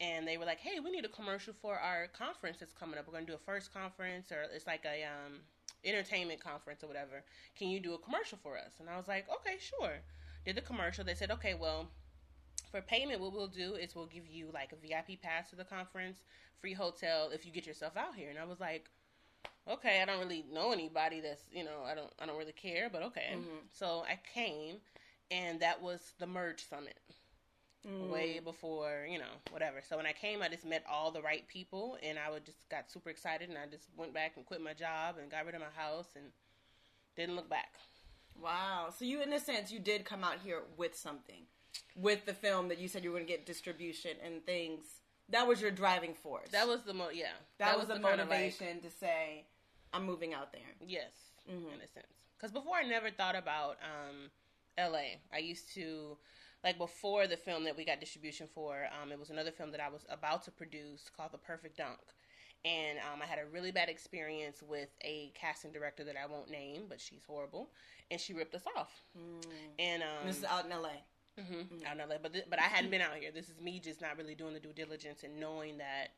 and 0.00 0.26
they 0.26 0.38
were 0.38 0.46
like 0.46 0.60
hey 0.60 0.80
we 0.80 0.90
need 0.90 1.04
a 1.04 1.08
commercial 1.08 1.52
for 1.60 1.78
our 1.78 2.06
conference 2.08 2.56
that's 2.60 2.72
coming 2.72 2.98
up. 2.98 3.06
We're 3.06 3.12
going 3.12 3.26
to 3.26 3.32
do 3.32 3.36
a 3.36 3.44
first 3.44 3.74
conference 3.74 4.32
or 4.32 4.46
it's 4.54 4.66
like 4.66 4.86
a 4.86 5.04
um, 5.04 5.40
entertainment 5.84 6.40
conference 6.42 6.82
or 6.82 6.86
whatever. 6.86 7.24
Can 7.56 7.68
you 7.68 7.80
do 7.80 7.94
a 7.94 7.98
commercial 7.98 8.38
for 8.42 8.56
us? 8.56 8.72
And 8.80 8.88
I 8.88 8.96
was 8.96 9.08
like, 9.08 9.26
okay, 9.40 9.56
sure. 9.58 9.98
Did 10.44 10.56
the 10.56 10.60
commercial. 10.62 11.04
They 11.04 11.14
said, 11.14 11.30
okay, 11.30 11.54
well, 11.54 11.88
for 12.70 12.80
payment, 12.80 13.20
what 13.20 13.32
we'll 13.32 13.48
do 13.48 13.74
is 13.74 13.94
we'll 13.94 14.06
give 14.06 14.26
you 14.26 14.48
like 14.52 14.72
a 14.72 14.76
VIP 14.76 15.20
pass 15.20 15.50
to 15.50 15.56
the 15.56 15.64
conference, 15.64 16.18
free 16.60 16.74
hotel 16.74 17.30
if 17.32 17.46
you 17.46 17.52
get 17.52 17.66
yourself 17.66 17.96
out 17.96 18.14
here. 18.14 18.30
And 18.30 18.38
I 18.38 18.44
was 18.44 18.60
like, 18.60 18.88
okay, 19.68 20.00
I 20.02 20.04
don't 20.04 20.18
really 20.18 20.44
know 20.52 20.72
anybody 20.72 21.20
that's 21.20 21.42
you 21.52 21.64
know 21.64 21.82
I 21.86 21.94
don't 21.94 22.12
I 22.18 22.26
don't 22.26 22.38
really 22.38 22.52
care, 22.52 22.88
but 22.90 23.02
okay. 23.04 23.32
Mm-hmm. 23.32 23.66
So 23.72 24.04
I 24.08 24.18
came, 24.34 24.76
and 25.30 25.60
that 25.60 25.82
was 25.82 26.12
the 26.18 26.26
Merge 26.26 26.68
Summit. 26.68 26.98
Way 27.84 28.40
before 28.44 29.06
you 29.08 29.18
know 29.18 29.32
whatever. 29.50 29.80
So 29.88 29.96
when 29.96 30.04
I 30.04 30.12
came, 30.12 30.42
I 30.42 30.48
just 30.48 30.66
met 30.66 30.84
all 30.90 31.10
the 31.10 31.22
right 31.22 31.46
people, 31.48 31.96
and 32.02 32.18
I 32.18 32.30
would 32.30 32.44
just 32.44 32.68
got 32.68 32.90
super 32.90 33.08
excited, 33.08 33.48
and 33.48 33.56
I 33.56 33.66
just 33.70 33.84
went 33.96 34.12
back 34.12 34.32
and 34.36 34.44
quit 34.44 34.60
my 34.60 34.74
job 34.74 35.16
and 35.20 35.30
got 35.30 35.46
rid 35.46 35.54
of 35.54 35.60
my 35.60 35.68
house 35.74 36.08
and 36.16 36.24
didn't 37.16 37.36
look 37.36 37.48
back. 37.48 37.74
Wow. 38.42 38.88
So 38.96 39.04
you, 39.04 39.22
in 39.22 39.32
a 39.32 39.40
sense, 39.40 39.70
you 39.70 39.78
did 39.78 40.04
come 40.04 40.24
out 40.24 40.36
here 40.44 40.62
with 40.76 40.96
something, 40.96 41.42
with 41.96 42.26
the 42.26 42.34
film 42.34 42.68
that 42.68 42.78
you 42.78 42.88
said 42.88 43.04
you 43.04 43.10
were 43.10 43.16
going 43.16 43.26
to 43.26 43.32
get 43.32 43.46
distribution 43.46 44.12
and 44.24 44.44
things. 44.44 44.84
That 45.30 45.46
was 45.46 45.60
your 45.60 45.70
driving 45.70 46.14
force. 46.14 46.48
That 46.50 46.66
was 46.66 46.82
the 46.82 46.94
mo 46.94 47.08
yeah. 47.12 47.26
that, 47.58 47.78
was, 47.78 47.88
the, 47.88 47.94
kind 47.94 48.20
of, 48.20 48.28
like- 48.28 48.40
motivation 48.40 48.80
to 48.80 48.90
say, 48.90 49.44
"I'm 49.92 50.04
moving 50.04 50.34
out 50.34 50.52
there." 50.52 50.74
Yes, 50.86 51.10
in 51.48 51.56
a 51.56 51.88
sense. 51.88 52.06
Because 52.36 52.52
before 52.52 52.76
I 52.76 52.82
never 52.82 53.10
thought 53.10 53.34
about 53.36 53.78
um, 53.82 54.30
L.A. 54.78 55.18
I 55.32 55.38
used 55.38 55.74
to, 55.74 56.16
like 56.64 56.78
before 56.78 57.26
the 57.26 57.36
film 57.36 57.64
that 57.64 57.76
we 57.76 57.84
got 57.84 58.00
distribution 58.00 58.48
for, 58.52 58.86
um, 59.00 59.12
it 59.12 59.18
was 59.18 59.30
another 59.30 59.50
film 59.52 59.70
that 59.72 59.80
I 59.80 59.88
was 59.88 60.04
about 60.10 60.42
to 60.44 60.50
produce 60.50 61.08
called 61.16 61.32
The 61.32 61.38
Perfect 61.38 61.76
Dunk. 61.78 61.98
And 62.64 62.98
um, 62.98 63.20
I 63.22 63.26
had 63.26 63.38
a 63.38 63.46
really 63.52 63.70
bad 63.70 63.88
experience 63.88 64.62
with 64.66 64.88
a 65.04 65.30
casting 65.34 65.70
director 65.70 66.02
that 66.04 66.16
I 66.16 66.26
won't 66.26 66.50
name, 66.50 66.82
but 66.88 67.00
she's 67.00 67.22
horrible, 67.24 67.70
and 68.10 68.20
she 68.20 68.34
ripped 68.34 68.54
us 68.56 68.64
off. 68.76 68.90
And 69.78 70.02
um, 70.02 70.26
This 70.26 70.38
is 70.38 70.44
out 70.44 70.64
in 70.64 70.70
LA. 70.70 70.90
Mhm, 71.38 71.84
out 71.86 71.92
in 72.00 72.08
LA. 72.08 72.16
But 72.20 72.32
th- 72.32 72.46
but 72.50 72.58
I 72.58 72.62
hadn't 72.62 72.90
been 72.90 73.00
out 73.00 73.14
here. 73.14 73.30
This 73.30 73.48
is 73.48 73.60
me 73.60 73.78
just 73.78 74.00
not 74.00 74.16
really 74.18 74.34
doing 74.34 74.54
the 74.54 74.60
due 74.60 74.72
diligence 74.72 75.22
and 75.22 75.38
knowing 75.38 75.78
that, 75.78 76.08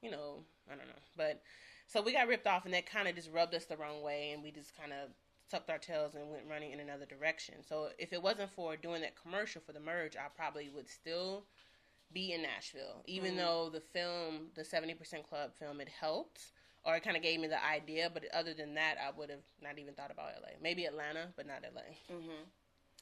you 0.00 0.10
know, 0.10 0.44
I 0.66 0.76
don't 0.76 0.86
know. 0.88 1.02
But 1.14 1.42
so 1.86 2.00
we 2.00 2.14
got 2.14 2.26
ripped 2.26 2.46
off, 2.46 2.64
and 2.64 2.72
that 2.72 2.86
kind 2.86 3.06
of 3.06 3.14
just 3.14 3.30
rubbed 3.30 3.54
us 3.54 3.66
the 3.66 3.76
wrong 3.76 4.00
way, 4.02 4.30
and 4.32 4.42
we 4.42 4.50
just 4.50 4.74
kind 4.74 4.92
of 4.94 5.10
tucked 5.50 5.70
our 5.70 5.78
tails 5.78 6.14
and 6.14 6.30
went 6.30 6.44
running 6.48 6.72
in 6.72 6.80
another 6.80 7.06
direction. 7.06 7.56
So 7.68 7.88
if 7.98 8.12
it 8.12 8.22
wasn't 8.22 8.50
for 8.50 8.76
doing 8.76 9.02
that 9.02 9.20
commercial 9.20 9.60
for 9.64 9.72
the 9.72 9.80
merge, 9.80 10.16
I 10.16 10.26
probably 10.34 10.68
would 10.74 10.88
still 10.88 11.44
be 12.12 12.32
in 12.32 12.42
Nashville, 12.42 13.02
even 13.06 13.36
though 13.36 13.68
the 13.72 13.80
film, 13.80 14.48
the 14.54 14.64
Seventy 14.64 14.94
Percent 14.94 15.28
Club 15.28 15.50
film, 15.58 15.80
it 15.80 15.88
helped. 15.88 16.40
Or 16.84 16.94
it 16.94 17.02
kind 17.02 17.16
of 17.16 17.22
gave 17.24 17.40
me 17.40 17.48
the 17.48 17.64
idea, 17.64 18.08
but 18.14 18.22
other 18.32 18.54
than 18.54 18.74
that, 18.74 18.94
I 19.04 19.10
would 19.18 19.28
have 19.28 19.42
not 19.60 19.76
even 19.80 19.94
thought 19.94 20.12
about 20.12 20.28
LA. 20.40 20.50
Maybe 20.62 20.84
Atlanta, 20.84 21.26
but 21.36 21.44
not 21.44 21.62
LA. 21.74 22.16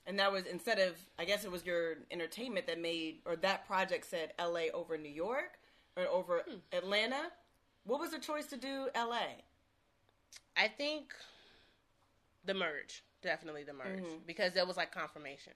And 0.07 0.19
that 0.19 0.33
was 0.33 0.45
instead 0.47 0.79
of, 0.79 0.97
I 1.19 1.27
guess 1.27 1.45
it 1.45 1.51
was 1.53 1.67
your 1.67 1.97
entertainment 2.11 2.67
that 2.67 2.81
made, 2.81 3.19
or 3.27 3.37
that 3.37 3.67
project 3.67 4.07
said 4.07 4.33
LA 4.39 4.69
over 4.73 4.97
New 4.97 5.11
York 5.13 5.59
or 5.99 6.07
over 6.07 6.45
Hmm. 6.49 6.57
Atlanta. 6.73 7.31
What 7.85 8.01
was 8.01 8.11
the 8.13 8.19
choice 8.19 8.47
to 8.47 8.57
do 8.57 8.89
LA? 8.95 9.43
I 10.57 10.69
think 10.69 11.13
the 12.45 12.55
merge, 12.55 13.03
definitely 13.23 13.65
the 13.65 13.73
merge, 13.73 14.05
because 14.27 14.53
that 14.55 14.67
was 14.67 14.77
like 14.77 14.93
confirmation. 14.93 15.53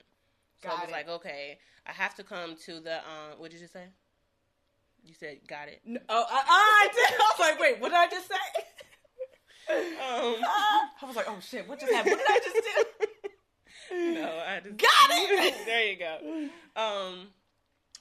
So 0.61 0.67
Mm-hmm. 0.69 0.77
Got 0.77 0.83
it 0.83 0.87
was 0.87 0.89
it. 0.89 0.93
like, 0.93 1.09
okay, 1.09 1.57
I 1.87 1.91
have 1.93 2.15
to 2.15 2.23
come 2.23 2.55
to 2.65 2.79
the. 2.81 2.97
Um, 2.97 3.37
what 3.39 3.49
did 3.51 3.61
you 3.61 3.67
say? 3.67 3.85
You 5.03 5.13
said 5.13 5.37
got 5.47 5.69
it. 5.69 5.81
No, 5.85 5.99
oh, 6.09 6.25
I, 6.29 6.43
I 6.47 6.89
did. 6.93 7.15
I 7.19 7.31
was 7.37 7.39
like, 7.39 7.59
wait, 7.59 7.79
what 7.79 7.89
did 7.89 7.97
I 7.97 8.07
just 8.07 8.27
say? 8.27 8.35
Um, 9.71 10.35
Ah, 10.43 10.89
I 11.03 11.05
was 11.05 11.15
like, 11.15 11.27
oh 11.29 11.37
shit, 11.41 11.67
what 11.69 11.79
just 11.79 11.91
happened? 11.93 12.15
What 12.17 12.25
did 12.25 12.35
I 12.35 12.39
just 12.43 12.55
do? 12.55 14.13
no, 14.15 14.41
I 14.47 14.59
just 14.63 14.77
Got 14.77 15.09
it. 15.11 15.65
there 15.67 15.85
you 15.85 15.97
go. 15.99 16.49
Um, 16.81 17.27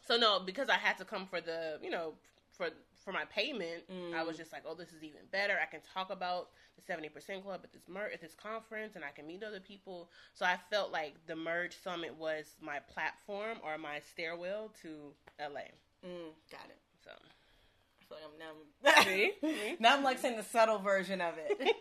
so 0.06 0.16
no, 0.16 0.40
because 0.40 0.70
I 0.70 0.76
had 0.76 0.96
to 0.98 1.04
come 1.04 1.26
for 1.26 1.42
the, 1.42 1.78
you 1.82 1.90
know, 1.90 2.14
for 2.56 2.70
for 3.08 3.12
my 3.14 3.24
payment, 3.24 3.84
I 3.88 3.92
Mm. 3.92 4.26
was 4.26 4.36
just 4.36 4.52
like, 4.52 4.64
oh, 4.66 4.74
this 4.74 4.92
is 4.92 5.02
even 5.02 5.22
better. 5.32 5.58
I 5.58 5.64
can 5.64 5.80
talk 5.94 6.10
about 6.10 6.50
the 6.76 6.82
seventy 6.82 7.08
percent 7.08 7.42
club 7.42 7.62
at 7.64 7.72
this 7.72 7.88
mer- 7.88 8.10
at 8.12 8.20
this 8.20 8.34
conference, 8.34 8.96
and 8.96 9.02
I 9.04 9.10
can 9.12 9.26
meet 9.26 9.42
other 9.42 9.60
people. 9.60 10.10
So 10.34 10.44
I 10.44 10.58
felt 10.68 10.92
like 10.92 11.14
the 11.26 11.34
Merge 11.34 11.74
Summit 11.82 12.14
was 12.16 12.44
my 12.60 12.80
platform 12.80 13.60
or 13.64 13.78
my 13.78 14.00
stairwell 14.12 14.74
to 14.82 15.14
LA. 15.40 15.70
Mm, 16.06 16.32
got 16.50 16.66
it. 16.68 16.78
So 17.02 17.10
I 17.10 18.04
feel 18.04 18.18
like 18.18 18.26
I'm 18.26 18.38
now. 18.38 19.02
See? 19.04 19.76
now 19.80 19.96
I'm 19.96 20.04
like 20.04 20.18
saying 20.18 20.36
the 20.36 20.42
subtle 20.44 20.78
version 20.80 21.22
of 21.22 21.34
it. 21.38 21.76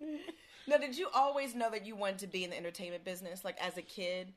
now, 0.66 0.78
did 0.78 0.96
you 0.96 1.08
always 1.14 1.54
know 1.54 1.70
that 1.70 1.84
you 1.86 1.96
wanted 1.96 2.20
to 2.20 2.26
be 2.28 2.44
in 2.44 2.50
the 2.50 2.56
entertainment 2.56 3.04
business, 3.04 3.44
like 3.44 3.58
as 3.62 3.76
a 3.76 3.82
kid? 3.82 4.32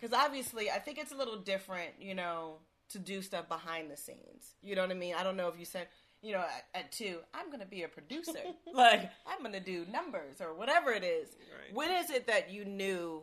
Because 0.00 0.12
obviously, 0.12 0.70
I 0.72 0.80
think 0.80 0.98
it's 0.98 1.12
a 1.12 1.16
little 1.16 1.36
different, 1.38 1.90
you 2.00 2.14
know, 2.16 2.56
to 2.92 2.98
do 2.98 3.22
stuff 3.22 3.48
behind 3.48 3.90
the 3.90 3.96
scenes. 3.96 4.54
You 4.62 4.76
know 4.76 4.82
what 4.82 4.90
I 4.90 4.94
mean? 4.94 5.14
I 5.14 5.22
don't 5.22 5.36
know 5.36 5.48
if 5.48 5.58
you 5.58 5.64
said, 5.64 5.88
you 6.22 6.32
know, 6.32 6.40
at, 6.40 6.64
at 6.74 6.92
two, 6.92 7.18
I'm 7.34 7.46
going 7.46 7.60
to 7.60 7.66
be 7.66 7.82
a 7.82 7.88
producer. 7.88 8.38
like, 8.72 9.10
I'm 9.26 9.40
going 9.40 9.52
to 9.52 9.60
do 9.60 9.86
numbers 9.90 10.40
or 10.40 10.54
whatever 10.54 10.92
it 10.92 11.04
is. 11.04 11.28
Right. 11.50 11.74
When 11.74 11.90
is 11.90 12.10
it 12.10 12.26
that 12.26 12.50
you 12.50 12.64
knew 12.64 13.22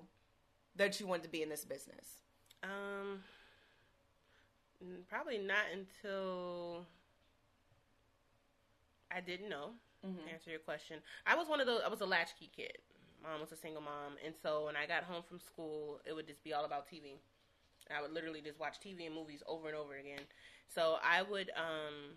that 0.75 0.99
you 0.99 1.07
wanted 1.07 1.23
to 1.23 1.29
be 1.29 1.41
in 1.41 1.49
this 1.49 1.65
business? 1.65 2.05
Um, 2.63 3.19
probably 5.09 5.37
not 5.37 5.65
until 5.73 6.85
I 9.11 9.21
didn't 9.21 9.49
know. 9.49 9.71
To 10.01 10.31
answer 10.31 10.49
your 10.49 10.59
question, 10.59 10.99
I 11.27 11.35
was 11.35 11.49
one 11.49 11.59
of 11.59 11.67
those. 11.67 11.81
I 11.85 11.89
was 11.89 11.99
a 11.99 12.05
latchkey 12.05 12.49
kid. 12.55 12.77
Mom 13.21 13.41
was 13.41 13.51
a 13.51 13.57
single 13.57 13.81
mom, 13.81 14.15
and 14.25 14.33
so 14.41 14.63
when 14.63 14.77
I 14.77 14.87
got 14.87 15.03
home 15.03 15.23
from 15.27 15.41
school, 15.41 15.99
it 16.05 16.15
would 16.15 16.25
just 16.25 16.41
be 16.41 16.53
all 16.53 16.63
about 16.63 16.87
TV. 16.87 17.19
I 17.95 18.01
would 18.01 18.13
literally 18.13 18.41
just 18.41 18.59
watch 18.59 18.79
TV 18.79 19.05
and 19.05 19.15
movies 19.15 19.41
over 19.47 19.67
and 19.67 19.77
over 19.77 19.95
again. 19.95 20.21
So 20.73 20.97
I 21.03 21.23
would 21.23 21.49
um, 21.57 22.15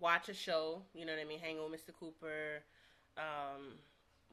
watch 0.00 0.28
a 0.28 0.34
show, 0.34 0.82
you 0.94 1.04
know 1.04 1.12
what 1.12 1.20
I 1.20 1.24
mean, 1.24 1.38
hang 1.38 1.58
with 1.58 1.80
Mr. 1.80 1.92
Cooper, 1.98 2.62
um, 3.16 3.74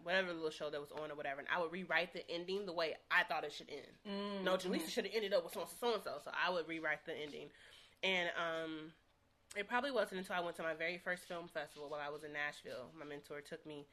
whatever 0.03 0.33
little 0.33 0.49
show 0.49 0.69
that 0.69 0.79
was 0.79 0.91
on 0.91 1.11
or 1.11 1.15
whatever, 1.15 1.39
and 1.39 1.47
I 1.53 1.61
would 1.61 1.71
rewrite 1.71 2.13
the 2.13 2.29
ending 2.29 2.65
the 2.65 2.73
way 2.73 2.95
I 3.11 3.23
thought 3.23 3.43
it 3.43 3.53
should 3.53 3.69
end. 3.69 4.43
No, 4.43 4.55
Jaleesa 4.55 4.89
should 4.89 5.05
have 5.05 5.13
ended 5.13 5.33
up 5.33 5.43
with 5.43 5.53
so 5.53 5.61
and 5.61 5.69
so 5.79 5.93
and 5.93 6.03
so. 6.03 6.11
So 6.23 6.31
I 6.31 6.51
would 6.51 6.67
rewrite 6.67 7.05
the 7.05 7.13
ending, 7.13 7.47
and 8.03 8.29
um, 8.37 8.91
it 9.55 9.67
probably 9.67 9.91
wasn't 9.91 10.19
until 10.19 10.35
I 10.35 10.41
went 10.41 10.55
to 10.57 10.63
my 10.63 10.73
very 10.73 10.97
first 10.97 11.23
film 11.23 11.47
festival 11.47 11.89
while 11.89 12.01
I 12.05 12.09
was 12.09 12.23
in 12.23 12.33
Nashville. 12.33 12.89
My 12.97 13.05
mentor 13.05 13.41
took 13.41 13.65
me, 13.65 13.85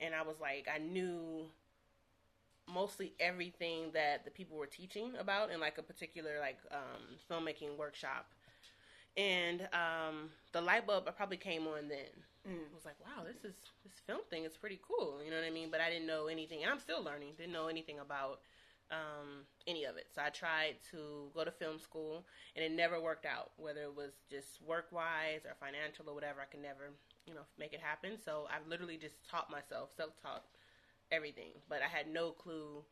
and 0.00 0.14
I 0.14 0.22
was 0.22 0.36
like, 0.40 0.68
I 0.72 0.78
knew 0.78 1.46
mostly 2.72 3.14
everything 3.20 3.90
that 3.94 4.24
the 4.24 4.30
people 4.30 4.56
were 4.56 4.66
teaching 4.66 5.12
about 5.18 5.50
in 5.50 5.60
like 5.60 5.78
a 5.78 5.82
particular 5.82 6.38
like 6.40 6.58
um, 6.70 7.16
filmmaking 7.30 7.76
workshop. 7.76 8.26
And 9.16 9.62
um, 9.72 10.30
the 10.52 10.60
light 10.60 10.86
bulb 10.86 11.10
probably 11.16 11.38
came 11.38 11.66
on 11.66 11.88
then. 11.88 12.14
Mm. 12.48 12.70
I 12.70 12.74
was 12.74 12.84
like, 12.84 12.96
wow, 13.00 13.24
this 13.24 13.44
is 13.44 13.56
this 13.82 13.94
film 14.06 14.20
thing 14.30 14.44
is 14.44 14.56
pretty 14.56 14.80
cool. 14.86 15.20
You 15.24 15.30
know 15.30 15.36
what 15.36 15.46
I 15.46 15.50
mean? 15.50 15.70
But 15.70 15.80
I 15.80 15.90
didn't 15.90 16.06
know 16.06 16.28
anything, 16.28 16.62
and 16.62 16.70
I'm 16.70 16.78
still 16.78 17.02
learning. 17.02 17.34
Didn't 17.36 17.52
know 17.52 17.66
anything 17.66 17.98
about 17.98 18.40
um, 18.90 19.44
any 19.66 19.84
of 19.84 19.96
it. 19.96 20.06
So 20.14 20.22
I 20.22 20.30
tried 20.30 20.76
to 20.92 21.30
go 21.34 21.44
to 21.44 21.50
film 21.50 21.78
school, 21.78 22.24
and 22.54 22.64
it 22.64 22.72
never 22.72 23.00
worked 23.00 23.26
out. 23.26 23.50
Whether 23.56 23.82
it 23.82 23.96
was 23.96 24.12
just 24.30 24.62
work 24.66 24.86
wise 24.92 25.44
or 25.44 25.54
financial 25.60 26.08
or 26.08 26.14
whatever, 26.14 26.40
I 26.40 26.46
could 26.46 26.62
never, 26.62 26.94
you 27.26 27.34
know, 27.34 27.44
make 27.58 27.72
it 27.72 27.80
happen. 27.80 28.16
So 28.24 28.46
I've 28.48 28.66
literally 28.68 28.96
just 28.96 29.28
taught 29.28 29.50
myself, 29.50 29.90
self 29.96 30.12
taught 30.22 30.44
everything. 31.12 31.50
But 31.68 31.80
I 31.82 31.88
had 31.88 32.12
no 32.12 32.30
clue 32.30 32.84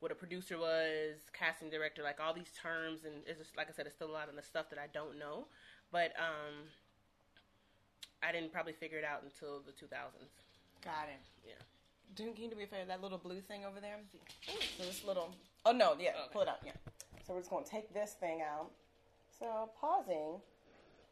what 0.00 0.12
a 0.12 0.14
producer 0.14 0.58
was, 0.58 1.16
casting 1.32 1.70
director, 1.70 2.02
like 2.02 2.20
all 2.20 2.34
these 2.34 2.52
terms, 2.60 3.04
and 3.04 3.14
it's 3.26 3.38
just 3.38 3.56
like 3.56 3.68
I 3.68 3.72
said, 3.72 3.86
it's 3.86 3.94
still 3.94 4.10
a 4.10 4.12
lot 4.12 4.28
of 4.28 4.36
the 4.36 4.42
stuff 4.42 4.68
that 4.70 4.78
I 4.78 4.86
don't 4.92 5.18
know. 5.18 5.46
But 5.90 6.12
um, 6.18 6.68
I 8.22 8.32
didn't 8.32 8.52
probably 8.52 8.72
figure 8.72 8.98
it 8.98 9.04
out 9.04 9.22
until 9.22 9.60
the 9.60 9.72
2000s. 9.72 9.88
Got 10.84 11.08
it. 11.08 11.20
Yeah. 11.46 12.32
can 12.34 12.42
you 12.42 12.50
do 12.50 12.56
me 12.56 12.64
a 12.64 12.66
favor? 12.66 12.84
That 12.86 13.02
little 13.02 13.18
blue 13.18 13.40
thing 13.40 13.64
over 13.64 13.80
there. 13.80 13.96
So 14.76 14.84
this 14.84 15.04
little. 15.04 15.34
Oh 15.64 15.72
no, 15.72 15.94
yeah. 15.98 16.10
Okay. 16.10 16.18
Pull 16.32 16.42
it 16.42 16.48
out. 16.48 16.58
Yeah. 16.64 16.72
So 17.26 17.32
we're 17.32 17.40
just 17.40 17.50
gonna 17.50 17.64
take 17.64 17.94
this 17.94 18.12
thing 18.20 18.42
out. 18.42 18.70
So 19.38 19.70
pausing. 19.80 20.40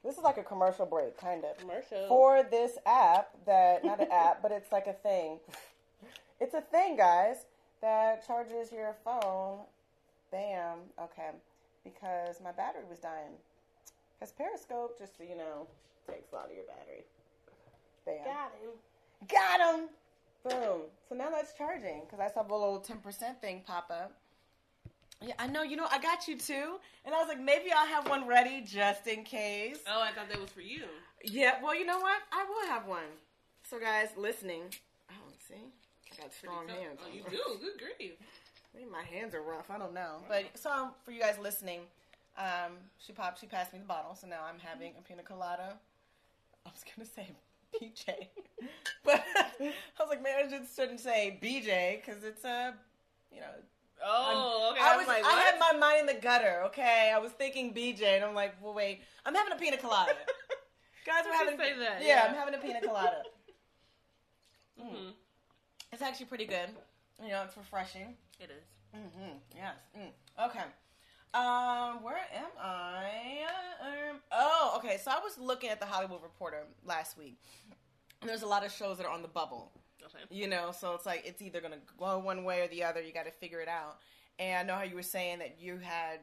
This 0.05 0.17
is 0.17 0.23
like 0.25 0.37
a 0.37 0.43
commercial 0.43 0.85
break, 0.85 1.17
kind 1.17 1.45
of. 1.45 1.57
Commercial. 1.59 2.09
For 2.09 2.43
this 2.43 2.73
app 2.85 3.29
that 3.47 3.85
not 3.85 4.01
an 4.01 4.09
app, 4.13 4.43
but 4.43 4.53
it's 4.53 4.73
like 4.73 4.87
a 4.87 4.93
thing. 4.93 5.39
It's 6.43 6.55
a 6.55 6.61
thing, 6.61 6.97
guys, 6.97 7.47
that 7.83 8.27
charges 8.27 8.73
your 8.73 8.97
phone. 9.05 9.61
Bam. 10.33 10.79
Okay. 11.01 11.31
Because 11.85 12.41
my 12.43 12.51
battery 12.51 12.83
was 12.91 12.99
dying. 12.99 13.39
Because 14.19 14.33
Periscope, 14.33 14.99
just 14.99 15.17
so 15.17 15.23
you 15.23 15.37
know, 15.37 15.69
takes 16.11 16.33
a 16.33 16.35
lot 16.35 16.47
of 16.47 16.57
your 16.57 16.65
battery. 16.65 17.05
Bam. 18.05 18.25
Got 18.25 18.51
him. 18.59 18.71
Got 19.29 19.79
him. 19.79 19.89
Boom. 20.43 20.81
So 21.09 21.15
now 21.15 21.31
that's 21.31 21.55
charging 21.57 22.01
because 22.01 22.19
I 22.19 22.29
saw 22.29 22.43
the 22.43 22.55
little 22.55 22.81
10% 22.81 23.41
thing 23.41 23.63
pop 23.65 23.89
up. 23.93 24.13
Yeah, 25.25 25.35
I 25.39 25.47
know. 25.47 25.63
You 25.63 25.77
know, 25.77 25.87
I 25.93 26.01
got 26.01 26.27
you 26.27 26.37
too. 26.37 26.81
And 27.05 27.15
I 27.15 27.19
was 27.19 27.29
like, 27.29 27.41
maybe 27.41 27.71
I'll 27.71 27.87
have 27.87 28.09
one 28.09 28.27
ready 28.27 28.63
just 28.67 29.07
in 29.07 29.23
case. 29.23 29.79
Oh, 29.87 30.03
I 30.03 30.11
thought 30.11 30.29
that 30.29 30.41
was 30.41 30.51
for 30.51 30.61
you. 30.61 30.87
Yeah, 31.23 31.63
well, 31.63 31.79
you 31.79 31.87
know 31.87 32.01
what? 32.01 32.19
I 32.33 32.45
will 32.49 32.69
have 32.69 32.89
one. 32.89 33.13
So, 33.71 33.79
guys, 33.79 34.09
listening. 34.17 34.63
Oh, 35.09 35.31
see? 35.49 35.55
I 36.13 36.23
got 36.23 36.33
strong 36.33 36.69
hands. 36.69 37.01
Oh, 37.05 37.15
you 37.15 37.23
do? 37.31 37.59
Good 37.61 37.79
grief. 37.79 38.13
Maybe 38.75 38.87
my 38.91 39.03
hands 39.03 39.35
are 39.35 39.43
rough. 39.43 39.71
I 39.71 39.79
don't 39.79 39.95
know. 39.95 40.19
But 40.29 40.45
so, 40.55 40.71
um, 40.71 40.91
for 41.05 41.11
you 41.11 41.21
guys 41.21 41.39
listening, 41.41 41.81
um, 42.39 42.79
she 42.99 43.13
popped, 43.13 43.41
she 43.41 43.47
passed 43.47 43.73
me 43.73 43.79
the 43.79 43.85
bottle, 43.85 44.15
so 44.15 44.27
now 44.27 44.41
I'm 44.49 44.59
having 44.59 44.93
a 44.99 45.03
pina 45.03 45.23
colada. 45.23 45.75
I 46.65 46.71
was 46.71 46.83
gonna 46.85 47.09
say 47.09 47.31
BJ, 47.75 48.29
but 49.05 49.23
I 49.37 49.73
was 50.01 50.09
like, 50.09 50.23
man, 50.23 50.47
I 50.47 50.49
just 50.49 50.75
shouldn't 50.77 51.01
say 51.01 51.39
BJ 51.43 52.01
because 52.01 52.25
it's 52.25 52.45
a, 52.45 52.75
you 53.33 53.41
know. 53.41 53.47
Oh, 54.05 54.71
okay. 54.73 54.83
I 54.83 54.97
was, 54.97 55.07
like, 55.07 55.25
I 55.25 55.41
had 55.43 55.61
my 55.61 55.79
mind 55.79 56.01
in 56.01 56.17
the 56.17 56.21
gutter. 56.21 56.63
Okay, 56.67 57.13
I 57.15 57.19
was 57.19 57.33
thinking 57.33 57.73
BJ, 57.73 58.03
and 58.03 58.25
I'm 58.25 58.35
like, 58.35 58.55
well, 58.61 58.75
wait, 58.75 59.03
I'm 59.25 59.35
having 59.35 59.53
a 59.53 59.57
pina 59.57 59.77
colada. 59.77 60.13
Guys, 61.07 61.25
we're 61.25 61.33
having. 61.35 61.59
Say 61.59 61.79
that. 61.79 62.01
Yeah, 62.01 62.07
yeah, 62.07 62.27
I'm 62.29 62.35
having 62.35 62.55
a 62.55 62.59
pina 62.59 62.81
colada. 62.81 63.23
mm. 64.81 65.13
It's 65.93 66.03
actually 66.03 66.27
pretty 66.27 66.47
good. 66.47 66.71
You 67.23 67.29
know, 67.29 67.43
it's 67.45 67.57
refreshing. 67.57 68.15
It 68.41 68.51
is. 68.51 68.99
Mm-hmm. 68.99 69.37
Yes. 69.55 69.75
Mm. 69.97 70.47
Okay. 70.47 70.65
Um, 71.35 72.03
where 72.03 72.17
am 72.35 72.51
I? 72.59 73.47
Um, 73.81 74.21
oh, 74.33 74.75
okay. 74.79 74.99
So 75.03 75.11
I 75.11 75.19
was 75.23 75.39
looking 75.39 75.71
at 75.71 75.81
the 75.81 75.87
Hollywood 75.87 76.23
Reporter 76.23 76.65
last 76.85 77.17
week. 77.17 77.39
And 78.21 78.29
there's 78.29 78.43
a 78.43 78.47
lot 78.47 78.65
of 78.65 78.73
shows 78.73 78.97
that 78.99 79.07
are 79.07 79.13
on 79.13 79.23
the 79.23 79.29
bubble. 79.29 79.73
Okay. 80.05 80.25
You 80.31 80.49
know, 80.49 80.73
so 80.73 80.95
it's 80.95 81.07
like 81.07 81.23
it's 81.25 81.43
either 81.43 81.61
gonna 81.61 81.79
go 81.99 82.19
one 82.19 82.45
way 82.45 82.61
or 82.61 82.69
the 82.69 82.85
other. 82.85 83.03
You 83.03 83.13
got 83.13 83.27
to 83.27 83.31
figure 83.31 83.61
it 83.61 83.69
out. 83.69 83.99
And 84.39 84.59
I 84.59 84.63
know 84.73 84.79
how 84.79 84.85
you 84.85 84.97
were 84.97 85.03
saying 85.03 85.39
that 85.39 85.57
you 85.61 85.79
had 85.79 86.21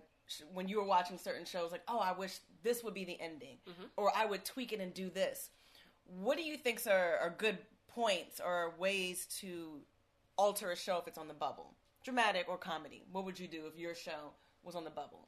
when 0.53 0.67
you 0.67 0.77
were 0.77 0.86
watching 0.86 1.17
certain 1.17 1.45
shows, 1.45 1.71
like, 1.71 1.84
oh, 1.88 1.99
I 1.99 2.12
wish 2.12 2.39
this 2.62 2.84
would 2.84 2.93
be 2.93 3.05
the 3.05 3.19
ending, 3.19 3.58
mm-hmm. 3.67 3.86
or 3.97 4.12
I 4.15 4.25
would 4.25 4.45
tweak 4.45 4.73
it 4.73 4.79
and 4.79 4.93
do 4.93 5.10
this. 5.10 5.49
What 6.05 6.38
do 6.38 6.43
you 6.43 6.58
think 6.58 6.82
are, 6.88 7.17
are 7.21 7.34
good 7.38 7.58
points 7.99 8.39
or 8.39 8.73
ways 8.79 9.27
to 9.41 9.81
alter 10.38 10.71
a 10.71 10.75
show 10.75 10.97
if 10.97 11.07
it's 11.07 11.17
on 11.17 11.27
the 11.27 11.33
bubble, 11.33 11.73
dramatic 12.03 12.45
or 12.47 12.57
comedy? 12.57 13.03
What 13.12 13.25
would 13.25 13.39
you 13.39 13.47
do 13.47 13.63
if 13.67 13.77
your 13.77 13.93
show 13.93 14.31
was 14.63 14.75
on 14.75 14.83
the 14.83 14.89
bubble? 14.89 15.27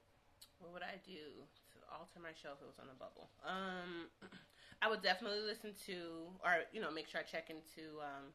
What 0.60 0.72
would 0.74 0.84
I 0.84 0.96
do 1.06 1.44
to 1.74 1.78
alter 1.92 2.20
my 2.24 2.32
show 2.32 2.56
if 2.56 2.62
it 2.64 2.68
was 2.72 2.80
on 2.80 2.88
the 2.88 2.96
bubble? 2.96 3.28
Um, 3.44 4.08
I 4.82 4.90
would 4.90 5.04
definitely 5.04 5.42
listen 5.42 5.74
to, 5.88 6.32
or 6.44 6.64
you 6.72 6.80
know, 6.80 6.92
make 6.92 7.08
sure 7.08 7.20
I 7.20 7.24
check 7.24 7.50
into 7.50 8.00
um, 8.00 8.32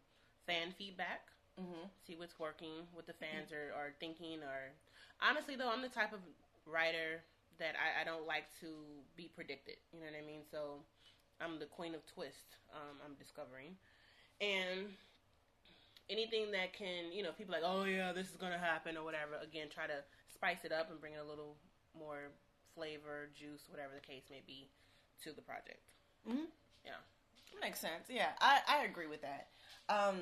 fan 0.46 0.74
feedback, 0.76 1.32
mm-hmm. 1.56 1.88
see 2.06 2.16
what's 2.16 2.38
working, 2.38 2.84
what 2.92 3.06
the 3.06 3.16
fans 3.16 3.48
mm-hmm. 3.48 3.72
are, 3.72 3.88
are 3.88 3.92
thinking. 3.98 4.44
Or 4.44 4.76
honestly, 5.24 5.56
though, 5.56 5.72
I'm 5.72 5.80
the 5.80 5.88
type 5.88 6.12
of 6.12 6.20
writer 6.68 7.24
that 7.58 7.72
I, 7.80 8.02
I, 8.02 8.04
don't 8.04 8.26
like 8.26 8.44
to 8.60 8.68
be 9.16 9.32
predicted. 9.32 9.80
You 9.94 10.00
know 10.00 10.12
what 10.12 10.18
I 10.20 10.26
mean? 10.26 10.44
So 10.50 10.84
I'm 11.40 11.58
the 11.58 11.64
queen 11.64 11.94
of 11.94 12.04
twist. 12.04 12.60
Um, 12.74 13.00
I'm 13.00 13.14
discovering, 13.16 13.80
and 14.40 14.86
anything 16.08 16.52
that 16.52 16.72
can, 16.72 17.12
you 17.12 17.22
know, 17.22 17.32
people 17.32 17.52
like, 17.52 17.64
oh 17.64 17.84
yeah, 17.84 18.12
this 18.12 18.30
is 18.30 18.36
gonna 18.36 18.58
happen 18.58 18.96
or 18.96 19.04
whatever. 19.04 19.32
Again, 19.42 19.68
try 19.72 19.86
to 19.86 20.04
spice 20.32 20.64
it 20.64 20.72
up 20.72 20.90
and 20.90 21.00
bring 21.00 21.14
a 21.16 21.28
little 21.28 21.56
more 21.98 22.30
flavor, 22.74 23.28
juice, 23.34 23.62
whatever 23.68 23.92
the 23.94 24.06
case 24.06 24.24
may 24.30 24.42
be, 24.46 24.68
to 25.24 25.32
the 25.32 25.42
project. 25.42 25.80
Mm-hmm. 26.28 26.44
Yeah, 26.84 26.92
makes 27.60 27.80
sense. 27.80 28.04
Yeah, 28.08 28.28
I, 28.40 28.60
I 28.68 28.84
agree 28.84 29.06
with 29.06 29.22
that. 29.22 29.48
Um, 29.88 30.16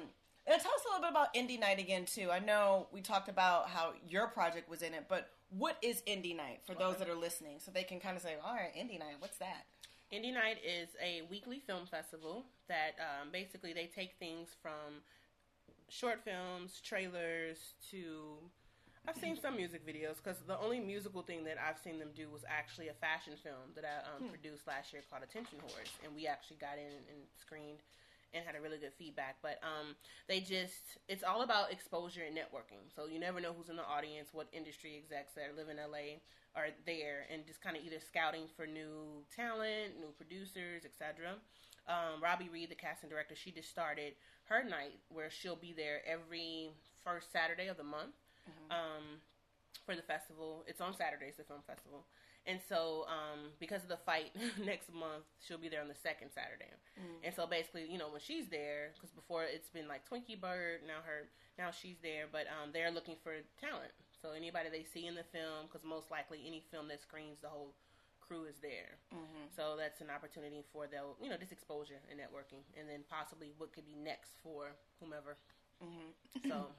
and 0.47 0.61
tell 0.61 0.73
us 0.73 0.85
a 0.87 0.93
little 0.93 1.03
bit 1.03 1.11
about 1.11 1.35
Indie 1.35 1.59
Night 1.59 1.79
again 1.79 2.05
too. 2.05 2.31
I 2.31 2.39
know 2.39 2.87
we 2.93 3.01
talked 3.01 3.29
about 3.29 3.69
how 3.69 3.93
your 4.09 4.29
project 4.29 4.69
was 4.69 4.83
in 4.83 4.95
it, 4.95 5.07
but 5.09 5.31
what 5.51 5.79
is 5.83 6.03
Indie 6.07 6.37
Night 6.37 6.61
for 6.67 6.75
those 6.75 6.97
that 6.97 7.09
are 7.09 7.15
listening, 7.15 7.59
so 7.59 7.71
they 7.71 7.83
can 7.83 8.01
kind 8.01 8.17
of 8.17 8.23
say, 8.23 8.35
all 8.45 8.55
right, 8.55 8.75
Indie 8.77 8.99
Night, 8.99 9.17
what's 9.19 9.39
that? 9.39 9.67
Indie 10.15 10.33
Night 10.33 10.59
is 10.63 10.91
a 11.03 11.23
weekly 11.29 11.59
film 11.67 11.87
festival 11.91 12.45
that 12.69 12.95
um, 13.03 13.31
basically 13.33 13.73
they 13.73 13.91
take 13.91 14.15
things 14.21 14.55
from 14.63 15.03
short 15.89 16.23
films, 16.25 16.81
trailers 16.83 17.75
to 17.91 18.39
I've 19.07 19.19
seen 19.19 19.37
some 19.37 19.57
music 19.57 19.85
videos 19.85 20.17
because 20.23 20.41
the 20.47 20.59
only 20.59 20.81
musical 20.81 21.21
thing 21.21 21.45
that 21.45 21.59
I've 21.61 21.77
seen 21.77 21.99
them 21.99 22.09
do 22.17 22.31
was 22.31 22.41
actually 22.49 22.89
a 22.89 22.97
fashion 22.97 23.35
film 23.43 23.77
that 23.77 23.85
I 23.85 24.01
um, 24.09 24.25
hmm. 24.25 24.33
produced 24.33 24.67
last 24.67 24.95
year 24.95 25.03
called 25.11 25.23
Attention 25.23 25.59
Horse, 25.61 25.93
and 26.03 26.15
we 26.17 26.27
actually 26.27 26.57
got 26.57 26.81
in 26.81 26.89
and 26.89 27.21
screened 27.37 27.85
and 28.35 28.45
had 28.45 28.57
a 28.57 28.61
really 28.61 28.79
good 28.79 28.93
feedback. 28.99 29.37
But 29.43 29.61
um, 29.63 29.95
they 30.29 30.41
just 30.41 30.99
it's 31.09 31.23
all 31.23 31.43
about 31.43 31.73
exposure 31.73 32.23
and 32.27 32.37
networking. 32.37 32.91
So 32.95 33.07
you 33.07 33.19
never 33.19 33.41
know 33.41 33.55
who's 33.57 33.69
in 33.69 33.77
the 33.77 33.87
audience, 33.87 34.31
what 34.33 34.49
industry 34.53 34.99
execs 34.99 35.35
that 35.35 35.57
live 35.57 35.69
in 35.69 35.77
LA 35.77 36.21
are 36.57 36.69
there, 36.87 37.27
and 37.33 37.47
just 37.47 37.63
kind 37.63 37.77
of 37.77 37.83
either 37.83 37.99
scouting 38.01 38.47
for 38.57 38.67
new 38.67 39.25
talent, 39.35 39.99
new 39.99 40.13
producers, 40.17 40.85
etc. 40.85 41.39
Um, 41.87 42.23
Robi 42.23 42.51
Reed, 42.51 42.71
the 42.71 42.75
casting 42.75 43.11
director, 43.11 43.35
she 43.37 43.51
just 43.51 43.69
started 43.69 44.15
her 44.45 44.65
night 44.65 44.99
where 45.09 45.31
she'll 45.31 45.57
be 45.57 45.75
there 45.77 46.01
every 46.07 46.71
first 47.03 47.33
Saturday 47.33 47.69
of 47.69 47.77
the 47.77 47.85
month 47.85 48.17
mm-hmm. 48.49 48.73
um, 48.73 49.05
for 49.85 49.95
the 49.95 50.03
festival. 50.03 50.65
It's 50.67 50.81
on 50.81 50.97
Saturdays, 50.97 51.37
the 51.37 51.45
film 51.45 51.61
festival. 51.67 52.05
And 52.47 52.61
so, 52.69 53.07
um, 53.09 53.57
because 53.59 53.83
of 53.83 53.89
the 53.89 54.01
fight 54.05 54.37
next 54.65 54.93
month, 54.93 55.25
she'll 55.41 55.59
be 55.59 55.69
there 55.69 55.81
on 55.81 55.89
the 55.89 55.97
second 55.97 56.29
Saturday. 56.35 56.69
Mm-hmm. 57.01 57.25
And 57.25 57.33
so, 57.35 57.47
basically, 57.47 57.89
you 57.89 57.97
know, 57.97 58.13
when 58.13 58.21
she's 58.21 58.49
there, 58.53 58.93
because 58.93 59.11
before 59.11 59.45
it's 59.45 59.71
been 59.71 59.89
like 59.89 60.05
Twinkie 60.05 60.37
Byrd, 60.37 60.85
now 60.87 61.01
her, 61.09 61.33
now 61.57 61.71
she's 61.73 61.97
there, 62.03 62.29
but 62.31 62.45
um, 62.53 62.71
they're 62.73 62.93
looking 62.93 63.17
for 63.23 63.33
talent. 63.57 63.93
So 64.21 64.33
anybody 64.37 64.69
they 64.69 64.85
see 64.85 65.07
in 65.07 65.15
the 65.15 65.25
film, 65.33 65.69
because 65.69 65.85
most 65.85 66.11
likely 66.11 66.45
any 66.45 66.65
film 66.71 66.89
that 66.89 67.01
screens 67.01 67.41
the 67.41 67.49
whole 67.49 67.73
crew 68.21 68.45
is 68.45 68.57
there. 68.61 69.01
Mm-hmm. 69.13 69.53
So 69.57 69.77
that's 69.77 70.01
an 70.01 70.09
opportunity 70.09 70.65
for 70.73 70.85
the 70.85 71.01
you 71.21 71.29
know, 71.29 71.37
this 71.37 71.53
exposure 71.53 72.01
and 72.13 72.21
networking, 72.21 72.65
and 72.77 72.89
then 72.89 73.05
possibly 73.09 73.53
what 73.57 73.73
could 73.73 73.85
be 73.85 73.97
next 73.97 74.37
for 74.43 74.77
whomever. 75.01 75.37
Mm-hmm. 75.81 76.49
So 76.49 76.69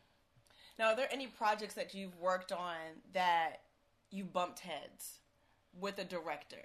Now, 0.77 0.89
are 0.89 0.95
there 0.95 1.07
any 1.11 1.27
projects 1.27 1.73
that 1.75 1.93
you've 1.93 2.17
worked 2.19 2.51
on 2.51 2.75
that 3.13 3.61
you 4.11 4.25
bumped 4.25 4.59
heads 4.59 5.19
with 5.79 5.99
a 5.99 6.03
director? 6.03 6.63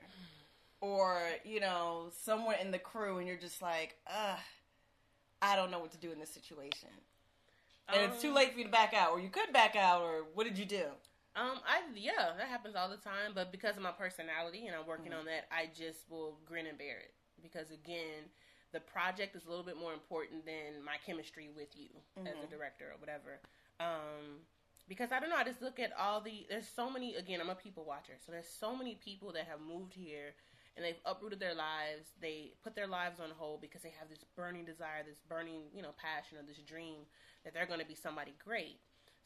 Or, 0.81 1.20
you 1.44 1.61
know, 1.61 2.11
someone 2.23 2.57
in 2.61 2.70
the 2.70 2.79
crew 2.79 3.18
and 3.18 3.29
you're 3.29 3.37
just 3.37 3.61
like, 3.61 3.96
ugh, 4.07 4.38
I 5.42 5.57
don't 5.57 5.70
know 5.70 5.79
what 5.79 5.92
to 5.92 5.99
do 5.99 6.11
in 6.11 6.18
this 6.18 6.31
situation. 6.31 6.88
And 7.88 8.05
um, 8.05 8.11
it's 8.11 8.23
too 8.23 8.29
um, 8.29 8.35
late 8.35 8.53
for 8.53 8.59
you 8.59 8.64
to 8.64 8.70
back 8.70 8.94
out, 8.94 9.11
or 9.11 9.20
you 9.20 9.29
could 9.29 9.53
back 9.53 9.77
out, 9.77 10.03
or 10.03 10.25
what 10.35 10.44
did 10.44 10.57
you 10.57 10.64
do? 10.64 10.85
Um, 11.37 11.61
I 11.66 11.83
yeah, 11.94 12.31
that 12.37 12.49
happens 12.49 12.77
all 12.77 12.88
the 12.88 12.96
time. 12.96 13.33
But 13.35 13.53
because 13.53 13.77
of 13.77 13.83
my 13.83 13.92
personality 13.92 14.66
and 14.66 14.77
I'm 14.77 14.87
working 14.87 15.12
mm-hmm. 15.12 15.20
on 15.20 15.27
that, 15.27 15.46
I 15.51 15.68
just 15.77 16.09
will 16.09 16.38
grin 16.46 16.66
and 16.66 16.79
bear 16.79 16.99
it. 16.99 17.14
Because 17.42 17.70
again, 17.70 18.29
the 18.73 18.81
project 18.81 19.35
is 19.37 19.46
a 19.46 19.49
little 19.49 19.64
bit 19.64 19.77
more 19.77 19.92
important 19.92 20.44
than 20.46 20.85
my 20.85 20.96
chemistry 21.05 21.51
with 21.55 21.68
you 21.77 21.88
as 22.18 22.27
a 22.27 22.37
Mm-hmm. 22.37 22.51
director 22.51 22.85
or 22.87 23.01
whatever. 23.01 23.40
Um, 23.81 24.44
because 24.90 25.12
I 25.12 25.20
don't 25.20 25.31
know, 25.31 25.37
I 25.37 25.44
just 25.44 25.62
look 25.62 25.79
at 25.79 25.92
all 25.96 26.20
the 26.20 26.44
there's 26.50 26.66
so 26.66 26.90
many 26.90 27.14
again, 27.14 27.40
I'm 27.40 27.48
a 27.48 27.55
people 27.55 27.85
watcher. 27.85 28.14
So 28.26 28.33
there's 28.33 28.48
so 28.48 28.74
many 28.74 28.96
people 28.96 29.33
that 29.33 29.46
have 29.46 29.61
moved 29.61 29.94
here 29.94 30.35
and 30.76 30.85
they've 30.85 30.98
uprooted 31.07 31.38
their 31.38 31.55
lives. 31.55 32.11
They 32.20 32.55
put 32.64 32.74
their 32.74 32.88
lives 32.88 33.20
on 33.20 33.31
hold 33.31 33.61
because 33.61 33.83
they 33.83 33.94
have 34.00 34.09
this 34.09 34.24
burning 34.35 34.64
desire, 34.64 35.05
this 35.07 35.20
burning, 35.29 35.62
you 35.72 35.81
know, 35.81 35.94
passion 35.96 36.38
or 36.38 36.42
this 36.42 36.59
dream 36.59 37.07
that 37.44 37.55
they're 37.55 37.66
going 37.66 37.79
to 37.79 37.87
be 37.87 37.94
somebody 37.94 38.35
great. 38.44 38.81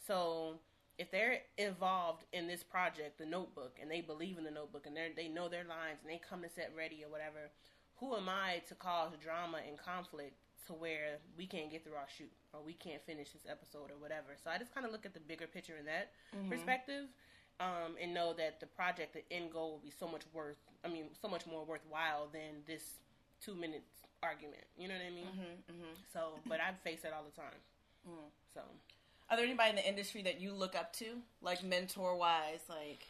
So 0.07 0.57
if 0.99 1.11
they're 1.11 1.41
involved 1.57 2.25
in 2.35 2.47
this 2.47 2.63
project, 2.63 3.17
the 3.17 3.25
Notebook, 3.25 3.79
and 3.81 3.91
they 3.91 4.03
believe 4.03 4.37
in 4.37 4.45
the 4.45 4.51
Notebook, 4.51 4.85
and 4.87 4.95
they 4.95 5.13
they 5.17 5.29
know 5.29 5.49
their 5.49 5.65
lines, 5.65 6.05
and 6.05 6.13
they 6.13 6.21
come 6.21 6.43
to 6.43 6.51
set 6.51 6.73
ready 6.77 7.03
or 7.03 7.11
whatever, 7.11 7.49
who 7.97 8.15
am 8.15 8.29
I 8.29 8.61
to 8.69 8.75
cause 8.75 9.13
drama 9.19 9.61
and 9.67 9.79
conflict 9.79 10.37
to 10.67 10.73
where 10.73 11.19
we 11.37 11.47
can't 11.47 11.71
get 11.71 11.85
through 11.85 11.95
our 11.95 12.09
shoot 12.17 12.33
or 12.53 12.61
we 12.65 12.73
can't 12.75 13.03
finish 13.05 13.31
this 13.33 13.43
episode 13.49 13.91
or 13.91 13.99
whatever? 13.99 14.37
So 14.43 14.51
I 14.51 14.59
just 14.59 14.75
kind 14.75 14.87
of 14.87 14.93
look 14.93 15.05
at 15.07 15.15
the 15.15 15.21
bigger 15.21 15.47
picture 15.47 15.77
in 15.79 15.87
that 15.87 16.11
perspective. 16.49 17.07
Um, 17.61 17.95
and 18.03 18.13
know 18.13 18.33
that 18.33 18.59
the 18.59 18.67
project, 18.67 19.15
the 19.15 19.23
end 19.33 19.53
goal, 19.53 19.71
will 19.71 19.79
be 19.79 19.93
so 19.97 20.09
much 20.09 20.23
worth. 20.33 20.59
I 20.85 20.89
mean, 20.89 21.05
so 21.23 21.29
much 21.29 21.47
more 21.47 21.65
worthwhile 21.65 22.27
than 22.33 22.65
this 22.67 22.83
two 23.41 23.55
minutes 23.55 23.87
argument. 24.25 24.65
You 24.77 24.89
know 24.89 24.95
what 24.95 25.07
I 25.07 25.15
mean? 25.15 25.27
Mm-hmm, 25.71 25.95
So, 26.13 26.41
but 26.49 26.59
I 26.61 26.73
face 26.83 27.05
it 27.05 27.13
all 27.15 27.23
the 27.23 27.31
time. 27.41 27.55
Mm. 28.09 28.27
So, 28.55 28.61
Are 29.31 29.37
there 29.37 29.47
anybody 29.47 29.71
in 29.71 29.77
the 29.77 29.89
industry 29.89 30.23
that 30.23 30.41
you 30.41 30.53
look 30.53 30.75
up 30.75 30.93
to, 30.95 31.07
like 31.43 31.63
mentor 31.63 32.17
wise? 32.17 32.59
Like, 32.69 33.07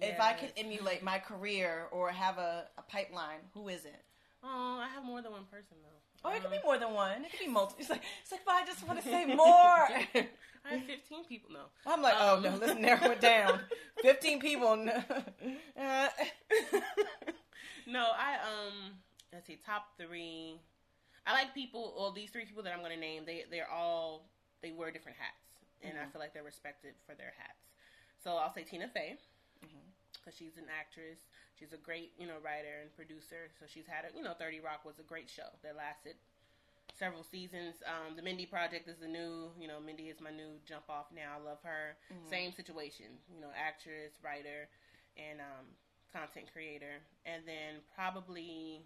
if 0.00 0.20
I 0.20 0.34
could 0.34 0.52
emulate 0.56 1.02
my 1.02 1.18
career 1.18 1.88
or 1.90 2.10
have 2.10 2.38
a, 2.38 2.66
a 2.78 2.82
pipeline, 2.82 3.40
who 3.54 3.68
is 3.68 3.84
it? 3.84 4.02
Oh, 4.44 4.78
I 4.80 4.88
have 4.94 5.04
more 5.04 5.20
than 5.20 5.32
one 5.32 5.46
person 5.50 5.76
though. 5.82 5.93
Oh, 6.24 6.30
it 6.30 6.36
could 6.40 6.46
Um, 6.46 6.52
be 6.52 6.58
more 6.64 6.78
than 6.78 6.92
one. 6.94 7.24
It 7.24 7.30
could 7.30 7.40
be 7.40 7.48
multiple. 7.48 7.80
It's 7.80 7.90
like, 7.90 8.02
it's 8.22 8.32
like, 8.32 8.44
but 8.46 8.54
I 8.54 8.64
just 8.64 8.86
want 8.86 9.00
to 9.02 9.04
say 9.08 9.24
more. 9.34 9.46
I 9.46 10.68
have 10.70 10.82
15 10.86 11.24
people. 11.26 11.50
No. 11.52 11.64
I'm 11.86 12.00
like, 12.02 12.14
oh 12.18 12.40
no, 12.42 12.56
let's 12.56 12.78
narrow 12.78 13.10
it 13.10 13.20
down. 13.20 13.60
Fifteen 14.02 14.38
people. 14.40 14.76
no. 14.76 14.92
Uh, 15.78 16.08
no, 17.86 18.08
I 18.16 18.34
um 18.44 18.92
let's 19.32 19.46
see, 19.46 19.58
top 19.64 19.96
three. 19.98 20.60
I 21.26 21.32
like 21.32 21.54
people. 21.54 21.94
Well, 21.96 22.12
these 22.12 22.30
three 22.30 22.44
people 22.44 22.62
that 22.64 22.72
I'm 22.72 22.80
going 22.80 22.92
to 22.92 23.00
name, 23.00 23.24
they 23.26 23.44
they're 23.50 23.70
all 23.70 24.28
they 24.62 24.72
wear 24.72 24.90
different 24.90 25.18
hats, 25.18 25.44
and 25.82 25.98
I 25.98 26.04
Mhm. 26.04 26.12
feel 26.12 26.20
like 26.20 26.32
they're 26.34 26.42
respected 26.42 26.94
for 27.06 27.14
their 27.14 27.32
hats. 27.38 27.64
So 28.22 28.36
I'll 28.36 28.52
say 28.52 28.62
Tina 28.64 28.88
Fey, 28.88 29.16
because 29.60 30.36
she's 30.36 30.56
an 30.56 30.64
actress. 30.68 31.20
She's 31.58 31.72
a 31.72 31.76
great 31.78 32.12
you 32.18 32.26
know 32.26 32.38
writer 32.42 32.82
and 32.82 32.94
producer. 32.94 33.50
So 33.58 33.66
she's 33.66 33.86
had 33.86 34.04
a 34.04 34.16
you 34.16 34.22
know 34.22 34.34
30 34.38 34.60
Rock 34.60 34.84
was 34.84 34.98
a 34.98 35.06
great 35.06 35.30
show 35.30 35.48
that 35.62 35.76
lasted 35.76 36.16
several 36.98 37.24
seasons. 37.24 37.76
Um, 37.86 38.16
the 38.16 38.22
Mindy 38.22 38.46
Project 38.46 38.88
is 38.88 38.98
the 38.98 39.08
new 39.08 39.50
you 39.58 39.68
know 39.68 39.78
Mindy 39.80 40.08
is 40.10 40.20
my 40.20 40.30
new 40.30 40.58
jump 40.66 40.84
off 40.88 41.06
now. 41.14 41.38
I 41.38 41.42
love 41.42 41.58
her. 41.62 41.96
Mhm. 42.12 42.30
Same 42.30 42.52
situation, 42.52 43.18
you 43.32 43.40
know, 43.40 43.50
actress, 43.54 44.12
writer, 44.22 44.68
and 45.16 45.40
um, 45.40 45.66
content 46.12 46.46
creator, 46.52 47.02
and 47.26 47.42
then 47.46 47.82
probably 47.94 48.82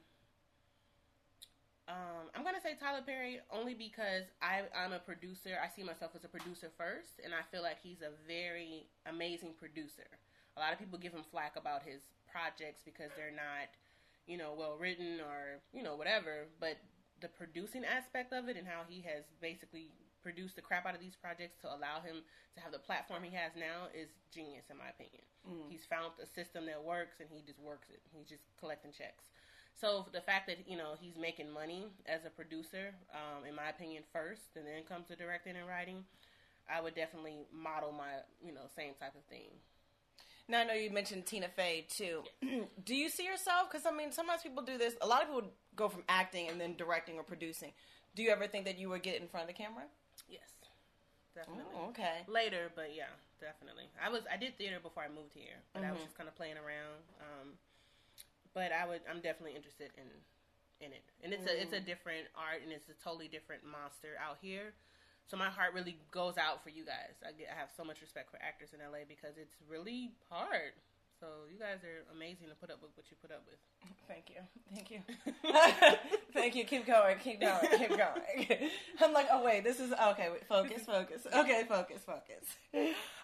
um, 1.89 2.29
I'm 2.37 2.45
gonna 2.45 2.61
say 2.61 2.77
Tyler 2.79 3.01
Perry 3.01 3.41
only 3.51 3.73
because 3.73 4.25
I, 4.43 4.69
I'm 4.77 4.93
a 4.93 4.99
producer. 4.99 5.57
I 5.57 5.69
see 5.69 5.83
myself 5.83 6.13
as 6.15 6.25
a 6.25 6.29
producer 6.29 6.69
first, 6.77 7.17
and 7.25 7.33
I 7.33 7.41
feel 7.51 7.63
like 7.63 7.81
he's 7.83 8.03
a 8.03 8.13
very 8.29 8.89
amazing 9.07 9.55
producer. 9.59 10.05
A 10.57 10.61
lot 10.61 10.73
of 10.75 10.79
people 10.79 10.99
give 10.99 11.13
him 11.15 11.25
flack 11.31 11.57
about 11.57 11.83
his 11.83 12.03
projects 12.31 12.81
because 12.85 13.11
they're 13.17 13.35
not, 13.35 13.69
you 14.27 14.37
know, 14.37 14.55
well 14.57 14.77
written 14.79 15.21
or 15.21 15.61
you 15.73 15.83
know 15.83 15.97
whatever. 15.97 16.47
But 16.61 16.79
the 17.21 17.29
producing 17.29 17.85
aspect 17.85 18.33
of 18.33 18.49
it 18.49 18.57
and 18.57 18.67
how 18.67 18.83
he 18.87 19.03
has 19.03 19.25
basically 19.41 19.91
produced 20.23 20.57
the 20.57 20.63
crap 20.63 20.87
out 20.87 20.95
of 20.95 21.01
these 21.01 21.17
projects 21.17 21.57
to 21.63 21.69
allow 21.69 22.03
him 22.03 22.23
to 22.55 22.61
have 22.61 22.73
the 22.73 22.79
platform 22.79 23.23
he 23.23 23.35
has 23.35 23.55
now 23.55 23.87
is 23.95 24.11
genius 24.35 24.67
in 24.71 24.77
my 24.77 24.91
opinion. 24.91 25.23
Mm. 25.47 25.71
He's 25.71 25.87
found 25.87 26.13
a 26.23 26.27
system 26.27 26.67
that 26.67 26.83
works 26.83 27.21
and 27.21 27.29
he 27.31 27.43
just 27.47 27.61
works 27.63 27.89
it. 27.91 28.03
He's 28.11 28.29
just 28.29 28.43
collecting 28.59 28.91
checks. 28.91 29.31
So 29.79 30.07
the 30.13 30.21
fact 30.21 30.49
that 30.49 30.67
you 30.67 30.77
know 30.77 30.99
he's 30.99 31.17
making 31.17 31.51
money 31.51 31.87
as 32.07 32.27
a 32.27 32.31
producer, 32.31 32.91
um, 33.15 33.47
in 33.47 33.55
my 33.55 33.71
opinion, 33.71 34.03
first, 34.13 34.59
and 34.59 34.67
then 34.67 34.83
comes 34.83 35.07
to 35.07 35.15
directing 35.15 35.55
and 35.55 35.69
writing, 35.69 36.03
I 36.67 36.81
would 36.83 36.95
definitely 36.99 37.47
model 37.55 37.93
my 37.93 38.27
you 38.43 38.53
know 38.53 38.67
same 38.75 38.99
type 38.99 39.15
of 39.15 39.23
thing. 39.31 39.55
Now 40.49 40.61
I 40.61 40.65
know 40.65 40.73
you 40.73 40.91
mentioned 40.91 41.27
Tina 41.27 41.49
Fey 41.49 41.85
too. 41.91 42.23
do 42.85 42.95
you 42.95 43.11
see 43.11 43.25
yourself? 43.25 43.71
Because 43.71 43.85
I 43.85 43.91
mean, 43.95 44.11
sometimes 44.13 44.43
people 44.43 44.63
do 44.63 44.79
this. 44.79 44.95
A 45.03 45.07
lot 45.07 45.21
of 45.23 45.29
people 45.29 45.45
go 45.77 45.89
from 45.89 46.03
acting 46.09 46.49
and 46.49 46.59
then 46.59 46.75
directing 46.77 47.17
or 47.17 47.23
producing. 47.23 47.73
Do 48.17 48.23
you 48.23 48.31
ever 48.31 48.47
think 48.47 48.65
that 48.65 48.79
you 48.79 48.89
would 48.89 49.03
get 49.03 49.21
in 49.21 49.29
front 49.29 49.45
of 49.45 49.55
the 49.55 49.63
camera? 49.63 49.85
Yes, 50.27 50.49
definitely. 51.35 51.65
Oh, 51.77 51.91
okay. 51.91 52.25
Later, 52.27 52.73
but 52.75 52.97
yeah, 52.97 53.13
definitely. 53.41 53.85
I 54.03 54.09
was 54.09 54.23
I 54.33 54.39
did 54.39 54.57
theater 54.57 54.79
before 54.83 55.03
I 55.03 55.09
moved 55.09 55.35
here, 55.35 55.61
but 55.75 55.85
I 55.85 55.93
was 55.93 56.01
Mhm. 56.01 56.05
just 56.05 56.17
kind 56.17 56.29
of 56.29 56.35
playing 56.35 56.57
around. 56.57 57.05
Um, 57.21 57.59
but 58.55 58.73
I 58.73 58.87
would 58.89 59.03
I'm 59.09 59.21
definitely 59.21 59.55
interested 59.55 59.93
in 59.99 60.09
in 60.81 60.93
it, 60.95 61.05
and 61.23 61.35
it's 61.35 61.45
a 61.45 61.61
it's 61.61 61.75
a 61.75 61.81
different 61.81 62.27
art 62.35 62.63
and 62.63 62.73
it's 62.73 62.89
a 62.89 62.95
totally 63.05 63.29
different 63.29 63.65
monster 63.65 64.17
out 64.19 64.39
here. 64.41 64.73
So 65.29 65.37
my 65.37 65.51
heart 65.51 65.75
really 65.75 65.97
goes 66.11 66.39
out 66.39 66.65
for 66.65 66.71
you 66.71 66.85
guys. 66.85 67.21
I 67.23 67.33
get 67.33 67.49
I 67.55 67.61
have 67.61 67.69
so 67.77 67.85
much 67.85 68.01
respect 68.01 68.31
for 68.31 68.39
actors 68.43 68.71
in 68.73 68.81
LA 68.81 69.05
because 69.07 69.37
it's 69.37 69.55
really 69.69 70.13
hard. 70.31 70.73
So 71.21 71.27
you 71.53 71.59
guys 71.59 71.83
are 71.85 72.15
amazing 72.15 72.49
to 72.49 72.55
put 72.55 72.71
up 72.71 72.81
with 72.81 72.93
what 72.95 73.05
you 73.11 73.17
put 73.21 73.31
up 73.33 73.45
with. 73.45 73.59
Thank 74.07 74.31
you. 74.31 74.41
Thank 74.73 74.91
you. 74.91 75.01
Thank 76.33 76.55
you. 76.55 76.65
Keep 76.65 76.87
going. 76.87 77.19
Keep 77.19 77.41
going. 77.41 77.67
Keep 77.77 77.89
going. 77.91 78.71
I'm 79.03 79.13
like, 79.13 79.27
oh 79.31 79.45
wait, 79.45 79.65
this 79.65 79.81
is 79.81 79.93
okay. 79.93 80.29
Wait, 80.33 80.47
focus, 80.47 80.83
focus. 80.87 81.27
Okay, 81.27 81.65
focus, 81.69 82.03
focus. 82.07 82.45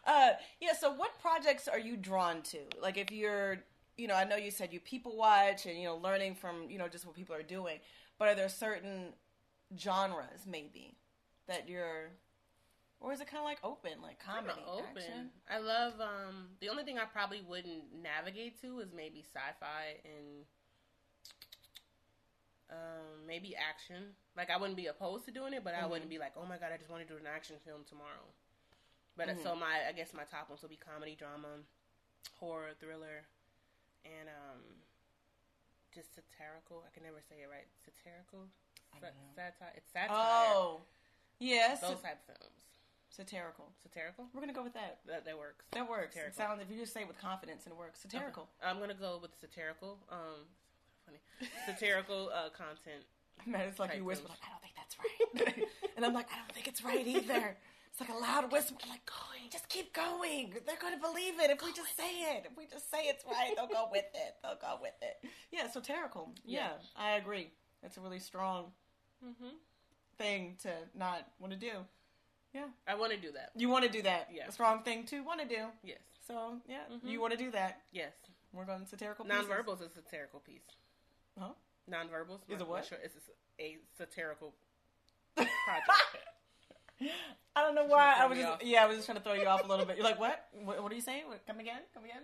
Uh, 0.06 0.30
yeah. 0.60 0.74
So, 0.78 0.92
what 0.92 1.18
projects 1.22 1.68
are 1.68 1.78
you 1.78 1.96
drawn 1.96 2.42
to? 2.42 2.58
Like, 2.82 2.98
if 2.98 3.10
you're, 3.12 3.58
you 3.96 4.08
know, 4.08 4.14
I 4.14 4.24
know 4.24 4.36
you 4.36 4.50
said 4.50 4.72
you 4.72 4.80
people 4.80 5.16
watch 5.16 5.64
and 5.64 5.78
you 5.78 5.84
know, 5.84 5.96
learning 5.96 6.34
from 6.34 6.68
you 6.68 6.78
know 6.78 6.88
just 6.88 7.06
what 7.06 7.14
people 7.14 7.34
are 7.36 7.42
doing, 7.42 7.78
but 8.18 8.28
are 8.28 8.34
there 8.34 8.48
certain 8.48 9.14
genres 9.78 10.46
maybe 10.46 10.96
that 11.48 11.68
you're, 11.68 12.10
or 13.00 13.12
is 13.12 13.20
it 13.20 13.26
kind 13.28 13.38
of 13.40 13.44
like 13.44 13.58
open, 13.62 14.00
like 14.02 14.18
comedy, 14.18 14.64
open. 14.66 14.96
action? 14.96 15.30
I 15.50 15.58
love 15.58 16.00
um 16.00 16.48
the 16.60 16.68
only 16.68 16.84
thing 16.84 16.98
I 16.98 17.04
probably 17.04 17.42
wouldn't 17.46 17.92
navigate 18.02 18.60
to 18.62 18.80
is 18.80 18.92
maybe 18.94 19.20
sci-fi 19.22 20.00
and 20.04 20.46
um 22.70 23.26
maybe 23.26 23.54
action. 23.56 24.14
Like 24.36 24.50
I 24.50 24.56
wouldn't 24.56 24.76
be 24.76 24.86
opposed 24.86 25.24
to 25.26 25.30
doing 25.32 25.52
it, 25.52 25.64
but 25.64 25.74
I 25.74 25.84
Mhm. 25.84 25.90
wouldn't 25.90 26.10
be 26.10 26.18
like, 26.18 26.32
"Oh 26.36 26.46
my 26.46 26.56
god, 26.58 26.72
I 26.72 26.76
just 26.78 26.90
want 26.90 27.06
to 27.06 27.08
do 27.08 27.18
an 27.18 27.26
action 27.26 27.56
film 27.64 27.84
tomorrow." 27.84 28.26
But 29.16 29.28
uh, 29.28 29.34
Mhm. 29.34 29.42
so 29.42 29.54
my 29.54 29.86
I 29.88 29.92
guess 29.92 30.12
my 30.12 30.24
top 30.24 30.48
ones 30.48 30.62
will 30.62 30.68
be 30.70 30.76
comedy, 30.76 31.14
drama, 31.14 31.60
horror, 32.40 32.74
thriller, 32.80 33.26
and 34.04 34.28
um 34.28 34.62
just 35.94 36.14
satirical. 36.14 36.82
I 36.86 36.90
can 36.92 37.04
never 37.04 37.22
say 37.28 37.42
it 37.42 37.48
right. 37.50 37.66
Satirical? 37.84 38.48
I 38.94 38.98
satire. 39.36 39.72
It's 39.76 39.90
satire. 39.92 40.16
Oh, 40.18 40.80
yes, 41.44 41.80
Those 41.80 42.00
type 42.00 42.18
of 42.28 42.36
films. 42.36 42.60
satirical. 43.10 43.70
Satirical? 43.82 44.26
We're 44.32 44.40
gonna 44.40 44.52
go 44.52 44.62
with 44.64 44.74
that. 44.74 45.00
That 45.06 45.24
that 45.24 45.38
works. 45.38 45.64
That 45.72 45.88
works. 45.88 46.16
It 46.16 46.34
sounds 46.34 46.60
if 46.62 46.70
you 46.70 46.80
just 46.80 46.92
say 46.92 47.02
it 47.02 47.08
with 47.08 47.18
confidence 47.20 47.64
and 47.66 47.72
it 47.72 47.78
works. 47.78 48.00
Satirical. 48.00 48.48
Okay. 48.60 48.70
I'm 48.70 48.78
gonna 48.80 48.94
go 48.94 49.18
with 49.20 49.30
satirical. 49.40 49.98
Um, 50.10 50.46
funny 51.06 51.18
satirical 51.66 52.30
uh, 52.34 52.48
content. 52.50 53.04
Man, 53.46 53.62
it's 53.68 53.78
like 53.78 53.94
you 53.96 54.04
whisper 54.04 54.28
like, 54.28 54.38
I 54.42 54.50
don't 54.50 54.62
think 54.62 54.74
that's 54.78 54.96
right. 55.58 55.68
and 55.96 56.04
I'm 56.06 56.14
like, 56.14 56.28
I 56.32 56.36
don't 56.38 56.52
think 56.52 56.66
it's 56.68 56.82
right 56.84 57.06
either. 57.06 57.56
It's 57.90 58.00
like 58.00 58.10
a 58.10 58.18
loud 58.20 58.50
whisper, 58.50 58.74
like, 58.88 59.06
going, 59.06 59.50
just 59.52 59.68
keep 59.68 59.92
going. 59.94 60.52
They're 60.66 60.80
gonna 60.82 60.98
believe 60.98 61.38
it 61.38 61.50
if 61.50 61.62
we 61.62 61.72
just 61.72 61.96
say 61.96 62.10
it. 62.34 62.46
If 62.50 62.56
we 62.58 62.66
just 62.66 62.90
say 62.90 63.02
it's 63.04 63.24
right, 63.24 63.52
they'll 63.54 63.68
go 63.68 63.86
with 63.92 64.06
it. 64.14 64.34
They'll 64.42 64.58
go 64.60 64.78
with 64.80 64.94
it. 65.02 65.28
Yeah, 65.52 65.70
satirical. 65.70 66.32
Yeah, 66.44 66.70
Yeah. 66.70 66.72
I 66.96 67.10
agree. 67.16 67.52
It's 67.84 67.96
a 67.96 68.00
really 68.00 68.18
strong 68.18 68.72
hmm 69.22 69.48
thing 70.18 70.56
to 70.62 70.70
not 70.94 71.26
want 71.38 71.52
to 71.52 71.58
do. 71.58 71.72
Yeah. 72.52 72.66
I 72.86 72.94
want 72.94 73.12
to 73.12 73.18
do 73.18 73.32
that. 73.32 73.50
You 73.56 73.68
want 73.68 73.84
to 73.84 73.90
do 73.90 74.02
that. 74.02 74.28
Yeah. 74.32 74.44
A 74.48 74.62
wrong 74.62 74.82
thing 74.82 75.04
to 75.06 75.22
want 75.24 75.40
to 75.40 75.46
do. 75.46 75.66
Yes, 75.82 75.98
So 76.26 76.60
yeah, 76.68 76.84
Mhm. 76.90 77.00
you 77.10 77.20
want 77.20 77.32
to 77.32 77.38
do 77.38 77.50
that. 77.50 77.82
yes. 77.92 78.12
We're 78.52 78.64
going 78.64 78.86
satirical. 78.86 79.24
pieces. 79.24 79.46
Nonverbals 79.46 79.82
is 79.82 79.90
a 79.96 80.02
satirical 80.02 80.38
piece. 80.40 80.62
Huh? 81.36 81.54
Nonverbals 81.90 82.40
Is 82.48 82.60
a 82.60 82.64
what? 82.64 82.86
sure. 82.86 82.98
It's 83.02 83.16
a, 83.16 83.62
a 83.62 83.78
satirical 83.98 84.54
project. 85.34 85.90
I 87.56 87.62
don't 87.62 87.74
know 87.74 87.86
why. 87.86 88.14
I 88.18 88.26
was 88.26 88.38
just 88.38 88.64
yeah, 88.64 88.84
I 88.84 88.86
was 88.86 88.96
just 88.96 89.06
trying 89.06 89.18
to 89.18 89.24
throw 89.24 89.34
you 89.34 89.46
off 89.46 89.64
a 89.64 89.66
little 89.66 89.84
bit. 89.84 89.96
You're 89.96 90.04
like, 90.06 90.20
what? 90.20 90.46
What, 90.52 90.80
what 90.82 90.92
are 90.92 90.94
you 90.94 91.00
saying? 91.00 91.24
What, 91.26 91.44
come 91.46 91.58
again? 91.58 91.80
Come 91.92 92.04
again? 92.04 92.22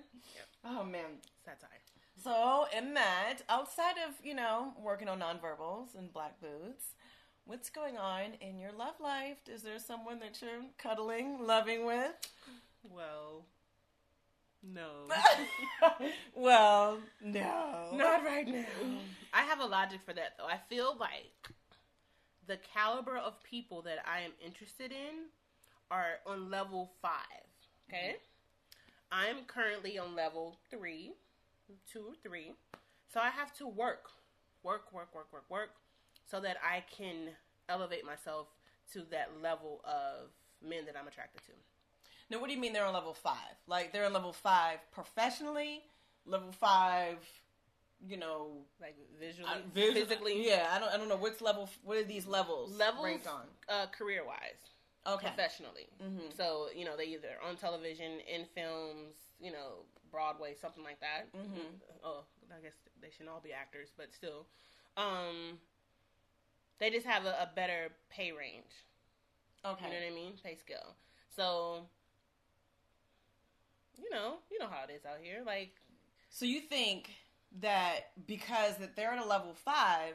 Oh 0.65 0.85
man. 0.85 1.19
Satire. 1.45 1.69
So, 2.23 2.67
in 2.77 2.93
that, 2.95 3.39
outside 3.49 3.95
of 4.07 4.15
you 4.25 4.35
know 4.35 4.73
working 4.81 5.09
on 5.09 5.19
nonverbals 5.21 5.97
and 5.99 6.13
black 6.13 6.41
boots, 6.41 6.95
what's 7.51 7.69
going 7.69 7.99
on 7.99 8.27
in 8.41 8.61
your 8.61 8.71
love 8.79 8.95
life? 9.03 9.39
Is 9.53 9.63
there 9.63 9.81
someone 9.81 10.21
that 10.21 10.41
you're 10.41 10.63
cuddling, 10.79 11.45
loving 11.45 11.85
with? 11.85 12.13
Well, 12.89 13.45
no, 14.63 15.09
well, 16.37 16.99
no. 17.21 17.89
not 17.93 18.25
right 18.25 18.47
now. 18.47 18.65
I 19.35 19.43
have 19.43 19.59
have 19.59 19.59
a 19.59 19.67
logic 19.67 19.99
for 20.07 20.13
that 20.13 20.35
though. 20.39 20.47
I 20.47 20.59
feel 20.69 20.97
like 21.01 21.51
the 22.47 22.57
caliber 22.73 23.17
of 23.17 23.43
people 23.43 23.83
that 23.83 23.99
I 24.07 24.21
am 24.21 24.31
interested 24.45 24.93
in 24.93 25.27
are 25.91 26.21
on 26.27 26.51
level 26.51 26.93
five. 27.03 27.49
Okay. 27.89 28.17
I'm 29.11 29.39
currently 29.49 29.99
on 29.99 30.15
level 30.15 30.57
three, 30.71 31.15
two 31.93 32.05
or 32.11 32.15
three. 32.23 32.53
So 33.13 33.19
I 33.19 33.31
have 33.31 33.53
to 33.55 33.67
work, 33.67 34.11
work, 34.63 34.93
work, 34.93 35.13
work, 35.13 35.27
work, 35.33 35.51
work, 35.51 35.71
so 36.31 36.41
that 36.41 36.57
I 36.65 36.85
can 36.97 37.31
elevate 37.69 38.05
myself 38.05 38.49
to 38.93 39.03
that 39.11 39.31
level 39.43 39.81
of 39.85 40.31
men 40.67 40.85
that 40.87 40.97
I'm 40.97 41.09
attracted 41.09 41.43
to. 41.45 41.53
Now, 42.31 42.41
what 42.41 42.49
do 42.49 42.55
you 42.55 42.61
mean 42.61 42.73
they're 42.73 42.85
on 42.85 42.95
level 42.95 43.15
five? 43.15 43.57
Like 43.67 43.93
they're 43.93 44.07
on 44.07 44.13
level 44.13 44.33
five 44.33 44.79
professionally, 44.93 45.83
level 46.27 46.53
five, 46.53 47.19
you 48.07 48.17
know, 48.17 48.59
Like 48.81 48.97
visually, 49.19 49.51
vis- 49.75 49.95
physically, 49.95 50.47
Yeah, 50.47 50.69
I 50.71 50.79
don't, 50.79 50.93
I 50.93 50.97
don't 50.97 51.09
know 51.09 51.17
what's 51.17 51.41
level. 51.41 51.69
What 51.83 51.97
are 51.99 52.05
these 52.05 52.27
levels? 52.27 52.77
levels 52.79 53.05
ranked 53.05 53.27
on? 53.27 53.43
uh, 53.69 53.87
career 53.87 54.25
wise. 54.25 54.39
Okay. 55.07 55.29
professionally. 55.29 55.89
Mhm. 56.03 56.37
So 56.37 56.69
you 56.77 56.85
know 56.85 56.95
they 56.95 57.05
either 57.07 57.39
on 57.43 57.57
television, 57.57 58.21
in 58.21 58.45
films, 58.55 59.15
you 59.41 59.51
know 59.51 59.87
Broadway, 60.11 60.55
something 60.61 60.85
like 60.85 61.01
that. 61.01 61.33
Mhm. 61.35 61.81
Oh, 62.05 62.25
I 62.55 62.61
guess 62.61 62.75
they 63.01 63.09
should 63.11 63.27
all 63.27 63.41
be 63.41 63.51
actors, 63.53 63.89
but 63.97 64.13
still, 64.13 64.47
um, 64.99 65.59
they 66.81 66.91
just 66.91 67.07
have 67.07 67.25
a, 67.27 67.31
a 67.43 67.51
better 67.55 67.91
pay 68.11 68.33
range. 68.33 68.65
Okay. 69.65 69.85
You 69.87 69.91
know 69.93 69.97
what 70.07 70.13
I 70.13 70.15
mean? 70.15 70.33
Pay 70.43 70.57
scale. 70.57 70.97
So, 71.37 71.87
you 73.99 74.11
know, 74.11 74.37
you 74.51 74.59
know 74.59 74.67
how 74.69 74.85
it 74.89 74.93
is 74.95 75.05
out 75.05 75.19
here. 75.23 75.43
Like, 75.47 75.75
So 76.31 76.45
you 76.47 76.61
think 76.61 77.11
that 77.61 78.11
because 78.27 78.77
that 78.79 78.97
they're 78.97 79.13
at 79.13 79.23
a 79.23 79.27
level 79.27 79.55
five, 79.55 80.15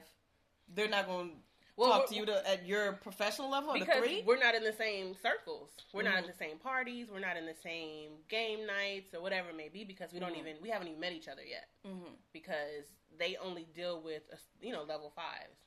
they're 0.73 0.89
not 0.89 1.05
going 1.07 1.29
to 1.29 1.35
Well, 1.77 1.91
talk 1.91 2.09
to 2.09 2.15
you 2.15 2.25
to, 2.25 2.49
at 2.49 2.65
your 2.65 2.93
professional 2.93 3.51
level 3.51 3.73
at 3.73 3.79
because 3.79 3.97
three? 4.03 4.23
we're 4.25 4.39
not 4.39 4.55
in 4.55 4.63
the 4.63 4.73
same 4.73 5.13
circles. 5.21 5.69
We're 5.93 6.03
not 6.03 6.15
Mhm. 6.15 6.21
in 6.23 6.27
the 6.27 6.33
same 6.33 6.57
parties. 6.57 7.09
We're 7.11 7.19
not 7.19 7.37
in 7.37 7.45
the 7.45 7.53
same 7.61 8.23
game 8.29 8.65
nights 8.65 9.13
or 9.13 9.21
whatever 9.21 9.49
it 9.49 9.55
may 9.57 9.69
be 9.69 9.83
because 9.83 10.11
we 10.13 10.19
don't 10.19 10.33
Mhm. 10.33 10.39
even 10.39 10.61
we 10.61 10.69
haven't 10.69 10.87
even 10.87 10.99
met 10.99 11.13
each 11.13 11.27
other 11.27 11.43
yet. 11.43 11.69
hmm 11.83 12.13
because 12.33 12.85
they 13.17 13.37
only 13.37 13.65
deal 13.65 14.01
with 14.01 14.23
uh, 14.33 14.37
you 14.61 14.71
know 14.73 14.83
level 14.83 15.09
fives. 15.11 15.59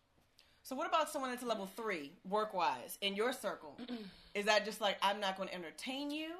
So 0.68 0.76
what 0.76 0.87
about 0.87 1.09
someone 1.09 1.31
that's 1.31 1.42
a 1.42 1.46
level 1.46 1.66
three, 1.76 2.12
work 2.28 2.52
wise, 2.52 2.98
in 3.00 3.16
your 3.16 3.33
circle? 3.33 3.74
Is 4.35 4.44
that 4.44 4.66
just 4.66 4.83
like 4.83 4.98
I'm 5.00 5.18
not 5.18 5.38
going 5.38 5.48
to 5.48 5.54
entertain 5.54 6.11
you, 6.11 6.33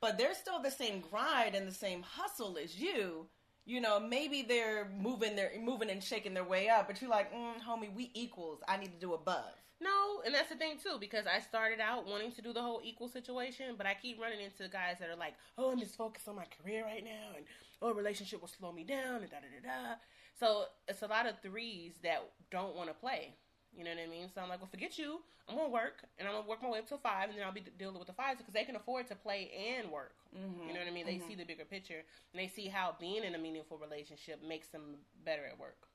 but 0.00 0.18
they're 0.18 0.34
still 0.34 0.60
the 0.60 0.72
same 0.72 1.04
grind 1.08 1.54
and 1.54 1.68
the 1.68 1.72
same 1.72 2.02
hustle 2.02 2.58
as 2.60 2.80
you? 2.80 3.28
You 3.66 3.80
know, 3.80 4.00
maybe 4.00 4.42
they're 4.42 4.90
moving 5.00 5.36
their 5.36 5.52
moving 5.60 5.88
and 5.88 6.02
shaking 6.02 6.34
their 6.34 6.42
way 6.42 6.68
up, 6.68 6.88
but 6.88 7.00
you're 7.00 7.12
like, 7.12 7.32
mm, 7.32 7.60
homie, 7.64 7.94
we 7.94 8.10
equals. 8.12 8.58
I 8.66 8.76
need 8.76 8.90
to 8.90 8.98
do 8.98 9.14
above. 9.14 9.54
No, 9.80 10.20
and 10.26 10.34
that's 10.34 10.48
the 10.48 10.56
thing 10.56 10.78
too 10.82 10.96
because 10.98 11.26
I 11.28 11.38
started 11.38 11.78
out 11.78 12.08
wanting 12.08 12.32
to 12.32 12.42
do 12.42 12.52
the 12.52 12.62
whole 12.62 12.80
equal 12.82 13.08
situation, 13.08 13.76
but 13.78 13.86
I 13.86 13.94
keep 13.94 14.20
running 14.20 14.40
into 14.40 14.68
guys 14.68 14.96
that 14.98 15.10
are 15.10 15.16
like, 15.16 15.34
"Oh, 15.56 15.70
I'm 15.70 15.78
just 15.78 15.96
focused 15.96 16.26
on 16.26 16.34
my 16.34 16.46
career 16.60 16.84
right 16.84 17.04
now," 17.04 17.36
and 17.36 17.44
"Oh, 17.80 17.94
relationship 17.94 18.40
will 18.40 18.48
slow 18.48 18.72
me 18.72 18.82
down," 18.82 19.22
and 19.22 19.30
da 19.30 19.36
da 19.36 19.46
da 19.46 19.68
da. 19.68 19.94
So 20.40 20.64
it's 20.88 21.02
a 21.02 21.06
lot 21.06 21.26
of 21.26 21.38
threes 21.40 21.92
that 22.02 22.28
don't 22.50 22.74
want 22.74 22.88
to 22.88 22.94
play. 22.94 23.36
You 23.76 23.84
know 23.84 23.90
what 23.90 24.00
I 24.00 24.10
mean? 24.10 24.28
So 24.34 24.40
I'm 24.40 24.48
like, 24.48 24.60
well, 24.60 24.68
forget 24.70 24.98
you. 24.98 25.20
I'm 25.48 25.56
gonna 25.56 25.68
work, 25.68 26.04
and 26.18 26.28
I'm 26.28 26.34
gonna 26.34 26.46
work 26.46 26.62
my 26.62 26.70
way 26.70 26.78
up 26.78 26.88
to 26.88 26.98
five, 26.98 27.28
and 27.28 27.38
then 27.38 27.44
I'll 27.44 27.52
be 27.52 27.64
dealing 27.78 27.98
with 27.98 28.06
the 28.06 28.12
fives 28.12 28.38
because 28.38 28.54
they 28.54 28.64
can 28.64 28.76
afford 28.76 29.08
to 29.08 29.16
play 29.16 29.50
and 29.78 29.90
work. 29.90 30.14
Mm-hmm. 30.36 30.68
You 30.68 30.74
know 30.74 30.80
what 30.80 30.88
I 30.88 30.92
mean? 30.92 31.06
They 31.06 31.20
see 31.26 31.34
the 31.34 31.44
bigger 31.44 31.64
picture, 31.64 32.02
and 32.32 32.40
they 32.40 32.46
see 32.46 32.68
how 32.68 32.94
being 33.00 33.24
in 33.24 33.34
a 33.34 33.38
meaningful 33.38 33.78
relationship 33.78 34.42
makes 34.46 34.68
them 34.68 34.98
better 35.24 35.44
at 35.44 35.58
work. 35.58 35.88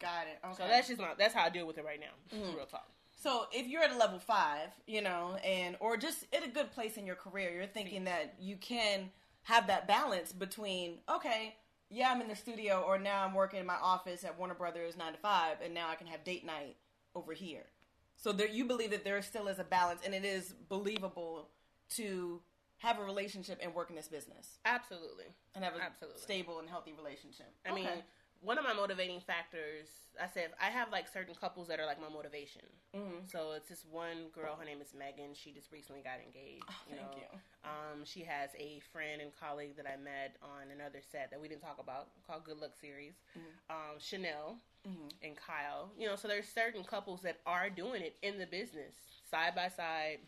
Got 0.00 0.26
it. 0.26 0.38
Okay. 0.44 0.62
So 0.62 0.68
that's 0.68 0.88
just 0.88 1.00
not 1.00 1.18
that's 1.18 1.34
how 1.34 1.44
I 1.44 1.50
deal 1.50 1.66
with 1.66 1.78
it 1.78 1.84
right 1.84 2.00
now. 2.00 2.36
Real 2.56 2.66
talk. 2.66 2.88
So 3.16 3.46
if 3.52 3.66
you're 3.68 3.82
at 3.82 3.92
a 3.92 3.96
level 3.96 4.18
five, 4.18 4.70
you 4.86 5.02
know, 5.02 5.36
and 5.44 5.76
or 5.80 5.96
just 5.96 6.26
at 6.34 6.44
a 6.44 6.48
good 6.48 6.72
place 6.72 6.96
in 6.96 7.06
your 7.06 7.16
career, 7.16 7.52
you're 7.54 7.66
thinking 7.66 8.04
that 8.04 8.34
you 8.40 8.56
can 8.56 9.10
have 9.44 9.66
that 9.68 9.86
balance 9.86 10.32
between 10.32 10.98
okay, 11.08 11.54
yeah, 11.90 12.10
I'm 12.10 12.20
in 12.20 12.28
the 12.28 12.36
studio, 12.36 12.82
or 12.84 12.98
now 12.98 13.24
I'm 13.24 13.34
working 13.34 13.60
in 13.60 13.66
my 13.66 13.76
office 13.80 14.24
at 14.24 14.36
Warner 14.36 14.54
Brothers 14.54 14.96
nine 14.96 15.12
to 15.12 15.18
five, 15.18 15.58
and 15.62 15.72
now 15.72 15.88
I 15.88 15.94
can 15.94 16.08
have 16.08 16.24
date 16.24 16.44
night 16.44 16.76
over 17.14 17.32
here. 17.32 17.64
So 18.16 18.32
there, 18.32 18.48
you 18.48 18.64
believe 18.64 18.90
that 18.90 19.04
there 19.04 19.20
still 19.22 19.48
is 19.48 19.58
a 19.58 19.64
balance, 19.64 20.00
and 20.04 20.14
it 20.14 20.24
is 20.24 20.54
believable 20.68 21.48
to 21.90 22.40
have 22.78 22.98
a 22.98 23.02
relationship 23.04 23.58
and 23.62 23.74
work 23.74 23.90
in 23.90 23.96
this 23.96 24.08
business 24.08 24.58
Absolutely. 24.64 25.26
and 25.54 25.64
have 25.64 25.74
a 25.76 25.82
Absolutely. 25.82 26.20
stable 26.20 26.58
and 26.58 26.68
healthy 26.68 26.92
relationship. 26.92 27.46
I 27.66 27.72
mean, 27.74 27.86
Okay. 27.86 28.02
One 28.44 28.58
of 28.58 28.64
my 28.64 28.74
motivating 28.74 29.20
factors, 29.20 29.88
I 30.20 30.26
said, 30.28 30.50
I 30.60 30.66
have 30.66 30.92
like 30.92 31.08
certain 31.08 31.34
couples 31.34 31.68
that 31.68 31.80
are 31.80 31.86
like 31.86 32.00
my 32.00 32.08
motivation. 32.08 32.62
Mhm. 32.94 33.28
So 33.30 33.52
it's 33.52 33.68
this 33.68 33.84
one 33.90 34.28
girl, 34.34 34.54
her 34.56 34.64
name 34.64 34.80
is 34.80 34.92
Megan. 34.94 35.34
She 35.34 35.50
just 35.52 35.72
recently 35.72 36.02
got 36.02 36.20
engaged. 36.20 36.64
Oh, 36.68 36.74
you 36.88 36.96
thank 36.96 37.10
know. 37.12 37.18
you. 37.18 37.40
Um, 37.64 38.04
she 38.04 38.20
has 38.24 38.50
a 38.58 38.80
friend 38.92 39.22
and 39.22 39.32
colleague 39.40 39.76
that 39.76 39.86
I 39.86 39.96
met 39.96 40.36
on 40.42 40.70
another 40.70 41.00
set 41.10 41.30
that 41.30 41.40
we 41.40 41.48
didn't 41.48 41.62
talk 41.62 41.78
about 41.78 42.08
called 42.26 42.44
Good 42.44 42.58
Luck 42.60 42.74
Series. 42.78 43.14
Um, 43.70 43.98
Chanel 43.98 44.58
Mhm. 44.86 45.10
and 45.22 45.36
Kyle. 45.36 45.90
You 45.96 46.06
know, 46.06 46.16
so 46.16 46.28
there's 46.28 46.46
certain 46.46 46.84
couples 46.84 47.22
that 47.22 47.40
are 47.46 47.70
doing 47.70 48.02
it 48.02 48.18
in 48.22 48.38
the 48.38 48.46
business, 48.46 48.94
side 49.30 49.54
by 49.54 49.68
side, 49.68 50.20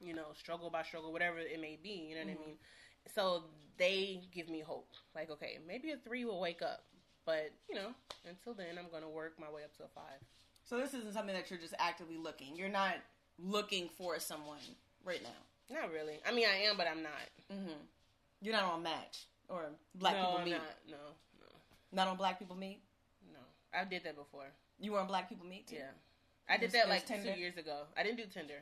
you 0.00 0.12
know, 0.12 0.32
struggle 0.34 0.70
by 0.70 0.82
struggle, 0.82 1.12
whatever 1.12 1.38
it 1.38 1.60
may 1.60 1.76
be, 1.76 2.08
you 2.08 2.16
know 2.16 2.22
what 2.24 2.30
I 2.32 2.46
mean? 2.46 2.58
So 3.14 3.44
they 3.76 4.22
give 4.32 4.48
me 4.48 4.60
hope. 4.60 4.92
Like, 5.14 5.30
okay, 5.30 5.60
maybe 5.64 5.92
a 5.92 5.96
three 5.98 6.24
will 6.24 6.40
wake 6.40 6.60
up. 6.62 6.84
But, 7.26 7.50
you 7.68 7.74
know, 7.74 7.88
until 8.28 8.54
then 8.54 8.78
I'm 8.78 8.90
gonna 8.92 9.08
work 9.08 9.34
my 9.40 9.50
way 9.50 9.62
up 9.64 9.76
to 9.78 9.84
a 9.84 9.88
five. 9.88 10.20
So 10.64 10.78
this 10.78 10.94
isn't 10.94 11.12
something 11.12 11.34
that 11.34 11.50
you're 11.50 11.58
just 11.58 11.74
actively 11.78 12.16
looking. 12.16 12.56
You're 12.56 12.68
not 12.68 12.96
looking 13.38 13.88
for 13.88 14.18
someone 14.18 14.58
right 15.04 15.22
now. 15.22 15.74
Not 15.80 15.92
really. 15.92 16.20
I 16.26 16.32
mean 16.32 16.46
I 16.46 16.64
am, 16.68 16.76
but 16.76 16.86
I'm 16.86 17.02
not. 17.02 17.12
Mm-hmm. 17.52 17.80
You're 18.42 18.54
not 18.54 18.64
on 18.64 18.82
Match 18.82 19.26
or 19.48 19.64
Black 19.94 20.14
no, 20.14 20.20
People 20.20 20.38
I'm 20.38 20.44
Meet. 20.44 20.50
not. 20.52 20.60
No, 20.88 20.96
no, 21.40 21.46
Not 21.92 22.08
on 22.08 22.16
Black 22.16 22.38
People 22.38 22.56
Meet. 22.56 22.80
no. 23.32 23.40
I 23.78 23.84
did 23.84 24.04
that 24.04 24.16
before. 24.16 24.46
You 24.78 24.92
were 24.92 25.00
on 25.00 25.06
Black 25.06 25.28
People 25.28 25.46
Meet 25.46 25.68
too. 25.68 25.76
Yeah. 25.76 25.90
I 26.48 26.58
did 26.58 26.72
that 26.72 26.88
like 26.90 27.06
Tinder? 27.06 27.32
two 27.32 27.40
years 27.40 27.56
ago. 27.56 27.84
I 27.96 28.02
didn't 28.02 28.18
do 28.18 28.24
Tinder. 28.26 28.60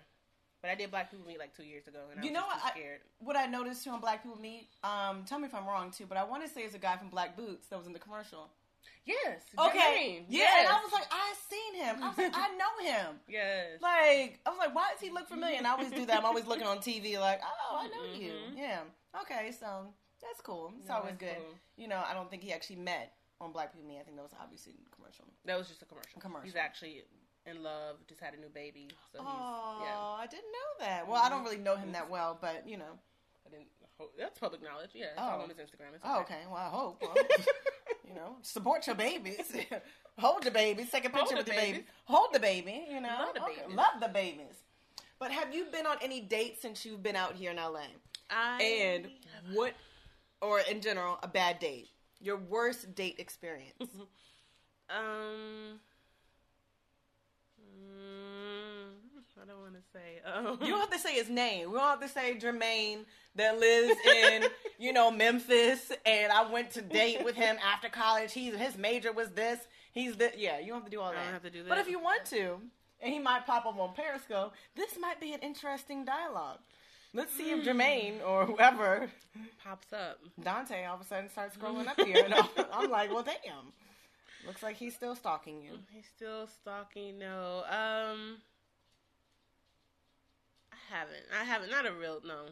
But 0.62 0.70
I 0.70 0.74
did 0.76 0.90
Black 0.92 1.10
People 1.10 1.26
Meet 1.26 1.38
like 1.40 1.54
two 1.56 1.64
years 1.64 1.88
ago, 1.88 1.98
and 2.10 2.20
I 2.20 2.22
You 2.24 2.30
know 2.30 2.46
what? 2.46 2.60
I- 2.64 2.70
scared. 2.70 3.00
What 3.18 3.36
I 3.36 3.46
noticed 3.46 3.82
too 3.84 3.90
on 3.90 4.00
Black 4.00 4.22
People 4.22 4.38
Meet. 4.40 4.68
Um, 4.84 5.24
tell 5.24 5.38
me 5.40 5.46
if 5.48 5.54
I'm 5.54 5.66
wrong 5.66 5.90
too, 5.90 6.06
but 6.06 6.16
I 6.16 6.22
want 6.24 6.44
to 6.44 6.48
say 6.48 6.62
it's 6.62 6.74
a 6.74 6.78
guy 6.78 6.96
from 6.96 7.08
Black 7.08 7.36
Boots 7.36 7.66
that 7.68 7.76
was 7.78 7.86
in 7.88 7.92
the 7.92 7.98
commercial. 7.98 8.48
Yes. 9.04 9.42
Okay. 9.58 9.78
Jermaine. 9.78 10.24
Yeah, 10.28 10.38
Yes. 10.46 10.66
and 10.66 10.68
I 10.68 10.80
was 10.82 10.92
like, 10.92 11.06
I 11.10 11.34
seen 11.50 11.74
him. 11.82 11.96
I 12.02 12.08
was 12.08 12.18
like, 12.18 12.32
I 12.36 12.48
know 12.54 12.86
him. 12.92 13.18
yes. 13.28 13.80
Like, 13.82 14.38
I 14.46 14.50
was 14.50 14.58
like, 14.58 14.74
why 14.74 14.90
does 14.92 15.00
he 15.00 15.10
look 15.10 15.26
familiar? 15.28 15.56
And 15.58 15.66
I 15.66 15.72
always 15.72 15.90
do 15.90 16.06
that. 16.06 16.16
I'm 16.18 16.24
always 16.24 16.46
looking 16.46 16.66
on 16.66 16.78
TV, 16.78 17.18
like, 17.18 17.40
oh, 17.42 17.76
I 17.80 17.88
know 17.88 18.14
you. 18.16 18.30
Mhm. 18.32 18.56
Yeah. 18.58 18.80
Okay, 19.22 19.50
so 19.58 19.92
that's 20.20 20.40
cool. 20.40 20.72
It's 20.78 20.88
No, 20.88 20.98
always 20.98 21.16
good. 21.18 21.34
cool. 21.36 21.54
You 21.76 21.88
know, 21.88 22.00
I 22.06 22.14
don't 22.14 22.30
think 22.30 22.42
he 22.44 22.52
actually 22.52 22.76
met 22.76 23.14
on 23.40 23.50
Black 23.50 23.72
People 23.72 23.88
Meet. 23.88 23.98
I 23.98 24.02
think 24.04 24.16
that 24.16 24.22
was 24.22 24.34
obviously 24.40 24.72
in 24.74 24.78
the 24.84 24.94
commercial. 24.94 25.24
That 25.46 25.58
was 25.58 25.66
just 25.66 25.82
a 25.82 25.86
commercial. 25.86 26.20
Commercial. 26.20 26.44
He's 26.46 26.54
actually 26.56 27.02
in 27.46 27.62
love. 27.62 27.96
Just 28.08 28.20
had 28.20 28.34
a 28.34 28.40
new 28.40 28.48
baby. 28.48 28.88
So 29.12 29.18
he's 29.18 29.28
Oh, 29.28 29.80
yeah. 29.82 30.22
I 30.22 30.26
didn't 30.26 30.44
know 30.52 30.86
that. 30.86 31.08
Well, 31.08 31.20
I 31.22 31.28
don't 31.28 31.44
really 31.44 31.58
know 31.58 31.76
him 31.76 31.92
that 31.92 32.08
well, 32.10 32.38
but 32.40 32.66
you 32.68 32.76
know. 32.76 32.98
I 33.46 33.50
didn't. 33.50 33.66
ho- 33.98 34.10
That's 34.18 34.38
public 34.38 34.62
knowledge. 34.62 34.90
Yeah. 34.94 35.06
It's 35.06 35.14
Oh. 35.18 35.22
all 35.22 35.40
on 35.42 35.48
his 35.48 35.58
Instagram. 35.58 35.94
It's 35.94 36.02
Oh, 36.04 36.20
okay. 36.20 36.40
Well, 36.46 36.56
I 36.56 36.68
hope. 36.68 37.02
Well, 37.02 37.14
you 38.08 38.14
know, 38.14 38.36
support 38.42 38.86
your 38.86 38.96
babies. 38.96 39.52
Hold 40.18 40.42
the 40.44 40.50
babies. 40.50 40.90
Take 40.90 41.06
a 41.06 41.10
picture 41.10 41.30
the 41.30 41.36
with 41.38 41.46
your 41.48 41.56
baby. 41.56 41.84
Hold 42.04 42.34
the 42.34 42.40
baby. 42.40 42.86
You 42.90 43.00
know, 43.00 43.08
Love 43.08 43.34
the 43.34 43.42
Okay, 43.44 43.54
babies. 43.62 43.76
Love 43.76 44.00
the 44.00 44.08
babies. 44.08 44.56
But 45.18 45.30
have 45.30 45.54
you 45.54 45.66
been 45.72 45.86
on 45.86 45.96
any 46.02 46.20
dates 46.20 46.60
since 46.60 46.84
you've 46.84 47.02
been 47.02 47.16
out 47.16 47.34
here 47.34 47.50
in 47.52 47.56
LA? 47.56 47.84
I 48.30 48.62
And 48.62 49.08
what, 49.54 49.72
or 50.40 50.60
in 50.60 50.80
general, 50.80 51.18
a 51.22 51.28
bad 51.28 51.58
date? 51.60 51.88
Your 52.20 52.36
worst 52.36 52.94
date 52.94 53.16
experience? 53.18 53.74
um. 54.90 55.80
Mm, 57.62 59.42
I 59.42 59.46
don't 59.46 59.60
want 59.60 59.74
to 59.74 59.82
say. 59.92 60.20
Um, 60.24 60.58
You 60.62 60.72
don't 60.72 60.80
have 60.80 60.90
to 60.90 60.98
say 60.98 61.14
his 61.14 61.28
name. 61.28 61.70
We 61.70 61.78
don't 61.78 61.88
have 61.88 62.00
to 62.00 62.08
say 62.08 62.34
Jermaine 62.36 63.04
that 63.36 63.58
lives 63.58 63.96
in, 64.24 64.44
you 64.78 64.92
know, 64.92 65.10
Memphis, 65.10 65.90
and 66.04 66.30
I 66.32 66.50
went 66.50 66.70
to 66.72 66.82
date 66.82 67.24
with 67.24 67.34
him 67.34 67.56
after 67.64 67.88
college. 67.88 68.32
He's 68.32 68.54
his 68.54 68.76
major 68.76 69.12
was 69.12 69.30
this. 69.30 69.58
He's 69.92 70.16
the 70.16 70.30
yeah. 70.36 70.58
You 70.58 70.66
don't 70.68 70.76
have 70.76 70.84
to 70.84 70.90
do 70.90 71.00
all 71.00 71.10
I 71.10 71.14
that. 71.14 71.24
don't 71.24 71.32
have 71.34 71.42
to 71.42 71.50
do 71.50 71.62
that. 71.62 71.68
But 71.68 71.78
if 71.78 71.88
you 71.88 71.98
want 71.98 72.24
to, 72.26 72.58
and 73.00 73.12
he 73.12 73.18
might 73.18 73.46
pop 73.46 73.66
up 73.66 73.78
on 73.78 73.94
Periscope, 73.94 74.52
this 74.76 74.98
might 75.00 75.20
be 75.20 75.32
an 75.32 75.40
interesting 75.40 76.04
dialogue. 76.04 76.58
Let's 77.14 77.32
see 77.34 77.50
if 77.50 77.62
Jermaine 77.62 78.24
or 78.26 78.46
whoever 78.46 79.10
pops 79.62 79.92
up. 79.92 80.18
Dante 80.42 80.86
all 80.86 80.94
of 80.94 81.02
a 81.02 81.04
sudden 81.04 81.28
starts 81.28 81.54
scrolling 81.58 81.86
up 81.86 82.00
here, 82.00 82.24
and 82.24 82.32
I'm- 82.32 82.48
I'm 82.72 82.90
like, 82.90 83.12
well, 83.12 83.22
damn. 83.22 83.72
Looks 84.46 84.62
like 84.62 84.76
he's 84.76 84.94
still 84.94 85.14
stalking 85.14 85.62
you. 85.62 85.72
He's 85.90 86.06
still 86.16 86.46
stalking. 86.46 87.18
No. 87.18 87.64
Um. 87.68 88.38
I 90.72 90.94
haven't. 90.94 91.24
I 91.40 91.44
haven't. 91.44 91.70
Not 91.70 91.86
a 91.86 91.92
real. 91.92 92.20
No. 92.26 92.46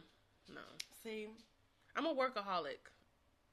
No. 0.53 0.61
See, 1.03 1.29
I'm 1.97 2.07
a 2.07 2.15
workaholic. 2.15 2.91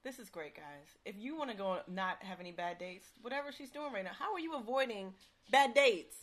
This 0.04 0.18
is 0.18 0.28
great, 0.28 0.54
guys. 0.54 0.96
If 1.04 1.16
you 1.18 1.36
want 1.36 1.50
to 1.50 1.56
go 1.56 1.80
not 1.88 2.22
have 2.22 2.40
any 2.40 2.52
bad 2.52 2.78
dates, 2.78 3.06
whatever 3.20 3.50
she's 3.50 3.70
doing 3.70 3.92
right 3.92 4.04
now, 4.04 4.12
how 4.16 4.32
are 4.32 4.38
you 4.40 4.54
avoiding 4.54 5.12
bad 5.50 5.74
dates? 5.74 6.16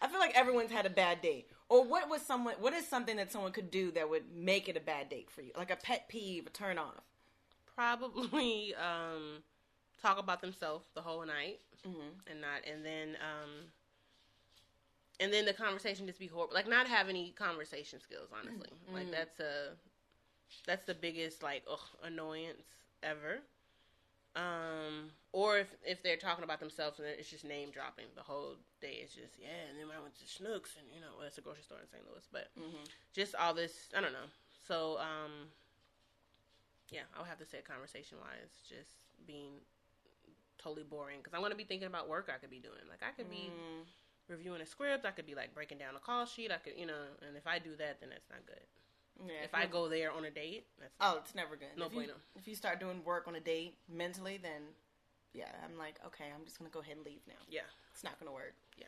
I 0.00 0.08
feel 0.08 0.18
like 0.18 0.34
everyone's 0.34 0.72
had 0.72 0.86
a 0.86 0.90
bad 0.90 1.20
date. 1.20 1.48
Or 1.68 1.84
what 1.84 2.08
was 2.08 2.22
someone 2.22 2.54
what 2.60 2.72
is 2.72 2.86
something 2.86 3.16
that 3.16 3.30
someone 3.30 3.52
could 3.52 3.70
do 3.70 3.90
that 3.92 4.08
would 4.08 4.24
make 4.34 4.68
it 4.68 4.76
a 4.76 4.80
bad 4.80 5.08
date 5.08 5.30
for 5.30 5.42
you? 5.42 5.52
Like 5.56 5.70
a 5.70 5.76
pet 5.76 6.08
peeve, 6.08 6.46
a 6.46 6.50
turn 6.50 6.78
off. 6.78 7.04
Probably 7.74 8.74
um, 8.80 9.42
talk 10.00 10.18
about 10.18 10.40
themselves 10.40 10.86
the 10.94 11.02
whole 11.02 11.24
night 11.24 11.60
Mm-hmm. 11.86 12.20
and 12.26 12.40
not, 12.40 12.62
and 12.70 12.84
then 12.84 13.16
um, 13.20 13.66
and 15.20 15.32
then 15.32 15.44
the 15.44 15.52
conversation 15.52 16.06
just 16.06 16.18
be 16.18 16.26
horrible. 16.26 16.54
Like 16.54 16.68
not 16.68 16.86
have 16.86 17.08
any 17.08 17.30
conversation 17.32 18.00
skills. 18.00 18.28
Honestly, 18.32 18.68
Mm-hmm. 18.88 18.94
like 18.94 19.10
that's 19.10 19.38
a 19.40 19.72
that's 20.66 20.84
the 20.86 20.94
biggest 20.94 21.42
like 21.42 21.62
ugh, 21.70 21.80
annoyance 22.04 22.62
ever. 23.02 23.40
Um, 24.36 25.10
or 25.32 25.58
if 25.58 25.74
if 25.84 26.02
they're 26.02 26.16
talking 26.16 26.44
about 26.44 26.60
themselves 26.60 26.98
and 26.98 27.08
it's 27.08 27.30
just 27.30 27.44
name 27.44 27.70
dropping 27.70 28.06
the 28.16 28.22
whole 28.22 28.56
day, 28.80 29.00
it's 29.02 29.14
just 29.14 29.38
yeah. 29.40 29.68
And 29.70 29.78
then 29.78 29.88
when 29.88 29.96
I 29.96 30.00
went 30.00 30.14
to 30.16 30.24
Schnucks 30.24 30.76
and 30.78 30.86
you 30.94 31.00
know 31.00 31.12
well, 31.16 31.24
that's 31.24 31.38
a 31.38 31.42
grocery 31.42 31.62
store 31.64 31.78
in 31.80 31.88
St. 31.88 32.04
Louis, 32.08 32.26
but 32.32 32.48
Mm-hmm. 32.58 32.84
just 33.14 33.34
all 33.34 33.54
this 33.54 33.88
I 33.96 34.00
don't 34.00 34.12
know. 34.12 34.28
So 34.66 34.98
um, 34.98 35.48
yeah, 36.90 37.06
I 37.14 37.20
would 37.20 37.28
have 37.28 37.38
to 37.38 37.46
say 37.46 37.60
conversation 37.62 38.18
wise, 38.20 38.50
just 38.68 38.90
being 39.26 39.60
totally 40.62 40.84
boring 40.84 41.18
because 41.18 41.34
I'm 41.34 41.42
gonna 41.42 41.54
be 41.54 41.64
thinking 41.64 41.88
about 41.88 42.08
work 42.08 42.30
I 42.32 42.38
could 42.38 42.50
be 42.50 42.58
doing. 42.60 42.84
Like 42.88 43.02
I 43.02 43.10
could 43.12 43.30
be 43.30 43.50
Mm. 43.50 43.84
reviewing 44.28 44.60
a 44.60 44.66
script, 44.66 45.04
I 45.06 45.10
could 45.10 45.26
be 45.26 45.34
like 45.34 45.54
breaking 45.54 45.78
down 45.78 45.96
a 45.96 46.00
call 46.00 46.26
sheet. 46.26 46.50
I 46.52 46.58
could 46.58 46.74
you 46.76 46.86
know, 46.86 47.02
and 47.26 47.36
if 47.36 47.46
I 47.46 47.58
do 47.58 47.74
that, 47.76 48.00
then 48.00 48.10
that's 48.10 48.28
not 48.30 48.44
good. 48.46 48.60
Yeah, 49.26 49.44
If 49.44 49.54
I 49.54 49.66
go 49.66 49.88
there 49.88 50.12
on 50.12 50.24
a 50.24 50.30
date, 50.30 50.66
that's 50.78 50.94
Oh, 51.00 51.18
it's 51.18 51.34
never 51.34 51.56
good. 51.56 51.76
No 51.76 51.86
if 51.86 51.92
you. 51.94 52.08
If 52.36 52.48
you 52.48 52.54
start 52.54 52.80
doing 52.80 53.02
work 53.04 53.26
on 53.28 53.34
a 53.34 53.40
date 53.40 53.76
mentally, 53.88 54.38
then 54.38 54.62
yeah, 55.34 55.50
I'm 55.64 55.76
like, 55.78 55.96
okay, 56.06 56.24
I'm 56.34 56.44
just 56.44 56.58
gonna 56.58 56.70
go 56.70 56.80
ahead 56.80 56.96
and 56.96 57.04
leave 57.04 57.20
now. 57.26 57.34
yeah. 57.48 57.68
It's 57.92 58.02
not 58.04 58.18
gonna 58.18 58.32
work. 58.32 58.54
Yeah. 58.78 58.86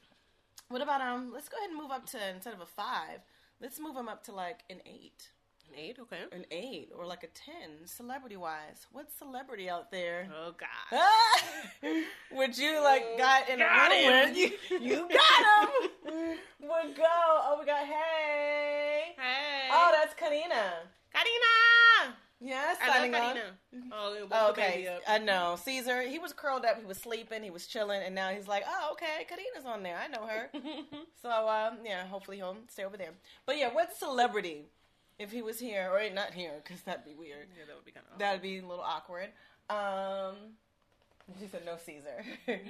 What 0.69 0.81
about 0.81 1.01
um? 1.03 1.33
Let's 1.35 1.49
go 1.49 1.57
ahead 1.59 1.71
and 1.71 1.79
move 1.79 1.91
up 1.91 2.07
to 2.07 2.29
instead 2.31 2.55
of 2.55 2.61
a 2.61 2.67
five, 2.67 3.21
let's 3.61 3.79
move 3.79 3.95
them 3.95 4.09
up 4.09 4.25
to 4.25 4.33
like 4.33 4.61
an 4.71 4.81
eight, 4.87 5.31
An 5.73 5.79
eight, 5.79 5.97
okay. 6.01 6.19
an 6.33 6.45
eight, 6.51 6.91
or 6.95 7.07
like 7.07 7.23
a 7.23 7.29
ten. 7.29 7.87
Celebrity 7.87 8.37
wise, 8.37 8.87
what 8.93 9.11
celebrity 9.11 9.71
out 9.71 9.91
there? 9.91 10.29
Oh 10.35 10.53
God. 10.59 11.01
Would 12.33 12.59
you 12.59 12.83
like 12.83 13.17
got 13.17 13.49
in 13.49 13.61
a 13.61 13.65
room 13.65 14.29
with 14.29 14.37
you? 14.37 14.51
You 14.81 15.09
got 15.13 15.71
him. 15.73 16.39
Would 16.61 16.97
go. 16.97 17.05
Oh, 17.07 17.57
we 17.59 17.65
got 17.65 17.87
hey. 17.87 19.15
Hey. 19.17 19.69
Oh, 19.71 19.91
that's 19.99 20.15
Karina. 20.15 20.73
Karina. 21.13 22.17
Yes, 22.45 22.77
I 22.83 22.89
love 22.89 22.97
signing. 22.97 23.13
Karina. 23.13 23.41
Oh, 23.93 24.27
Oh, 24.33 24.51
okay. 24.51 24.99
I 25.09 25.19
know. 25.19 25.57
Caesar, 25.63 26.03
he 26.03 26.19
was 26.19 26.33
curled 26.33 26.65
up, 26.65 26.79
he 26.79 26.85
was 26.85 26.99
sleeping, 26.99 27.43
he 27.45 27.51
was 27.51 27.67
chilling, 27.69 28.03
and 28.05 28.15
now 28.15 28.31
he's 28.31 28.49
like, 28.49 28.65
oh, 28.69 28.91
okay, 28.93 29.25
Karina's 29.29 29.65
on 29.65 29.83
there. 29.85 29.97
I 29.97 30.09
know 30.09 30.27
her. 30.27 30.51
so, 31.23 31.31
um, 31.49 31.79
yeah, 31.85 32.05
hopefully 32.07 32.39
he'll 32.39 32.57
stay 32.69 32.85
over 32.85 32.97
there. 32.97 33.13
But 33.47 33.59
yeah, 33.59 33.73
what 33.73 33.97
celebrity, 33.97 34.65
if 35.19 35.31
he 35.31 35.43
was 35.43 35.59
here, 35.59 35.91
or 35.93 36.13
not 36.13 36.33
here, 36.33 36.53
because 36.63 36.81
that'd 36.83 37.05
be 37.05 37.15
weird. 37.15 37.47
yeah, 37.57 37.65
that 37.67 37.77
would 37.77 37.85
be 37.85 37.93
kind 37.93 38.07
of. 38.13 38.19
That'd 38.19 38.43
be 38.43 38.59
a 38.59 38.67
little 38.67 38.85
awkward. 38.85 39.29
Um, 39.71 40.35
she 41.41 41.47
said 41.47 41.65
no, 41.65 41.77
Caesar. 41.77 42.25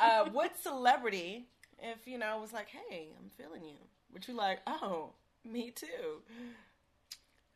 uh, 0.00 0.28
what 0.30 0.58
celebrity, 0.60 1.46
if 1.80 2.06
you 2.06 2.18
know, 2.18 2.38
was 2.40 2.52
like, 2.52 2.68
hey, 2.68 3.08
I'm 3.18 3.30
feeling 3.36 3.64
you, 3.64 3.76
would 4.12 4.26
you 4.28 4.34
like, 4.34 4.60
oh, 4.66 5.10
me 5.44 5.70
too? 5.70 6.22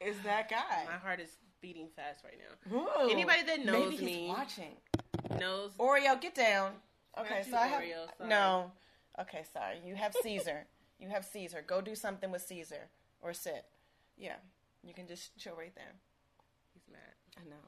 Is 0.01 0.17
that 0.25 0.49
guy? 0.49 0.85
My 0.87 0.97
heart 0.99 1.21
is 1.21 1.31
beating 1.61 1.89
fast 1.95 2.25
right 2.25 2.39
now. 2.73 2.77
Ooh, 3.07 3.11
Anybody 3.11 3.43
that 3.43 3.65
knows 3.65 3.91
maybe 3.91 3.97
he's 3.97 4.01
me- 4.03 4.29
watching. 4.29 4.77
Knows. 5.39 5.73
Oreo, 5.79 6.21
get 6.21 6.35
down. 6.35 6.73
Okay, 7.19 7.43
so 7.49 7.57
I 7.57 7.67
have 7.67 7.83
Oreo, 7.83 8.07
sorry. 8.17 8.31
no. 8.31 8.73
Okay, 9.21 9.45
sorry. 9.53 9.77
You 9.85 9.95
have 9.95 10.15
Caesar. 10.23 10.67
you 10.99 11.09
have 11.11 11.25
Caesar. 11.27 11.63
Go 11.67 11.81
do 11.81 11.95
something 11.95 12.31
with 12.31 12.43
Caesar 12.43 12.89
or 13.21 13.35
sit. 13.35 13.67
Yeah, 14.21 14.37
you 14.83 14.95
can 14.95 15.07
just 15.09 15.37
chill 15.39 15.55
right 15.57 15.75
there. 15.75 15.95
He's 16.75 16.83
mad. 16.93 17.15
I 17.39 17.49
know. 17.49 17.65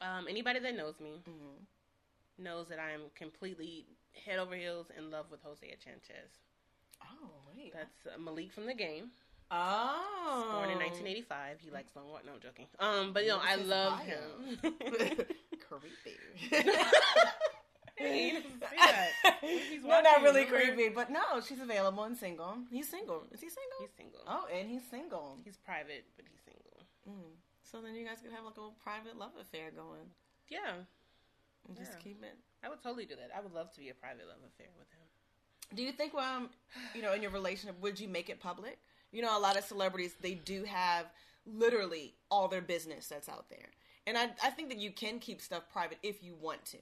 Um, 0.00 0.26
anybody 0.28 0.58
that 0.60 0.76
knows 0.76 0.98
me 1.00 1.22
hmm 1.24 1.62
knows 2.36 2.66
that 2.68 2.80
I 2.80 2.90
am 2.90 3.02
completely 3.14 3.86
head 4.26 4.40
over 4.40 4.56
heels 4.56 4.88
in 4.98 5.10
love 5.10 5.26
with 5.30 5.40
Hosea 5.42 5.76
Chanchez. 5.82 6.32
Oh 7.02 7.30
wait. 7.56 7.72
That's 7.72 8.06
uh, 8.12 8.18
Malik 8.20 8.52
from 8.52 8.66
the 8.66 8.74
game. 8.74 9.10
oh. 9.52 10.48
Born 10.50 10.70
in 10.70 10.78
1985. 10.78 11.58
He 11.60 11.70
likes 11.70 11.94
long 11.94 12.10
walk. 12.10 12.22
No, 12.26 12.32
I'm 12.32 12.40
joking. 12.40 12.66
Um, 12.80 13.12
but 13.12 13.22
you 13.22 13.28
know, 13.30 13.38
I 13.40 13.54
love 13.56 13.98
bio. 13.98 14.04
him. 14.04 14.58
creepy. 15.68 16.18
He 18.14 18.32
doesn't 18.32 18.60
that. 18.60 19.38
He's 19.40 19.82
no, 19.84 20.00
not 20.00 20.22
really 20.22 20.44
creepy, 20.44 20.88
but 20.88 21.10
no, 21.10 21.40
she's 21.46 21.60
available 21.60 22.04
and 22.04 22.16
single. 22.16 22.58
He's 22.70 22.88
single. 22.88 23.22
Is 23.32 23.40
he 23.40 23.48
single? 23.48 23.78
He's 23.80 23.90
single. 23.96 24.20
oh, 24.26 24.46
and 24.52 24.68
he's 24.68 24.82
single. 24.90 25.38
He's 25.44 25.56
private, 25.56 26.04
but 26.16 26.24
he's 26.30 26.40
single. 26.44 26.86
Mm. 27.08 27.34
So 27.62 27.80
then 27.80 27.94
you 27.94 28.06
guys 28.06 28.18
could 28.22 28.32
have 28.32 28.44
like 28.44 28.56
a 28.56 28.70
private 28.82 29.18
love 29.18 29.32
affair 29.40 29.70
going. 29.74 30.06
Yeah, 30.48 30.84
And 31.68 31.76
just 31.76 31.92
Yeah. 31.92 31.98
keep 31.98 32.22
it. 32.22 32.36
I 32.62 32.68
would 32.68 32.82
totally 32.82 33.06
do 33.06 33.16
that. 33.16 33.30
I 33.36 33.40
would 33.40 33.52
love 33.52 33.72
to 33.72 33.80
be 33.80 33.88
a 33.88 33.94
private 33.94 34.26
love 34.28 34.38
affair 34.46 34.68
with 34.78 34.88
him. 34.90 35.76
Do 35.76 35.82
you 35.82 35.92
think, 35.92 36.14
um, 36.14 36.50
you 36.94 37.02
know, 37.02 37.12
in 37.14 37.22
your 37.22 37.30
relationship, 37.30 37.80
would 37.80 37.98
you 37.98 38.08
make 38.08 38.28
it 38.28 38.38
public? 38.40 38.78
You 39.12 39.22
know, 39.22 39.36
a 39.36 39.40
lot 39.40 39.56
of 39.56 39.64
celebrities 39.64 40.14
they 40.20 40.34
do 40.34 40.64
have 40.64 41.06
literally 41.46 42.14
all 42.30 42.48
their 42.48 42.60
business 42.62 43.06
that's 43.08 43.28
out 43.28 43.48
there, 43.48 43.68
and 44.06 44.16
I 44.18 44.30
I 44.42 44.50
think 44.50 44.68
that 44.70 44.78
you 44.78 44.90
can 44.92 45.18
keep 45.20 45.40
stuff 45.40 45.64
private 45.72 45.98
if 46.02 46.22
you 46.22 46.34
want 46.34 46.64
to. 46.66 46.78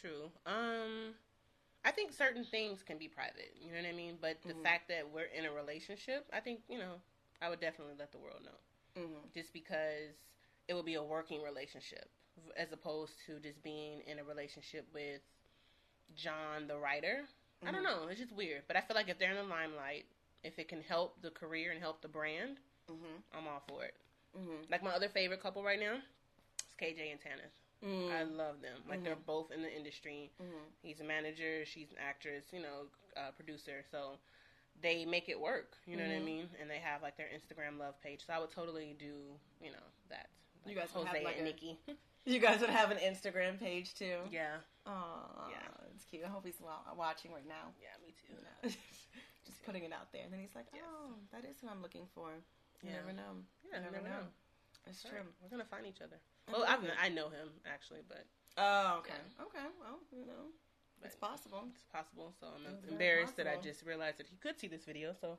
True. 0.00 0.30
Um, 0.46 1.14
I 1.84 1.90
think 1.90 2.12
certain 2.12 2.44
things 2.44 2.82
can 2.82 2.98
be 2.98 3.08
private. 3.08 3.54
You 3.60 3.70
know 3.72 3.78
what 3.80 3.88
I 3.88 3.92
mean? 3.92 4.18
But 4.20 4.42
the 4.42 4.54
Mhm. 4.54 4.62
fact 4.62 4.88
that 4.88 5.08
we're 5.08 5.24
in 5.26 5.44
a 5.46 5.52
relationship, 5.52 6.28
I 6.32 6.40
think 6.40 6.62
you 6.68 6.78
know, 6.78 7.00
I 7.40 7.48
would 7.48 7.60
definitely 7.60 7.94
let 7.98 8.12
the 8.12 8.18
world 8.18 8.42
know. 8.44 8.58
Mm-hmm. 9.02 9.28
Just 9.34 9.52
because 9.52 10.14
it 10.68 10.74
would 10.74 10.84
be 10.86 10.94
a 10.94 11.02
working 11.02 11.42
relationship, 11.42 12.10
as 12.56 12.72
opposed 12.72 13.12
to 13.26 13.38
just 13.40 13.62
being 13.62 14.00
in 14.02 14.18
a 14.18 14.24
relationship 14.24 14.86
with 14.92 15.22
John, 16.14 16.66
the 16.66 16.78
writer. 16.78 17.28
I 17.66 17.70
don't 17.72 17.82
know. 17.82 18.06
It's 18.08 18.20
just 18.20 18.32
weird. 18.32 18.66
But 18.68 18.76
I 18.76 18.80
feel 18.82 18.94
like 18.94 19.08
if 19.08 19.18
they're 19.18 19.30
in 19.30 19.36
the 19.36 19.42
limelight, 19.42 20.06
if 20.44 20.58
it 20.58 20.68
can 20.68 20.82
help 20.82 21.20
the 21.22 21.30
career 21.30 21.72
and 21.72 21.80
help 21.80 22.00
the 22.02 22.08
brand, 22.08 22.60
Mm-hmm. 22.88 23.16
I'm 23.36 23.48
all 23.48 23.58
for 23.66 23.84
it. 23.84 23.96
Mm-hmm. 24.38 24.70
Like 24.70 24.80
my 24.80 24.90
other 24.92 25.08
favorite 25.08 25.40
couple 25.42 25.64
right 25.64 25.80
now 25.80 25.96
is 25.96 26.74
KJ 26.80 27.10
and 27.10 27.20
Tanith. 27.20 27.50
Mm-hmm. 27.84 28.12
I 28.12 28.22
love 28.24 28.60
them. 28.62 28.78
Like 28.88 29.04
they're 29.04 29.16
both 29.26 29.50
in 29.50 29.62
the 29.62 29.74
industry. 29.74 30.30
Mm-hmm. 30.42 30.64
He's 30.82 31.00
a 31.00 31.04
manager. 31.04 31.64
She's 31.64 31.90
an 31.90 31.98
actress. 32.00 32.44
You 32.52 32.60
know, 32.62 32.86
uh, 33.16 33.30
producer. 33.36 33.84
So 33.90 34.18
they 34.82 35.04
make 35.04 35.28
it 35.28 35.40
work. 35.40 35.76
You 35.86 35.96
know 35.96 36.04
what 36.04 36.12
I 36.12 36.20
Mhm. 36.20 36.24
mean? 36.24 36.48
And 36.60 36.68
they 36.70 36.78
have 36.78 37.02
like 37.02 37.16
their 37.16 37.28
Instagram 37.28 37.78
love 37.78 38.00
page. 38.02 38.24
So 38.26 38.32
I 38.32 38.38
would 38.38 38.50
totally 38.50 38.94
do 38.98 39.38
you 39.60 39.70
know 39.72 39.86
that. 40.10 40.28
You 40.66 40.74
guys 40.74 40.88
would 40.94 41.06
Hosea 41.06 41.18
have, 41.20 41.24
like, 41.24 41.38
and 41.38 41.46
a- 41.46 41.50
Nikki. 41.50 41.78
You 42.28 42.40
guys 42.40 42.58
would 42.60 42.70
have 42.70 42.90
an 42.90 42.98
Instagram 42.98 43.56
page 43.56 43.94
too. 43.94 44.18
yeah, 44.32 44.56
Aw, 44.84 45.48
Yeah. 45.48 45.62
it's 45.94 46.04
cute. 46.04 46.24
I 46.24 46.28
hope 46.28 46.44
he's 46.44 46.58
watching 46.96 47.30
right 47.30 47.46
now. 47.46 47.70
yeah, 47.80 47.94
me 48.04 48.12
too. 48.18 48.34
You 48.34 48.42
know, 48.42 48.74
just 49.46 49.62
putting 49.64 49.84
it 49.84 49.92
out 49.92 50.10
there, 50.10 50.24
and 50.24 50.32
then 50.32 50.40
he's 50.40 50.56
like, 50.56 50.66
Yes. 50.74 50.82
"Oh, 50.90 51.14
that 51.30 51.44
is 51.48 51.60
who 51.60 51.68
I'm 51.68 51.82
looking 51.82 52.08
for." 52.16 52.32
You 52.82 52.90
Yeah. 52.90 52.96
never 52.96 53.12
know. 53.12 53.44
Yeah, 53.70 53.78
you 53.78 53.84
never 53.92 54.00
know. 54.02 54.10
know. 54.22 54.26
It's 54.86 55.02
That's 55.02 55.12
true. 55.12 55.20
right. 55.20 55.34
We're 55.42 55.50
gonna 55.50 55.68
find 55.68 55.86
each 55.86 56.00
other. 56.00 56.16
I 56.48 56.52
Well, 56.52 56.64
I've, 56.66 56.82
it. 56.84 56.94
I 57.00 57.08
know 57.08 57.28
him 57.28 57.50
actually, 57.66 58.00
but 58.08 58.24
Oh, 58.56 59.04
okay. 59.04 59.20
Okay. 59.36 59.66
Well, 59.80 60.00
you 60.12 60.24
know, 60.24 60.48
but 61.00 61.08
it's 61.08 61.16
possible. 61.16 61.64
It's 61.74 61.84
possible. 61.92 62.32
So 62.40 62.46
I'm 62.48 62.64
embarrassed 62.88 63.36
that 63.36 63.46
I 63.46 63.56
just 63.60 63.84
realized 63.84 64.18
that 64.18 64.26
he 64.26 64.36
could 64.36 64.58
see 64.58 64.66
this 64.68 64.84
video. 64.84 65.12
So 65.20 65.36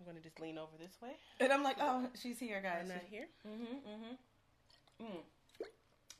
I'm 0.00 0.06
gonna 0.06 0.24
just 0.24 0.40
lean 0.40 0.56
over 0.56 0.72
this 0.80 0.96
way. 1.02 1.12
And 1.38 1.52
I'm 1.52 1.62
like, 1.62 1.76
"Oh, 1.80 2.08
she's 2.16 2.38
here, 2.38 2.60
guys." 2.62 2.88
I'm 2.88 2.88
not 2.88 3.04
here. 3.10 3.26
Mm-hmm. 3.46 3.76
Mm-hmm. 3.84 5.04
Mm. 5.04 5.22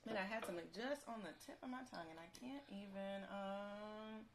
And 0.09 0.19
I 0.19 0.23
had 0.23 0.45
something 0.45 0.65
just 0.75 1.09
on 1.09 1.21
the 1.25 1.33
tip 1.45 1.57
of 1.63 1.71
my 1.71 1.85
tongue, 1.91 2.09
and 2.11 2.21
I 2.21 2.29
can't 2.37 2.65
even. 2.69 3.25
Um. 3.33 4.29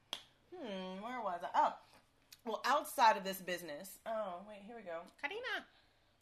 Hmm. 0.49 1.03
Where 1.03 1.21
was 1.21 1.41
I? 1.43 1.49
Oh. 1.53 1.73
Well, 2.45 2.61
outside 2.65 3.17
of 3.17 3.23
this 3.23 3.41
business. 3.41 3.97
Oh, 4.05 4.45
wait. 4.47 4.61
Here 4.65 4.75
we 4.75 4.83
go. 4.83 5.01
Karina. 5.21 5.65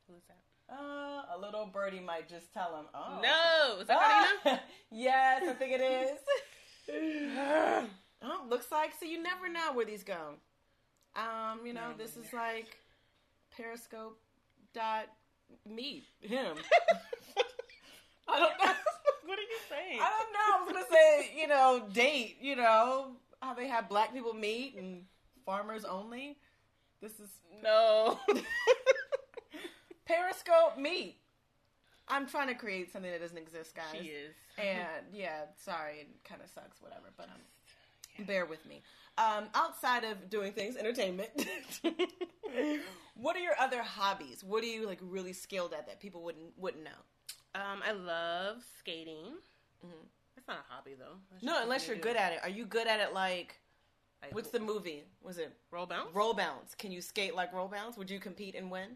Who 0.07 0.15
is 0.15 0.23
that? 0.27 0.39
Uh, 0.69 1.23
a 1.35 1.37
little 1.39 1.65
birdie 1.65 1.99
might 1.99 2.27
just 2.29 2.53
tell 2.53 2.75
him. 2.77 2.85
Oh. 2.93 3.19
No, 3.21 3.81
is 3.81 3.87
that? 3.87 4.33
Ah! 4.45 4.59
yes, 4.91 5.43
I 5.47 5.53
think 5.53 5.73
it 5.73 5.81
is. 5.81 6.19
oh, 8.21 8.45
looks 8.49 8.71
like 8.71 8.91
so. 8.99 9.05
You 9.05 9.21
never 9.21 9.49
know 9.49 9.73
where 9.73 9.85
these 9.85 10.03
go. 10.03 10.35
Um, 11.15 11.65
you 11.65 11.73
know, 11.73 11.91
No, 11.91 11.97
this 11.97 12.17
is 12.17 12.31
like 12.33 12.77
Periscope 13.55 14.19
dot 14.73 15.05
meet 15.69 16.05
him. 16.21 16.55
I 18.27 18.39
don't 18.39 18.57
know. 18.57 18.73
what 19.25 19.37
are 19.37 19.41
you 19.41 19.59
saying? 19.69 19.99
I 20.01 20.09
don't 20.09 20.33
know. 20.33 20.57
I 20.57 20.63
was 20.63 20.73
gonna 20.73 20.85
say, 20.89 21.31
you 21.39 21.47
know, 21.47 21.83
date. 21.93 22.37
You 22.41 22.55
know 22.55 23.11
how 23.41 23.53
they 23.53 23.67
have 23.67 23.89
black 23.89 24.13
people 24.13 24.33
meet 24.33 24.75
and 24.77 25.03
farmers 25.45 25.85
only. 25.85 26.37
This 27.01 27.19
is 27.19 27.29
No. 27.61 28.19
Periscope 30.13 30.77
meet. 30.77 31.17
I'm 32.07 32.27
trying 32.27 32.47
to 32.49 32.55
create 32.55 32.91
something 32.91 33.11
that 33.11 33.21
doesn't 33.21 33.37
exist, 33.37 33.75
guys. 33.75 33.85
She 33.93 34.07
is. 34.07 34.35
and 34.57 35.05
yeah, 35.13 35.45
sorry, 35.55 35.99
it 36.01 36.07
kind 36.23 36.41
of 36.41 36.49
sucks, 36.49 36.81
whatever. 36.81 37.11
But 37.15 37.29
um, 37.29 38.25
bear 38.25 38.45
with 38.45 38.65
me. 38.65 38.81
Um, 39.17 39.45
outside 39.53 40.03
of 40.03 40.29
doing 40.29 40.51
things, 40.53 40.75
entertainment. 40.75 41.29
what 43.15 43.35
are 43.35 43.39
your 43.39 43.53
other 43.59 43.81
hobbies? 43.81 44.43
What 44.43 44.63
are 44.63 44.67
you 44.67 44.85
like 44.85 44.99
really 45.01 45.33
skilled 45.33 45.73
at 45.73 45.87
that 45.87 45.99
people 45.99 46.21
wouldn't 46.23 46.57
wouldn't 46.57 46.83
know? 46.83 46.91
Um, 47.55 47.81
I 47.87 47.91
love 47.91 48.63
skating. 48.79 49.35
That's 50.35 50.47
not 50.47 50.57
a 50.57 50.73
hobby 50.73 50.95
though. 50.97 51.17
That's 51.31 51.43
No, 51.43 51.61
unless 51.61 51.87
you're 51.87 51.97
good 51.97 52.15
at 52.15 52.33
it. 52.33 52.39
Are 52.43 52.49
you 52.49 52.65
good 52.65 52.87
at 52.87 52.99
it? 52.99 53.13
Like. 53.13 53.59
Like, 54.21 54.33
what's 54.33 54.51
the 54.51 54.59
movie? 54.59 55.03
Was 55.21 55.37
it 55.37 55.51
roll 55.69 55.85
bounce? 55.85 56.15
Roll 56.15 56.33
Bounce? 56.33 56.75
Can 56.75 56.93
you 56.93 57.01
skate 57.01 57.35
like 57.35 57.51
Roll 57.51 57.67
Bounce? 57.67 57.97
Would 57.97 58.09
you 58.09 58.21
compete 58.21 58.55
and 58.55 58.71
win? 58.71 58.95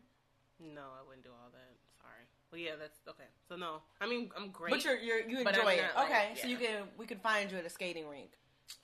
No, 0.59 0.81
I 0.97 1.05
wouldn't 1.05 1.23
do 1.23 1.29
all 1.29 1.49
that. 1.51 1.77
Sorry. 2.01 2.25
Well, 2.51 2.61
yeah, 2.61 2.79
that's 2.79 2.99
okay. 3.07 3.29
So 3.47 3.55
no, 3.55 3.81
I 4.01 4.07
mean 4.07 4.29
I'm 4.35 4.49
great. 4.49 4.71
But 4.71 4.83
you're, 4.85 4.97
you're 4.97 5.19
you 5.27 5.39
enjoy 5.39 5.49
it. 5.49 5.85
like, 5.95 6.05
okay, 6.05 6.33
so 6.41 6.47
you 6.47 6.57
can 6.57 6.83
we 6.97 7.05
can 7.05 7.19
find 7.19 7.51
you 7.51 7.57
at 7.57 7.65
a 7.65 7.69
skating 7.69 8.07
rink. 8.07 8.31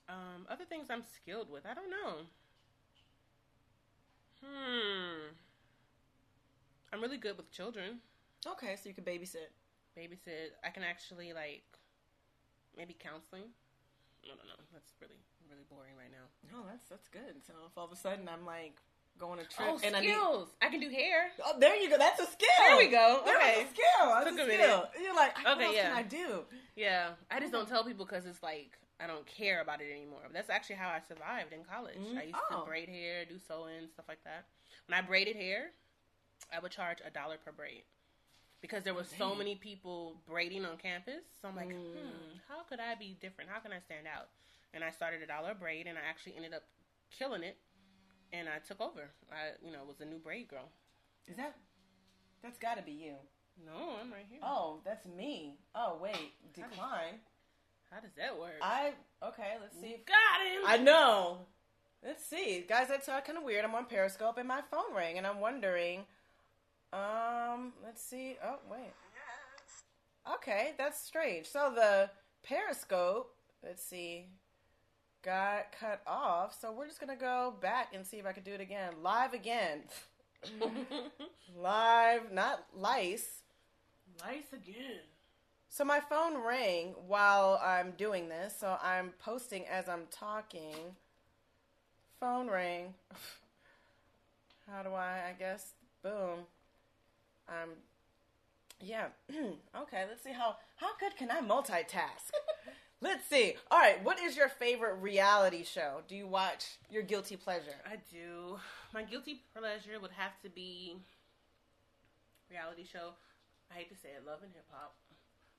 Um, 0.09 0.45
other 0.49 0.65
things 0.65 0.87
I'm 0.89 1.03
skilled 1.03 1.49
with. 1.49 1.65
I 1.65 1.73
don't 1.73 1.89
know. 1.89 2.13
Hmm. 4.43 5.31
I'm 6.91 7.01
really 7.01 7.17
good 7.17 7.37
with 7.37 7.49
children. 7.51 7.99
Okay, 8.45 8.75
so 8.75 8.89
you 8.89 8.95
can 8.95 9.03
babysit. 9.03 9.49
Babysit. 9.97 10.53
I 10.63 10.69
can 10.69 10.83
actually 10.83 11.33
like 11.33 11.63
maybe 12.77 12.95
counseling. 12.99 13.49
I 14.23 14.27
don't 14.27 14.37
know. 14.45 14.61
That's 14.73 14.93
really 15.01 15.17
really 15.49 15.65
boring 15.69 15.95
right 15.97 16.11
now. 16.11 16.27
No, 16.51 16.65
that's 16.69 16.87
that's 16.89 17.07
good. 17.07 17.41
So 17.45 17.53
if 17.65 17.77
all 17.77 17.85
of 17.85 17.91
a 17.91 17.95
sudden 17.95 18.27
I'm 18.27 18.45
like 18.45 18.77
going 19.19 19.39
a 19.39 19.43
trip 19.43 19.69
Oh, 19.69 19.79
and 19.83 19.95
I 19.95 19.99
need 20.01 20.11
skills! 20.13 20.49
I 20.61 20.69
can 20.69 20.79
do 20.79 20.89
hair. 20.89 21.29
Oh, 21.45 21.53
there 21.59 21.75
you 21.75 21.89
go. 21.89 21.97
That's 21.97 22.19
a 22.19 22.25
skill. 22.25 22.47
There 22.67 22.77
we 22.77 22.87
go. 22.87 23.21
There 23.25 23.37
Okay. 23.37 23.63
was 23.63 23.67
a 23.67 23.73
skill. 23.73 24.07
That's 24.09 24.29
Took 24.29 24.39
a 24.39 24.41
a 24.41 24.45
skill. 24.45 24.67
minute. 24.67 24.89
You're 25.01 25.15
like, 25.15 25.37
what 25.43 25.57
Okay, 25.57 25.65
else 25.65 25.75
yeah. 25.75 25.89
can 25.89 25.97
I 25.97 26.03
do? 26.03 26.39
Yeah, 26.75 27.09
I 27.31 27.39
just 27.39 27.51
don't 27.51 27.67
tell 27.67 27.83
people 27.83 28.05
because 28.05 28.25
it's 28.25 28.41
like 28.43 28.77
I 28.99 29.07
don't 29.07 29.25
care 29.25 29.61
about 29.61 29.81
it 29.81 29.91
anymore. 29.91 30.21
That's 30.33 30.49
actually 30.49 30.75
how 30.77 30.89
I 30.89 30.99
survived 31.07 31.51
in 31.53 31.63
college. 31.63 31.97
Mm, 31.97 32.17
I 32.17 32.23
used 32.23 32.35
oh. 32.51 32.61
to 32.61 32.65
braid 32.65 32.89
hair, 32.89 33.25
do 33.25 33.35
sewing, 33.47 33.89
stuff 33.93 34.05
like 34.07 34.23
that. 34.23 34.45
When 34.87 34.97
I 34.97 35.01
braided 35.01 35.35
hair, 35.35 35.71
I 36.55 36.59
would 36.59 36.71
charge 36.71 36.99
a 37.05 37.09
dollar 37.09 37.37
per 37.43 37.51
braid 37.51 37.83
because 38.61 38.83
there 38.83 38.93
was 38.93 39.07
so 39.17 39.35
many 39.35 39.55
people 39.55 40.15
braiding 40.27 40.63
on 40.65 40.77
campus. 40.77 41.23
So 41.41 41.47
I'm 41.49 41.55
like, 41.55 41.69
Mm. 41.69 41.81
hmm, 41.93 42.37
how 42.47 42.63
could 42.63 42.79
I 42.79 42.95
be 42.95 43.17
different? 43.21 43.49
How 43.49 43.59
can 43.59 43.71
I 43.73 43.79
stand 43.79 44.07
out? 44.07 44.29
And 44.73 44.83
I 44.83 44.89
started 44.91 45.21
a 45.21 45.27
dollar 45.27 45.53
braid, 45.53 45.85
and 45.85 45.97
I 45.97 46.01
actually 46.09 46.35
ended 46.35 46.53
up 46.53 46.63
killing 47.11 47.43
it. 47.43 47.57
And 48.33 48.49
I 48.49 48.57
took 48.67 48.81
over. 48.81 49.11
I, 49.31 49.55
you 49.65 49.71
know, 49.71 49.79
was 49.87 50.01
a 50.01 50.05
new 50.05 50.17
braid 50.17 50.49
girl. 50.49 50.67
Is 51.27 51.37
that? 51.37 51.55
That's 52.41 52.57
got 52.57 52.75
to 52.75 52.83
be 52.83 52.91
you. 52.91 53.13
No, 53.65 53.95
I'm 54.01 54.11
right 54.11 54.25
here. 54.29 54.39
Oh, 54.43 54.79
that's 54.83 55.05
me. 55.05 55.59
Oh 55.75 55.97
wait, 56.01 56.33
decline. 56.53 57.21
How 57.91 57.99
does 57.99 58.13
that 58.17 58.37
work? 58.37 58.55
I 58.61 58.93
okay. 59.23 59.53
Let's 59.61 59.79
see. 59.79 59.97
If, 59.99 60.05
got 60.05 60.41
him. 60.41 60.63
I 60.65 60.77
know. 60.77 61.37
Let's 62.03 62.25
see, 62.25 62.65
guys. 62.67 62.87
That's 62.89 63.07
uh, 63.07 63.21
kind 63.21 63.37
of 63.37 63.43
weird. 63.43 63.63
I'm 63.63 63.75
on 63.75 63.85
Periscope 63.85 64.39
and 64.39 64.47
my 64.47 64.61
phone 64.71 64.95
rang, 64.95 65.17
and 65.19 65.27
I'm 65.27 65.39
wondering. 65.39 65.99
Um, 66.91 67.73
let's 67.85 68.03
see. 68.03 68.37
Oh 68.43 68.57
wait. 68.69 68.93
Okay, 70.35 70.71
that's 70.77 70.99
strange. 71.01 71.47
So 71.47 71.71
the 71.75 72.09
Periscope, 72.43 73.35
let's 73.63 73.83
see, 73.83 74.27
got 75.23 75.71
cut 75.79 76.01
off. 76.05 76.55
So 76.59 76.71
we're 76.71 76.87
just 76.87 76.99
gonna 76.99 77.15
go 77.15 77.53
back 77.61 77.93
and 77.93 78.05
see 78.05 78.17
if 78.17 78.25
I 78.25 78.33
can 78.33 78.43
do 78.43 78.53
it 78.53 78.61
again. 78.61 78.93
Live 79.01 79.33
again. 79.33 79.83
Live, 81.57 82.31
not 82.31 82.65
lice. 82.75 83.41
Lice 84.21 84.51
again. 84.51 85.01
So 85.69 85.83
my 85.83 85.99
phone 86.01 86.43
rang 86.45 86.93
while 87.07 87.59
I'm 87.63 87.91
doing 87.97 88.29
this, 88.29 88.55
so 88.59 88.77
I'm 88.83 89.11
posting 89.19 89.65
as 89.65 89.89
I'm 89.89 90.03
talking. 90.11 90.75
Phone 92.19 92.49
rang. 92.49 92.93
How 94.69 94.83
do 94.83 94.89
I? 94.89 95.29
I 95.29 95.35
guess. 95.37 95.73
Boom. 96.03 96.45
I'm. 97.49 97.69
Yeah. 98.79 99.07
okay. 99.31 100.05
Let's 100.07 100.23
see 100.23 100.31
how 100.31 100.57
how 100.75 100.89
good 100.99 101.15
can 101.17 101.31
I 101.31 101.41
multitask. 101.41 102.31
let's 103.03 103.25
see. 103.27 103.55
All 103.69 103.77
right. 103.79 104.03
What 104.03 104.19
is 104.19 104.35
your 104.35 104.49
favorite 104.49 104.95
reality 104.95 105.63
show? 105.63 106.01
Do 106.07 106.15
you 106.15 106.25
watch 106.27 106.65
your 106.89 107.03
guilty 107.03 107.35
pleasure? 107.35 107.75
I 107.85 107.97
do. 108.11 108.57
My 108.93 109.03
guilty 109.03 109.43
pleasure 109.55 109.99
would 110.01 110.11
have 110.17 110.39
to 110.41 110.49
be 110.49 110.95
reality 112.49 112.85
show. 112.85 113.13
I 113.71 113.75
hate 113.75 113.89
to 113.89 113.97
say 113.97 114.09
it, 114.15 114.23
Love 114.25 114.39
and 114.43 114.51
Hip 114.53 114.65
Hop, 114.71 114.93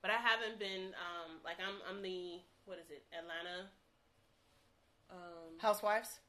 but 0.03 0.11
I 0.11 0.19
haven't 0.23 0.59
been 0.59 0.95
um 0.95 1.43
like 1.45 1.59
I'm 1.59 1.83
I'm 1.91 2.03
the 2.03 2.39
what 2.65 2.79
is 2.79 2.87
it 2.91 3.03
Atlanta? 3.11 3.67
Um, 5.11 5.59
Housewives. 5.59 6.21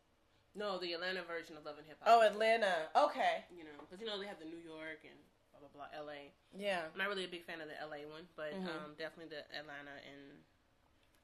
no, 0.55 0.77
the 0.79 0.93
Atlanta 0.93 1.21
version 1.23 1.55
of 1.57 1.63
Love 1.65 1.77
and 1.77 1.85
Hip 1.87 1.97
Hop. 2.01 2.09
Oh, 2.09 2.19
Atlanta. 2.25 2.89
Okay. 2.97 3.45
you 3.53 3.63
know, 3.63 3.77
because 3.85 4.01
you 4.01 4.07
know 4.09 4.17
they 4.19 4.25
have 4.27 4.39
the 4.41 4.49
New 4.49 4.59
York 4.59 5.05
and 5.05 5.15
blah 5.53 5.61
blah 5.61 5.69
blah 5.71 5.89
L.A. 5.93 6.33
Yeah. 6.57 6.89
I'm 6.91 6.97
not 6.97 7.07
really 7.07 7.23
a 7.25 7.31
big 7.31 7.45
fan 7.45 7.61
of 7.61 7.69
the 7.69 7.77
L.A. 7.79 8.03
one, 8.09 8.25
but 8.35 8.51
Mhm. 8.57 8.65
um, 8.65 8.97
definitely 8.97 9.29
the 9.29 9.45
Atlanta 9.53 9.93
and 10.09 10.41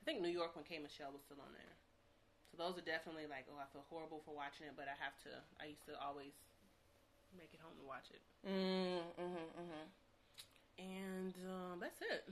I 0.02 0.06
think 0.06 0.22
New 0.22 0.34
York 0.34 0.56
when 0.56 0.66
K 0.66 0.80
Michelle 0.82 1.14
was 1.14 1.22
still 1.22 1.38
on 1.42 1.54
there. 1.54 1.76
So 2.52 2.58
those 2.58 2.76
are 2.78 2.84
definitely 2.86 3.30
like, 3.30 3.46
oh, 3.54 3.60
I 3.62 3.70
feel 3.72 3.86
horrible 3.90 4.22
for 4.26 4.36
watching 4.36 4.66
it, 4.68 4.74
but 4.76 4.90
I 4.90 4.98
have 5.00 5.16
to. 5.24 5.32
I 5.62 5.70
used 5.72 5.86
to 5.86 5.94
always 6.02 6.34
make 7.38 7.54
it 7.54 7.60
home 7.64 7.78
to 7.80 7.86
watch 7.88 8.10
it, 8.12 8.20
Mm. 8.44 9.00
mm-hmm, 9.16 9.62
Mhm. 9.62 9.86
and 10.80 11.34
um, 11.48 11.80
that's 11.80 12.02
it. 12.02 12.28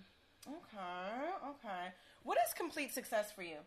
Okay, 0.46 1.32
okay. 1.48 1.94
What 2.24 2.38
is 2.46 2.54
complete 2.54 2.94
success 2.94 3.32
for 3.32 3.44
you? 3.44 3.58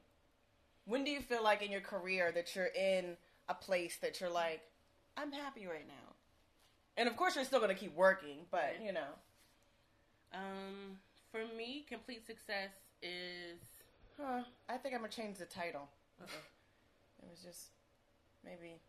When 0.84 1.04
do 1.04 1.10
you 1.10 1.20
feel 1.22 1.42
like 1.42 1.62
in 1.62 1.70
your 1.70 1.80
career 1.80 2.32
that 2.32 2.54
you're 2.56 2.66
in 2.66 3.16
a 3.48 3.54
place 3.54 3.96
that 4.02 4.20
you're 4.20 4.28
like, 4.30 4.60
I'm 5.16 5.32
happy 5.32 5.66
right 5.66 5.86
now? 5.86 6.14
And 6.98 7.08
of 7.08 7.16
course, 7.16 7.36
you're 7.36 7.44
still 7.46 7.60
going 7.60 7.74
to 7.74 7.80
keep 7.80 7.94
working, 7.94 8.44
but 8.50 8.76
you 8.82 8.92
know. 8.92 9.14
Um, 10.34 10.98
for 11.30 11.44
me, 11.56 11.84
complete 11.88 12.26
success 12.26 12.70
is 13.02 13.60
Huh, 14.20 14.42
I 14.68 14.76
think 14.76 14.94
I'm 14.94 15.00
going 15.00 15.10
to 15.10 15.16
change 15.16 15.38
the 15.38 15.44
title. 15.46 15.88
uh-oh. 16.20 17.22
It 17.24 17.30
was 17.30 17.40
just 17.42 17.68
maybe. 18.44 18.80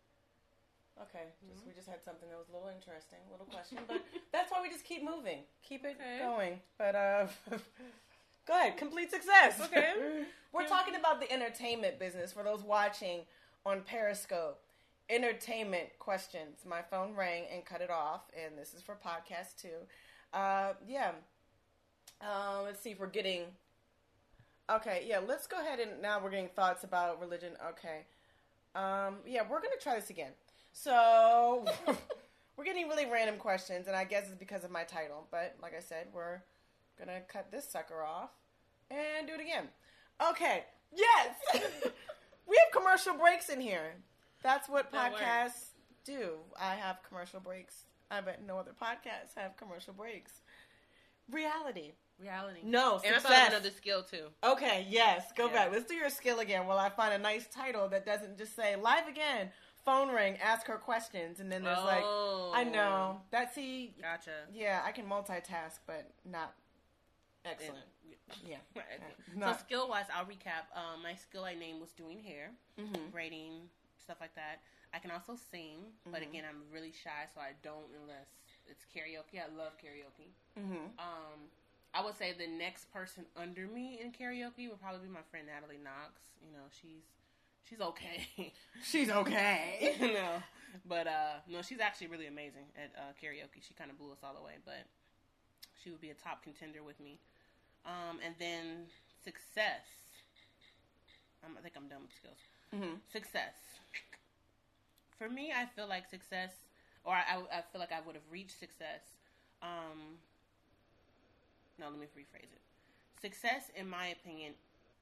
Okay, 1.02 1.24
just, 1.50 1.66
we 1.66 1.72
just 1.72 1.88
had 1.88 2.04
something 2.04 2.28
that 2.28 2.38
was 2.38 2.48
a 2.48 2.52
little 2.52 2.68
interesting, 2.68 3.18
a 3.28 3.32
little 3.32 3.46
question, 3.46 3.78
but 3.88 4.00
that's 4.32 4.52
why 4.52 4.62
we 4.62 4.68
just 4.70 4.84
keep 4.84 5.02
moving, 5.02 5.40
keep 5.68 5.84
it 5.84 5.96
Okay. 6.00 6.18
going. 6.22 6.60
But 6.78 6.94
uh, 6.94 7.26
go 8.46 8.54
ahead, 8.56 8.76
complete 8.76 9.10
success. 9.10 9.60
Okay. 9.60 9.92
We're 10.52 10.68
talking 10.68 10.94
about 10.94 11.20
the 11.20 11.30
entertainment 11.32 11.98
business 11.98 12.32
for 12.32 12.44
those 12.44 12.62
watching 12.62 13.22
on 13.66 13.80
Periscope. 13.80 14.60
Entertainment 15.10 15.88
questions. 15.98 16.58
My 16.64 16.80
phone 16.80 17.14
rang 17.16 17.42
and 17.52 17.64
cut 17.64 17.80
it 17.80 17.90
off, 17.90 18.22
and 18.40 18.56
this 18.56 18.72
is 18.72 18.80
for 18.80 18.94
podcast 18.94 19.60
too. 19.60 19.82
Uh, 20.32 20.74
yeah. 20.86 21.10
Uh, 22.20 22.62
let's 22.64 22.80
see 22.80 22.90
if 22.92 23.00
we're 23.00 23.08
getting. 23.08 23.42
Okay, 24.70 25.04
yeah. 25.06 25.18
Let's 25.26 25.46
go 25.46 25.60
ahead 25.60 25.78
and 25.80 26.00
now 26.00 26.20
we're 26.22 26.30
getting 26.30 26.48
thoughts 26.48 26.84
about 26.84 27.20
religion. 27.20 27.52
Okay. 27.70 28.06
Um, 28.74 29.16
yeah, 29.26 29.42
we're 29.48 29.60
gonna 29.60 29.76
try 29.80 29.94
this 29.94 30.10
again. 30.10 30.32
So 30.72 31.64
we're 32.56 32.64
getting 32.64 32.88
really 32.88 33.06
random 33.06 33.36
questions, 33.36 33.86
and 33.86 33.94
I 33.96 34.04
guess 34.04 34.24
it's 34.26 34.34
because 34.38 34.64
of 34.64 34.70
my 34.70 34.84
title. 34.84 35.26
But 35.30 35.56
like 35.62 35.74
I 35.76 35.80
said, 35.80 36.08
we're 36.12 36.40
gonna 36.98 37.20
cut 37.28 37.50
this 37.50 37.68
sucker 37.68 38.02
off 38.02 38.30
and 38.90 39.26
do 39.26 39.34
it 39.34 39.40
again. 39.40 39.68
Okay. 40.30 40.64
Yes. 40.92 41.36
we 42.48 42.56
have 42.56 42.72
commercial 42.72 43.14
breaks 43.14 43.48
in 43.48 43.60
here. 43.60 43.94
That's 44.42 44.68
what 44.68 44.90
That 44.92 45.12
works. 45.12 45.22
podcasts 45.22 45.64
do. 46.04 46.36
I 46.60 46.74
have 46.74 46.98
commercial 47.08 47.40
breaks. 47.40 47.84
I 48.10 48.20
bet 48.20 48.42
no 48.46 48.58
other 48.58 48.72
podcasts 48.80 49.34
have 49.36 49.56
commercial 49.56 49.92
breaks. 49.92 50.32
Reality. 51.30 51.92
Reality. 52.18 52.60
No, 52.62 53.00
and 53.04 53.16
I 53.16 53.18
thought 53.18 53.32
of 53.32 53.48
another 53.48 53.70
skill 53.70 54.02
too. 54.02 54.26
Okay, 54.42 54.86
yes, 54.88 55.32
go 55.36 55.46
Yeah. 55.46 55.52
back. 55.52 55.72
Let's 55.72 55.84
do 55.86 55.94
your 55.94 56.10
skill 56.10 56.40
again 56.40 56.66
while 56.66 56.78
I 56.78 56.88
find 56.90 57.12
a 57.14 57.18
nice 57.18 57.46
title 57.48 57.88
that 57.88 58.04
doesn't 58.06 58.38
just 58.38 58.54
say 58.56 58.76
live 58.76 59.08
again, 59.08 59.50
phone 59.84 60.10
ring, 60.10 60.38
ask 60.38 60.66
her 60.66 60.78
questions, 60.78 61.40
and 61.40 61.50
then 61.50 61.62
there's 61.64 61.78
like, 61.82 62.04
Oh. 62.04 62.52
I 62.54 62.64
know. 62.64 63.20
That's 63.30 63.54
see, 63.54 63.94
Gotcha. 64.00 64.46
yeah, 64.52 64.82
I 64.84 64.92
can 64.92 65.06
multitask, 65.06 65.78
but 65.86 66.10
not 66.24 66.54
excellent. 67.44 67.84
Yeah. 68.44 68.56
Right. 68.74 68.84
Not- 69.36 69.58
So 69.58 69.64
skill 69.64 69.88
wise, 69.88 70.06
I'll 70.14 70.24
recap. 70.24 70.74
Um, 70.74 71.02
my 71.02 71.14
skill 71.14 71.44
I 71.44 71.54
named 71.54 71.80
was 71.80 71.92
doing 71.92 72.20
hair, 72.20 72.52
Mhm. 72.78 73.10
braiding, 73.10 73.68
stuff 74.02 74.16
like 74.20 74.34
that. 74.34 74.60
I 74.94 74.98
can 75.00 75.10
also 75.10 75.36
sing, 75.36 75.92
but 76.06 76.22
Mhm. 76.22 76.28
again, 76.28 76.44
I'm 76.48 76.70
really 76.70 76.92
shy, 76.92 77.26
so 77.34 77.40
I 77.40 77.52
don't 77.62 77.92
unless 77.94 78.28
it's 78.66 78.86
karaoke. 78.86 79.38
I 79.42 79.46
love 79.48 79.76
karaoke. 79.76 80.32
Mhm. 80.56 80.98
Um, 80.98 81.50
I 81.94 82.04
would 82.04 82.16
say 82.18 82.34
the 82.36 82.46
next 82.46 82.92
person 82.92 83.24
under 83.36 83.68
me 83.68 84.00
in 84.02 84.10
karaoke 84.10 84.68
would 84.68 84.80
probably 84.80 85.06
be 85.06 85.12
my 85.12 85.22
friend 85.30 85.46
Natalie 85.46 85.78
Knox. 85.82 86.20
You 86.44 86.52
know, 86.52 86.66
she's 86.68 87.06
she's 87.68 87.80
okay. 87.80 88.26
She's 88.82 89.08
okay. 89.10 89.94
you 90.00 90.12
know, 90.12 90.42
but 90.86 91.06
uh, 91.06 91.40
no, 91.48 91.62
she's 91.62 91.80
actually 91.80 92.08
really 92.08 92.26
amazing 92.26 92.66
at 92.76 92.90
uh, 92.98 93.12
karaoke. 93.22 93.62
She 93.62 93.74
kind 93.74 93.90
of 93.90 93.98
blew 93.98 94.10
us 94.10 94.18
all 94.22 94.36
away, 94.36 94.54
but 94.64 94.84
she 95.82 95.90
would 95.90 96.00
be 96.00 96.10
a 96.10 96.14
top 96.14 96.42
contender 96.42 96.82
with 96.82 96.98
me. 97.00 97.20
Um, 97.86 98.18
and 98.24 98.34
then 98.38 98.90
success. 99.22 99.86
I'm, 101.44 101.56
I 101.56 101.60
think 101.62 101.74
I'm 101.76 101.88
done 101.88 102.02
with 102.02 102.12
skills. 102.12 102.40
Mm-hmm. 102.74 102.96
Success. 103.12 103.54
For 105.16 105.28
me, 105.28 105.52
I 105.54 105.66
feel 105.76 105.88
like 105.88 106.10
success, 106.10 106.52
or 107.04 107.14
I, 107.14 107.38
I 107.52 107.62
feel 107.70 107.80
like 107.80 107.92
I 107.92 108.00
would 108.04 108.16
have 108.16 108.28
reached 108.30 108.58
success. 108.58 109.16
Um, 109.62 110.18
no, 111.78 111.86
let 111.90 111.98
me 111.98 112.06
rephrase 112.16 112.52
it. 112.52 112.62
Success, 113.20 113.70
in 113.74 113.88
my 113.88 114.08
opinion, 114.08 114.52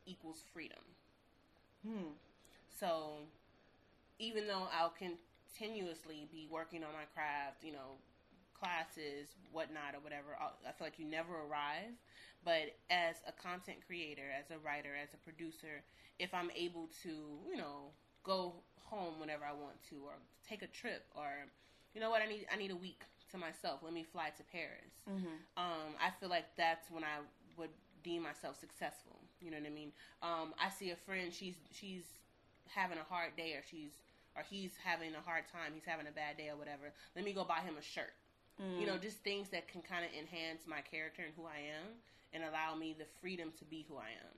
equals 0.06 0.42
freedom. 0.52 0.78
Hmm. 1.86 2.14
So, 2.78 3.18
even 4.18 4.46
though 4.46 4.68
I'll 4.72 4.94
continuously 4.94 6.28
be 6.30 6.46
working 6.50 6.84
on 6.84 6.92
my 6.92 7.04
craft, 7.14 7.64
you 7.64 7.72
know, 7.72 7.98
classes, 8.58 9.34
whatnot, 9.50 9.94
or 9.94 10.00
whatever, 10.00 10.38
I 10.38 10.72
feel 10.72 10.86
like 10.86 10.98
you 10.98 11.06
never 11.06 11.32
arrive. 11.32 11.98
But 12.44 12.74
as 12.90 13.16
a 13.26 13.32
content 13.32 13.78
creator, 13.86 14.30
as 14.38 14.50
a 14.50 14.58
writer, 14.58 14.90
as 15.00 15.10
a 15.14 15.16
producer, 15.18 15.82
if 16.18 16.32
I'm 16.34 16.50
able 16.56 16.88
to, 17.02 17.10
you 17.50 17.56
know, 17.56 17.90
go 18.24 18.54
home 18.82 19.18
whenever 19.18 19.44
I 19.44 19.52
want 19.52 19.82
to, 19.90 19.96
or 20.04 20.14
take 20.48 20.62
a 20.62 20.66
trip, 20.66 21.04
or 21.14 21.26
you 21.94 22.00
know 22.00 22.10
what, 22.10 22.22
I 22.22 22.26
need 22.26 22.46
I 22.52 22.56
need 22.56 22.70
a 22.70 22.76
week 22.76 23.02
to 23.32 23.38
myself. 23.38 23.80
Let 23.82 23.92
me 23.92 24.04
fly 24.04 24.30
to 24.36 24.44
Paris. 24.52 24.94
Mm-hmm. 25.10 25.36
Um, 25.56 25.96
I 26.00 26.10
feel 26.20 26.28
like 26.28 26.46
that's 26.56 26.90
when 26.90 27.04
I 27.04 27.20
would 27.58 27.70
deem 28.02 28.22
myself 28.22 28.58
successful. 28.58 29.18
You 29.40 29.50
know 29.50 29.58
what 29.58 29.66
I 29.66 29.74
mean? 29.74 29.92
Um, 30.22 30.54
I 30.60 30.70
see 30.70 30.90
a 30.90 30.96
friend, 30.96 31.32
she's 31.32 31.56
she's 31.72 32.04
having 32.68 32.98
a 32.98 33.06
hard 33.08 33.36
day, 33.36 33.54
or 33.54 33.62
she's 33.68 33.92
or 34.36 34.42
he's 34.48 34.72
having 34.82 35.14
a 35.14 35.20
hard 35.20 35.44
time, 35.52 35.72
he's 35.74 35.84
having 35.84 36.06
a 36.06 36.14
bad 36.14 36.36
day, 36.36 36.48
or 36.48 36.56
whatever. 36.56 36.92
Let 37.16 37.24
me 37.24 37.32
go 37.32 37.44
buy 37.44 37.60
him 37.60 37.76
a 37.76 37.82
shirt. 37.82 38.14
Mm. 38.60 38.80
You 38.80 38.86
know, 38.86 38.96
just 38.96 39.18
things 39.24 39.48
that 39.50 39.68
can 39.68 39.82
kind 39.82 40.04
of 40.04 40.10
enhance 40.12 40.62
my 40.66 40.80
character 40.80 41.22
and 41.22 41.32
who 41.36 41.44
I 41.44 41.60
am, 41.72 41.98
and 42.32 42.44
allow 42.44 42.74
me 42.74 42.94
the 42.96 43.08
freedom 43.20 43.52
to 43.58 43.64
be 43.64 43.84
who 43.88 43.96
I 43.96 44.12
am. 44.16 44.36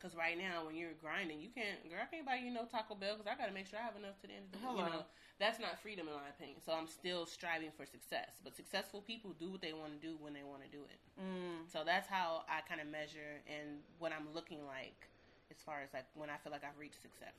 Because 0.00 0.16
right 0.16 0.32
now, 0.32 0.64
when 0.64 0.80
you're 0.80 0.96
grinding, 0.96 1.44
you 1.44 1.52
can't, 1.52 1.84
girl, 1.84 2.00
I 2.00 2.08
can't 2.08 2.24
buy 2.24 2.40
you 2.40 2.48
no 2.48 2.64
Taco 2.64 2.96
Bell 2.96 3.20
because 3.20 3.28
I 3.28 3.36
got 3.36 3.52
to 3.52 3.52
make 3.52 3.68
sure 3.68 3.76
I 3.76 3.84
have 3.84 4.00
enough 4.00 4.16
to 4.24 4.26
the 4.26 4.32
end 4.32 4.48
of 4.48 4.56
the 4.56 4.64
day. 4.64 4.72
You 4.72 4.88
know, 4.88 5.04
that's 5.36 5.60
not 5.60 5.76
freedom 5.76 6.08
in 6.08 6.16
my 6.16 6.32
opinion. 6.32 6.56
So 6.64 6.72
I'm 6.72 6.88
still 6.88 7.28
striving 7.28 7.68
for 7.68 7.84
success. 7.84 8.40
But 8.40 8.56
successful 8.56 9.04
people 9.04 9.36
do 9.36 9.52
what 9.52 9.60
they 9.60 9.76
want 9.76 9.92
to 9.92 10.00
do 10.00 10.16
when 10.16 10.32
they 10.32 10.40
want 10.40 10.64
to 10.64 10.72
do 10.72 10.80
it. 10.88 11.00
Mm. 11.20 11.68
So 11.68 11.84
that's 11.84 12.08
how 12.08 12.48
I 12.48 12.64
kind 12.64 12.80
of 12.80 12.88
measure 12.88 13.44
and 13.44 13.84
what 14.00 14.16
I'm 14.16 14.32
looking 14.32 14.64
like 14.64 15.04
as 15.52 15.60
far 15.60 15.84
as 15.84 15.92
like 15.92 16.08
when 16.16 16.32
I 16.32 16.40
feel 16.40 16.48
like 16.48 16.64
I've 16.64 16.80
reached 16.80 17.04
success. 17.04 17.36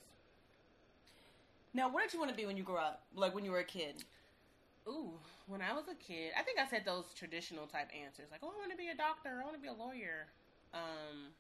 Now, 1.74 1.90
what 1.90 2.06
did 2.06 2.14
you 2.14 2.20
want 2.22 2.30
to 2.30 2.38
be 2.38 2.46
when 2.46 2.58
you 2.58 2.64
grew 2.64 2.78
up? 2.78 3.10
Like 3.16 3.34
when 3.34 3.42
you 3.42 3.50
were 3.50 3.66
a 3.66 3.66
kid? 3.66 4.06
Ooh, 4.88 5.18
when 5.48 5.62
I 5.62 5.74
was 5.74 5.86
a 5.90 5.96
kid, 5.96 6.34
I 6.38 6.44
think 6.44 6.60
I 6.60 6.70
said 6.70 6.86
those 6.86 7.14
traditional 7.18 7.66
type 7.66 7.90
answers 7.90 8.30
like, 8.32 8.42
"Oh, 8.44 8.54
I 8.54 8.58
want 8.58 8.72
to 8.72 8.78
be 8.78 8.90
a 8.90 8.98
doctor. 8.98 9.42
I 9.42 9.46
want 9.46 9.56
to 9.56 9.62
be 9.62 9.70
a 9.70 9.74
lawyer." 9.74 10.28
Um, 10.74 11.34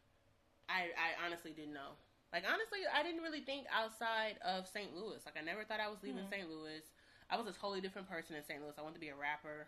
I 0.71 0.89
I 0.95 1.25
honestly 1.25 1.51
didn't 1.51 1.73
know. 1.73 1.93
Like 2.31 2.43
honestly, 2.47 2.79
I 2.87 3.03
didn't 3.03 3.21
really 3.23 3.41
think 3.41 3.67
outside 3.73 4.35
of 4.45 4.65
St. 4.67 4.95
Louis. 4.95 5.19
Like 5.25 5.35
I 5.37 5.43
never 5.43 5.63
thought 5.65 5.79
I 5.81 5.89
was 5.89 5.99
leaving 6.01 6.23
Mhm. 6.23 6.29
St. 6.29 6.49
Louis. 6.49 6.81
I 7.29 7.35
was 7.37 7.47
a 7.47 7.51
totally 7.53 7.81
different 7.81 8.09
person 8.09 8.35
in 8.35 8.43
St. 8.43 8.61
Louis. 8.61 8.73
I 8.77 8.81
wanted 8.81 8.95
to 8.95 8.99
be 9.01 9.09
a 9.09 9.15
rapper. 9.15 9.67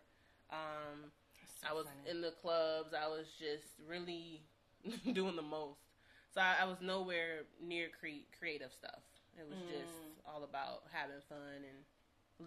Um, 0.49 1.11
So 1.59 1.67
I 1.69 1.73
was 1.73 1.87
funny. 1.87 2.09
in 2.09 2.21
the 2.21 2.31
clubs. 2.31 2.93
I 2.93 3.07
was 3.07 3.27
just 3.39 3.67
really 3.87 4.43
doing 5.13 5.35
the 5.35 5.41
most. 5.41 5.79
So 6.33 6.41
I, 6.41 6.57
I 6.61 6.65
was 6.65 6.79
nowhere 6.81 7.43
near 7.61 7.89
cre- 7.99 8.25
creative 8.39 8.71
stuff. 8.71 9.03
It 9.37 9.47
was 9.47 9.59
just 9.69 9.91
Mm. 9.91 10.23
all 10.25 10.43
about 10.43 10.83
having 10.91 11.19
fun 11.27 11.37
and 11.67 11.85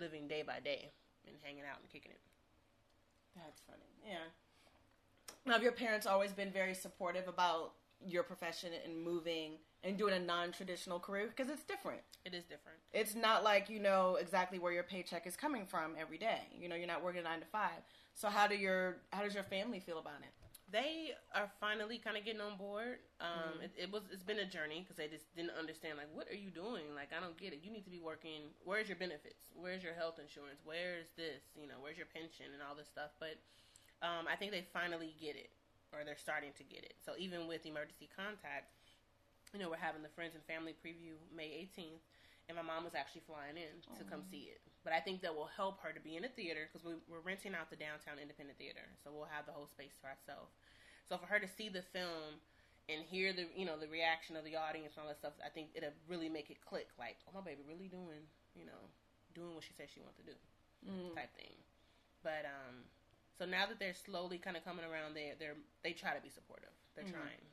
living 0.00 0.28
day 0.28 0.42
by 0.42 0.60
day 0.60 0.90
and 1.26 1.36
hanging 1.42 1.64
out 1.64 1.80
and 1.80 1.88
kicking 1.90 2.12
it. 2.12 2.20
That's 3.36 3.60
funny. 3.68 3.84
Yeah. 4.06 4.24
Now, 5.44 5.52
have 5.54 5.62
your 5.62 5.72
parents 5.72 6.06
always 6.06 6.32
been 6.32 6.50
very 6.50 6.74
supportive 6.74 7.28
about 7.28 7.74
your 8.04 8.22
profession 8.22 8.70
and 8.84 9.02
moving 9.02 9.52
and 9.84 9.96
doing 9.96 10.14
a 10.14 10.18
non-traditional 10.18 10.98
career? 11.00 11.26
Because 11.28 11.50
it's 11.50 11.64
different. 11.64 12.00
It 12.24 12.34
is 12.34 12.44
different. 12.44 12.78
It's 12.92 13.14
not 13.14 13.44
like 13.44 13.68
you 13.70 13.78
know 13.78 14.16
exactly 14.20 14.58
where 14.58 14.72
your 14.72 14.82
paycheck 14.82 15.26
is 15.26 15.36
coming 15.36 15.66
from 15.66 15.94
every 15.98 16.18
day. 16.18 16.48
You 16.58 16.68
know, 16.68 16.74
you're 16.76 16.86
not 16.86 17.02
working 17.02 17.22
nine 17.22 17.40
to 17.40 17.46
five. 17.46 17.80
So 18.14 18.28
how 18.28 18.46
do 18.46 18.56
your 18.56 18.96
how 19.12 19.22
does 19.22 19.34
your 19.34 19.44
family 19.44 19.80
feel 19.80 19.98
about 19.98 20.20
it? 20.22 20.32
They 20.72 21.14
are 21.32 21.48
finally 21.60 21.98
kind 21.98 22.16
of 22.16 22.24
getting 22.24 22.40
on 22.40 22.56
board. 22.56 22.98
Um, 23.20 23.60
Mhm. 23.60 23.64
it, 23.64 23.72
it 23.78 23.92
was 23.92 24.02
it's 24.10 24.24
been 24.24 24.40
a 24.40 24.44
journey 24.44 24.80
because 24.80 24.96
they 24.96 25.06
just 25.06 25.32
didn't 25.36 25.52
understand 25.52 25.96
like 25.96 26.08
what 26.12 26.28
are 26.28 26.34
you 26.34 26.50
doing? 26.50 26.92
Like 26.94 27.12
I 27.16 27.20
don't 27.20 27.36
get 27.38 27.52
it. 27.52 27.60
You 27.62 27.70
need 27.70 27.84
to 27.84 27.90
be 27.90 28.00
working. 28.00 28.50
Where's 28.64 28.88
your 28.88 28.96
benefits? 28.98 29.46
Where's 29.54 29.84
your 29.84 29.94
health 29.94 30.18
insurance? 30.18 30.60
Where's 30.64 31.06
this? 31.16 31.42
You 31.54 31.68
know, 31.68 31.76
where's 31.80 31.96
your 31.96 32.06
pension 32.12 32.46
and 32.52 32.62
all 32.62 32.74
this 32.74 32.88
stuff? 32.88 33.10
But 33.20 33.38
um, 34.02 34.26
I 34.26 34.34
think 34.34 34.50
they 34.50 34.66
finally 34.72 35.14
get 35.20 35.36
it, 35.36 35.50
or 35.96 36.04
they're 36.04 36.20
starting 36.20 36.52
to 36.60 36.64
get 36.64 36.84
it. 36.84 37.00
So 37.00 37.16
even 37.16 37.48
with 37.48 37.64
emergency 37.64 38.08
contact, 38.12 38.68
you 39.56 39.60
know, 39.60 39.70
we're 39.72 39.80
having 39.80 40.04
the 40.04 40.12
friends 40.12 40.36
and 40.36 40.44
family 40.44 40.76
preview 40.76 41.16
May 41.32 41.64
18th, 41.72 42.04
and 42.48 42.54
my 42.56 42.62
mom 42.62 42.84
was 42.84 42.94
actually 42.94 43.24
flying 43.24 43.56
in 43.56 43.80
to 43.96 44.04
come 44.04 44.20
see 44.22 44.52
it. 44.52 44.60
But 44.84 44.92
I 44.92 45.00
think 45.00 45.22
that 45.24 45.34
will 45.34 45.50
help 45.50 45.80
her 45.82 45.90
to 45.96 46.00
be 46.02 46.14
in 46.16 46.24
a 46.28 46.30
theater 46.30 46.68
because 46.68 46.84
we, 46.84 46.94
we're 47.08 47.24
renting 47.24 47.56
out 47.56 47.72
the 47.72 47.80
downtown 47.80 48.20
independent 48.20 48.58
theater, 48.60 48.84
so 49.02 49.10
we'll 49.10 49.30
have 49.32 49.46
the 49.48 49.56
whole 49.56 49.66
space 49.66 49.96
to 50.02 50.06
ourselves. 50.06 50.52
So 51.08 51.16
for 51.18 51.26
her 51.26 51.40
to 51.40 51.48
see 51.48 51.68
the 51.72 51.82
film 51.82 52.38
and 52.90 53.02
hear 53.02 53.32
the 53.34 53.50
you 53.56 53.66
know 53.66 53.78
the 53.78 53.88
reaction 53.90 54.36
of 54.36 54.44
the 54.46 54.54
audience 54.54 54.94
and 54.94 55.02
all 55.02 55.10
that 55.10 55.18
stuff, 55.18 55.34
I 55.42 55.50
think 55.50 55.74
it'll 55.74 55.94
really 56.06 56.28
make 56.30 56.50
it 56.50 56.60
click. 56.62 56.90
Like, 56.98 57.18
oh 57.26 57.34
my 57.34 57.42
baby, 57.42 57.62
really 57.66 57.88
doing 57.88 58.26
you 58.54 58.66
know 58.66 58.82
doing 59.34 59.54
what 59.54 59.64
she 59.64 59.74
said 59.74 59.88
she 59.90 60.00
wants 60.02 60.18
to 60.18 60.26
do 60.26 60.36
Mm. 60.86 61.14
type 61.16 61.32
thing. 61.34 61.56
But 62.22 62.44
um, 62.46 62.84
so 63.38 63.44
now 63.44 63.66
that 63.66 63.78
they're 63.78 63.94
slowly 63.94 64.38
kind 64.38 64.56
of 64.56 64.64
coming 64.64 64.84
around, 64.84 65.14
they 65.14 65.32
they're 65.38 65.56
they 65.82 65.92
try 65.92 66.14
to 66.14 66.20
be 66.22 66.28
supportive. 66.30 66.70
They're 66.94 67.04
Mhm. 67.04 67.12
trying. 67.12 67.46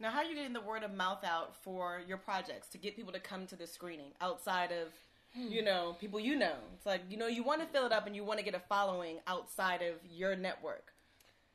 Now, 0.00 0.10
how 0.10 0.18
are 0.18 0.24
you 0.24 0.34
getting 0.34 0.52
the 0.52 0.60
word 0.60 0.82
of 0.82 0.92
mouth 0.92 1.22
out 1.24 1.54
for 1.56 2.00
your 2.06 2.18
projects 2.18 2.68
to 2.70 2.78
get 2.78 2.96
people 2.96 3.12
to 3.12 3.20
come 3.20 3.46
to 3.46 3.56
the 3.56 3.66
screening 3.66 4.12
outside 4.20 4.72
of, 4.72 4.92
you 5.34 5.62
know, 5.62 5.94
people 6.00 6.18
you 6.18 6.34
know? 6.34 6.58
It's 6.74 6.84
like, 6.84 7.02
you 7.08 7.16
know, 7.16 7.28
you 7.28 7.44
want 7.44 7.60
to 7.60 7.66
fill 7.68 7.86
it 7.86 7.92
up 7.92 8.04
and 8.06 8.14
you 8.16 8.24
want 8.24 8.38
to 8.40 8.44
get 8.44 8.54
a 8.56 8.60
following 8.60 9.20
outside 9.28 9.82
of 9.82 10.04
your 10.04 10.34
network. 10.34 10.92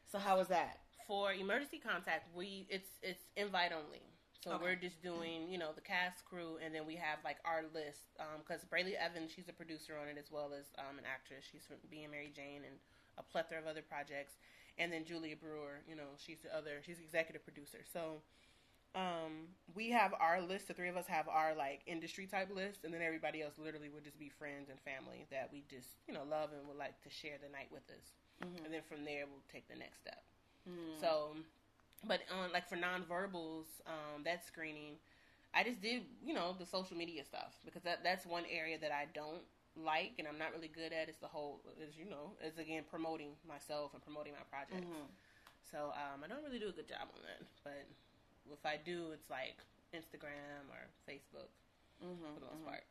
So, 0.08 0.20
how 0.20 0.40
is 0.40 0.48
that? 0.48 0.80
For 1.06 1.34
emergency 1.34 1.80
contact, 1.80 2.34
we 2.36 2.66
it's 2.70 2.90
it's 3.02 3.26
invite 3.36 3.72
only. 3.74 4.02
So 4.44 4.52
Okay. 4.56 4.64
we're 4.64 4.76
just 4.76 5.02
doing, 5.02 5.50
you 5.52 5.58
know, 5.58 5.74
the 5.74 5.82
cast 5.82 6.24
crew, 6.24 6.58
and 6.64 6.74
then 6.74 6.86
we 6.86 6.96
have 6.96 7.20
like 7.26 7.38
our 7.44 7.64
list. 7.74 8.16
Because 8.40 8.64
Brayley 8.64 8.96
Evans, 8.96 9.32
she's 9.34 9.50
a 9.50 9.54
producer 9.54 9.98
on 9.98 10.08
it 10.08 10.18
as 10.18 10.32
well 10.32 10.54
as 10.54 10.72
um, 10.78 10.98
an 10.98 11.04
actress. 11.06 11.44
She's 11.52 11.66
from 11.66 11.76
being 11.90 12.10
Mary 12.10 12.32
Jane 12.34 12.64
and 12.64 12.80
a 13.20 13.24
plethora 13.24 13.60
of 13.60 13.68
other 13.68 13.82
projects. 13.82 14.34
And 14.78 14.92
then 14.92 15.04
Julia 15.04 15.36
Brewer, 15.36 15.84
you 15.88 15.96
know, 15.96 16.16
she's 16.18 16.40
the 16.40 16.56
other. 16.56 16.80
She's 16.86 17.00
executive 17.00 17.44
producer. 17.44 17.80
So 17.92 18.22
um, 18.96 19.52
we 19.76 19.92
have 19.92 20.14
our 20.20 20.42
list. 20.42 20.68
The 20.68 20.74
three 20.74 20.90
of 20.90 20.98
us 20.98 21.06
have 21.08 21.28
our 21.28 21.54
like 21.54 21.82
industry 21.86 22.26
type 22.26 22.50
list, 22.56 22.86
and 22.86 22.94
then 22.94 23.02
everybody 23.02 23.42
else 23.42 23.54
literally 23.60 23.90
would 23.90 24.04
just 24.04 24.18
be 24.18 24.30
friends 24.30 24.70
and 24.70 24.80
family 24.80 25.28
that 25.32 25.50
we 25.52 25.64
just, 25.70 25.90
you 26.08 26.14
know, 26.14 26.24
love 26.24 26.50
and 26.58 26.68
would 26.68 26.78
like 26.78 27.00
to 27.04 27.10
share 27.10 27.38
the 27.44 27.50
night 27.52 27.68
with 27.72 27.84
us. 27.92 28.16
Mhm. 28.42 28.66
And 28.66 28.74
then 28.74 28.82
from 28.82 29.04
there, 29.04 29.26
we'll 29.28 29.44
take 29.52 29.68
the 29.68 29.76
next 29.76 30.00
step. 30.00 30.24
Mm. 30.68 31.00
So, 31.00 31.36
but 32.08 32.22
on 32.32 32.52
like 32.52 32.68
for 32.68 32.78
nonverbals, 32.78 33.68
um, 33.86 34.24
that 34.24 34.46
screening, 34.46 34.98
I 35.54 35.64
just 35.64 35.82
did 35.82 36.06
you 36.24 36.34
know 36.34 36.56
the 36.58 36.66
social 36.66 36.96
media 36.96 37.24
stuff 37.26 37.60
because 37.66 37.84
that 37.84 38.04
that's 38.04 38.26
one 38.26 38.46
area 38.50 38.78
that 38.80 38.92
I 38.92 39.06
don't 39.14 39.44
like 39.76 40.14
and 40.20 40.28
I'm 40.28 40.38
not 40.38 40.52
really 40.54 40.68
good 40.70 40.92
at. 40.94 41.10
Is 41.10 41.16
the 41.22 41.28
whole 41.28 41.62
is 41.82 41.96
you 41.98 42.10
know 42.10 42.34
is 42.46 42.58
again 42.58 42.84
promoting 42.90 43.32
myself 43.48 43.94
and 43.94 44.02
promoting 44.04 44.34
my 44.34 44.44
projects. 44.50 44.88
Mhm. 44.88 45.08
So 45.72 45.94
um, 45.94 46.24
I 46.24 46.28
don't 46.28 46.44
really 46.44 46.60
do 46.60 46.70
a 46.70 46.72
good 46.72 46.88
job 46.88 47.08
on 47.14 47.22
that, 47.24 47.46
but 47.64 47.86
if 48.52 48.66
I 48.66 48.78
do, 48.84 49.12
it's 49.14 49.30
like 49.30 49.58
Instagram 49.94 50.66
or 50.74 50.90
Facebook 51.08 51.50
Mhm. 52.04 52.34
for 52.34 52.40
the 52.40 52.46
most 52.48 52.62
Mhm. 52.62 52.66
part. 52.66 52.84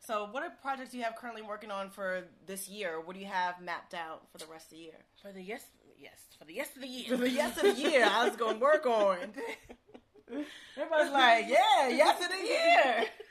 So, 0.00 0.24
what 0.32 0.42
are 0.42 0.50
projects 0.50 0.90
do 0.90 0.98
you 0.98 1.04
have 1.04 1.14
currently 1.14 1.42
working 1.42 1.70
on 1.70 1.88
for 1.90 2.26
this 2.46 2.68
year? 2.68 3.00
What 3.00 3.14
do 3.14 3.20
you 3.20 3.26
have 3.28 3.60
mapped 3.60 3.94
out 3.94 4.26
for 4.32 4.38
the 4.38 4.46
rest 4.46 4.66
of 4.66 4.70
the 4.70 4.78
year? 4.78 5.04
For 5.20 5.30
the 5.30 5.40
yes, 5.40 5.64
yes, 5.96 6.26
for 6.36 6.44
the 6.44 6.54
yes 6.54 6.74
of 6.74 6.82
the 6.82 6.88
year. 6.88 7.08
For 7.08 7.16
the 7.18 7.30
yes 7.30 7.56
of 7.56 7.62
the 7.76 7.80
year, 7.80 8.04
I 8.04 8.26
was 8.26 8.36
going 8.36 8.54
to 8.54 8.60
work 8.60 8.84
on. 8.84 9.18
Everybody's 10.76 11.12
like, 11.12 11.46
yeah, 11.48 11.86
yes 11.88 12.20
of 12.24 12.30
the 12.30 12.44
year. 12.44 13.06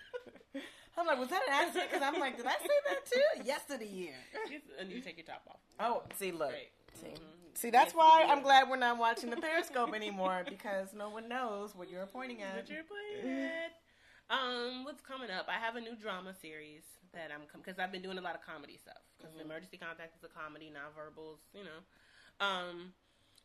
I'm 0.98 1.06
like, 1.08 1.20
was 1.20 1.30
that 1.30 1.42
an 1.48 1.54
accident? 1.54 1.92
Because 1.92 2.04
I'm 2.06 2.20
like, 2.20 2.38
did 2.38 2.46
I 2.46 2.52
say 2.60 2.78
that 2.90 3.06
too? 3.06 3.22
Yes 3.46 3.62
of 3.70 3.80
the 3.80 3.88
year. 3.88 4.14
and 4.80 4.92
you 4.92 5.02
take 5.02 5.18
your 5.18 5.26
top 5.26 5.42
off. 5.50 5.60
Oh, 5.80 6.04
see, 6.18 6.32
look. 6.32 6.50
Great. 6.50 6.70
See, 6.94 7.08
Mhm. 7.08 7.58
see 7.58 7.70
that's 7.70 7.94
Yes 7.94 7.96
why 7.96 8.26
I'm 8.28 8.42
glad 8.44 8.70
we're 8.70 8.78
not 8.78 8.98
watching 9.06 9.30
the 9.30 9.38
Periscope 9.38 9.94
anymore 9.94 10.44
because 10.48 10.94
no 10.94 11.10
one 11.10 11.28
knows 11.30 11.76
what 11.76 11.90
you're 11.90 12.06
pointing 12.06 12.42
at. 12.42 12.56
What 12.56 12.70
you're 12.70 12.84
playing 12.84 13.46
at. 13.46 13.72
Um, 14.30 14.84
what's 14.86 15.02
coming 15.02 15.30
up? 15.32 15.48
I 15.50 15.60
have 15.60 15.76
a 15.76 15.82
new 15.82 15.96
drama 15.96 16.34
series 16.42 16.84
that 17.14 17.32
I'm 17.34 17.42
because 17.54 17.80
I've 17.80 17.92
been 17.92 18.02
doing 18.02 18.18
a 18.18 18.22
lot 18.22 18.36
of 18.36 18.42
comedy 18.46 18.78
stuff. 18.78 19.02
Because 19.18 19.34
Mhm. 19.36 19.42
emergency 19.42 19.78
contact 19.78 20.16
is 20.18 20.24
a 20.24 20.30
comedy, 20.30 20.72
nonverbals, 20.72 21.40
you 21.54 21.64
know. 21.64 21.80
Um, 22.46 22.94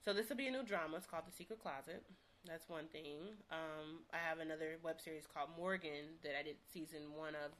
so 0.04 0.12
this 0.12 0.28
will 0.28 0.36
be 0.36 0.46
a 0.46 0.50
new 0.50 0.62
drama. 0.62 0.96
It's 0.98 1.06
called 1.06 1.26
The 1.26 1.32
Secret 1.32 1.60
Closet. 1.60 2.04
That's 2.46 2.68
one 2.68 2.86
thing. 2.92 3.34
Um, 3.50 4.06
I 4.14 4.18
have 4.22 4.38
another 4.38 4.78
web 4.82 5.00
series 5.00 5.26
called 5.26 5.50
Morgan 5.58 6.14
that 6.22 6.38
I 6.38 6.42
did 6.42 6.56
season 6.72 7.10
one 7.16 7.34
of 7.34 7.50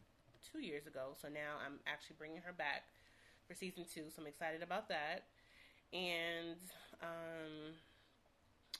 two 0.46 0.60
years 0.62 0.86
ago. 0.86 1.18
So 1.20 1.28
now 1.28 1.58
I'm 1.58 1.82
actually 1.86 2.16
bringing 2.18 2.40
her 2.46 2.52
back 2.54 2.86
for 3.48 3.54
season 3.54 3.84
two. 3.84 4.06
So 4.14 4.22
I'm 4.22 4.28
excited 4.28 4.62
about 4.62 4.88
that. 4.88 5.26
and 5.92 6.58
um, 7.02 7.74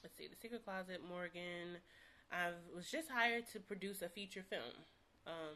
let's 0.03 0.15
see, 0.17 0.27
The 0.27 0.39
Secret 0.39 0.63
Closet, 0.63 1.01
Morgan. 1.07 1.79
I 2.31 2.51
was 2.75 2.91
just 2.91 3.09
hired 3.09 3.47
to 3.53 3.59
produce 3.59 4.01
a 4.01 4.09
feature 4.09 4.43
film. 4.47 4.75
Um, 5.25 5.55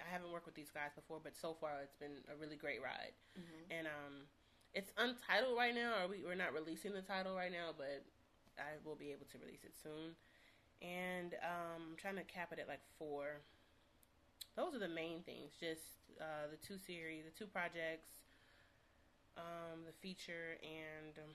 I 0.00 0.06
haven't 0.10 0.30
worked 0.32 0.46
with 0.46 0.54
these 0.54 0.70
guys 0.70 0.90
before, 0.94 1.18
but 1.22 1.34
so 1.36 1.54
far 1.60 1.78
it's 1.82 1.94
been 1.98 2.22
a 2.30 2.34
really 2.38 2.56
great 2.56 2.82
ride. 2.82 3.14
Mm-hmm. 3.38 3.62
And 3.70 3.86
um, 3.86 4.14
it's 4.74 4.90
untitled 4.98 5.56
right 5.56 5.74
now, 5.74 6.02
or 6.02 6.08
we, 6.08 6.22
we're 6.24 6.38
not 6.38 6.54
releasing 6.54 6.92
the 6.92 7.02
title 7.02 7.34
right 7.34 7.50
now, 7.50 7.70
but 7.76 8.02
I 8.58 8.78
will 8.84 8.96
be 8.96 9.10
able 9.10 9.26
to 9.32 9.38
release 9.38 9.64
it 9.64 9.74
soon. 9.82 10.16
And 10.82 11.34
um, 11.42 11.94
I'm 11.94 11.96
trying 11.96 12.16
to 12.16 12.24
cap 12.24 12.50
it 12.52 12.58
at 12.58 12.68
like 12.68 12.82
four. 12.98 13.40
Those 14.56 14.74
are 14.74 14.82
the 14.82 14.90
main 14.90 15.22
things. 15.22 15.54
Just 15.58 16.02
uh, 16.20 16.50
the 16.50 16.58
two 16.58 16.76
series, 16.76 17.24
the 17.24 17.30
two 17.30 17.46
projects, 17.46 18.10
um, 19.38 19.86
the 19.86 19.94
feature, 20.02 20.58
and 20.60 21.16
um, 21.18 21.32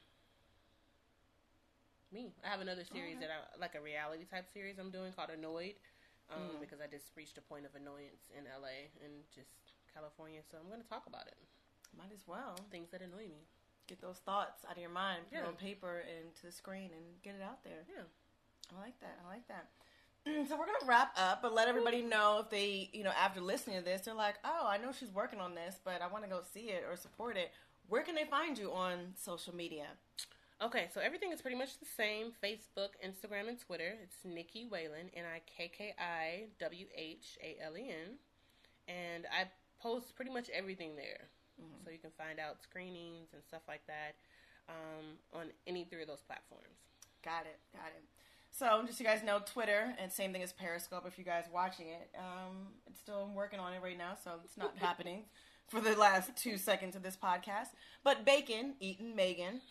me. 2.12 2.36
I 2.44 2.50
have 2.50 2.62
another 2.62 2.84
series 2.84 3.20
that 3.20 3.30
I 3.32 3.40
like 3.60 3.76
a 3.76 3.82
reality 3.82 4.26
type 4.26 4.52
series 4.54 4.78
I'm 4.78 4.92
doing 4.92 5.12
called 5.14 5.32
Annoyed. 5.32 5.80
Um, 6.28 6.60
mm. 6.60 6.60
because 6.60 6.84
I 6.84 6.92
just 6.92 7.16
reached 7.16 7.40
a 7.40 7.46
point 7.48 7.64
of 7.64 7.72
annoyance 7.72 8.28
in 8.36 8.44
LA 8.52 8.92
and 9.00 9.24
just 9.32 9.48
California, 9.96 10.44
so 10.44 10.60
I'm 10.60 10.68
going 10.68 10.84
to 10.84 10.90
talk 10.92 11.08
about 11.08 11.24
it. 11.32 11.40
Might 11.96 12.12
as 12.12 12.28
well. 12.28 12.60
Things 12.70 12.92
that 12.92 13.02
annoy 13.02 13.32
me. 13.32 13.48
Get 13.88 14.02
those 14.02 14.18
thoughts 14.26 14.66
out 14.66 14.76
of 14.76 14.82
your 14.82 14.90
mind, 14.92 15.22
put 15.32 15.40
yeah. 15.40 15.48
on 15.48 15.54
paper 15.56 16.04
and 16.04 16.36
to 16.36 16.46
the 16.48 16.52
screen, 16.52 16.92
and 16.94 17.04
get 17.24 17.36
it 17.36 17.42
out 17.42 17.64
there. 17.64 17.86
Yeah, 17.88 18.04
I 18.76 18.82
like 18.82 19.00
that. 19.00 19.18
I 19.26 19.30
like 19.30 19.48
that. 19.48 19.68
so 20.50 20.58
we're 20.58 20.66
gonna 20.66 20.86
wrap 20.86 21.14
up, 21.18 21.42
but 21.42 21.54
let 21.54 21.68
everybody 21.68 22.02
know 22.02 22.42
if 22.44 22.50
they, 22.50 22.90
you 22.92 23.04
know, 23.04 23.14
after 23.18 23.40
listening 23.40 23.78
to 23.78 23.86
this, 23.86 24.02
they're 24.02 24.14
like, 24.14 24.36
"Oh, 24.44 24.68
I 24.68 24.78
know 24.78 24.92
she's 24.92 25.12
working 25.12 25.40
on 25.40 25.56
this, 25.56 25.80
but 25.84 26.02
I 26.02 26.08
want 26.08 26.24
to 26.26 26.30
go 26.30 26.42
see 26.54 26.70
it 26.70 26.84
or 26.90 26.98
support 26.98 27.38
it." 27.38 27.52
Where 27.88 28.04
can 28.04 28.16
they 28.16 28.26
find 28.26 28.58
you 28.58 28.74
on 28.74 29.14
social 29.16 29.56
media? 29.56 29.86
Okay, 30.62 30.88
so 30.94 31.00
everything 31.00 31.32
is 31.32 31.42
pretty 31.42 31.56
much 31.56 31.80
the 31.80 31.86
same 31.86 32.32
Facebook, 32.44 32.90
Instagram, 33.06 33.48
and 33.48 33.60
Twitter. 33.60 33.94
It's 34.04 34.18
Nikki 34.26 34.66
Whalen, 34.66 35.12
N 35.16 35.24
I 35.24 35.42
K 35.46 35.72
K 35.76 35.94
I 36.00 36.48
W 36.60 36.86
H 36.96 37.38
A 37.44 37.64
L 37.64 37.78
E 37.78 37.90
N. 37.90 38.18
And 38.88 39.26
I 39.32 39.50
post 39.80 40.16
pretty 40.16 40.32
much 40.32 40.50
everything 40.50 40.96
there. 40.96 41.30
Mm-hmm. 41.62 41.86
So 41.86 41.92
you 41.92 42.00
can 42.00 42.12
find 42.18 42.40
out 42.40 42.62
screenings 42.62 43.34
and 43.34 43.44
stuff 43.44 43.62
like 43.68 43.82
that 43.88 44.16
um, 44.70 45.18
on 45.34 45.48
any 45.66 45.86
three 45.86 46.02
of 46.02 46.08
those 46.08 46.22
platforms. 46.22 46.78
Got 47.24 47.46
it, 47.46 47.60
got 47.74 47.92
it. 47.96 48.04
So 48.52 48.84
just 48.86 48.98
so 48.98 49.04
you 49.04 49.10
guys 49.10 49.24
know, 49.24 49.40
Twitter 49.46 49.94
and 50.00 50.12
same 50.12 50.32
thing 50.32 50.42
as 50.42 50.54
Periscope. 50.54 51.04
If 51.06 51.18
you 51.18 51.24
guys 51.24 51.46
watching 51.54 51.88
it, 51.88 52.10
um, 52.18 52.68
it's 52.88 53.00
still 53.00 53.30
working 53.36 53.60
on 53.60 53.74
it 53.74 53.82
right 53.84 53.98
now, 53.98 54.14
so 54.24 54.32
it's 54.44 54.58
not 54.58 54.74
happening 54.78 55.24
for 55.68 55.82
the 55.82 55.96
last 55.96 56.36
two 56.36 56.58
seconds 56.58 56.96
of 56.96 57.04
this 57.04 57.18
podcast. 57.18 57.68
But 58.04 58.26
bacon, 58.26 58.76
eating 58.80 59.16
Megan, 59.16 59.62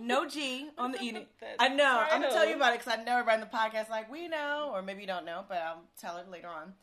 no 0.00 0.28
G 0.28 0.68
on 0.76 0.92
the 0.92 0.98
eating. 1.02 1.26
I 1.58 1.68
know. 1.68 2.04
I'm 2.10 2.22
gonna 2.22 2.34
tell 2.34 2.48
you 2.48 2.56
about 2.56 2.74
it 2.74 2.80
because 2.80 2.98
I 2.98 3.02
know 3.02 3.18
everybody 3.18 3.42
in 3.42 3.48
the 3.48 3.56
podcast 3.56 3.88
like 3.88 4.10
we 4.10 4.28
know, 4.28 4.70
or 4.74 4.82
maybe 4.82 5.02
you 5.02 5.06
don't 5.06 5.24
know, 5.24 5.44
but 5.48 5.58
I'll 5.58 5.84
tell 5.98 6.16
it 6.18 6.28
later 6.28 6.48
on. 6.48 6.74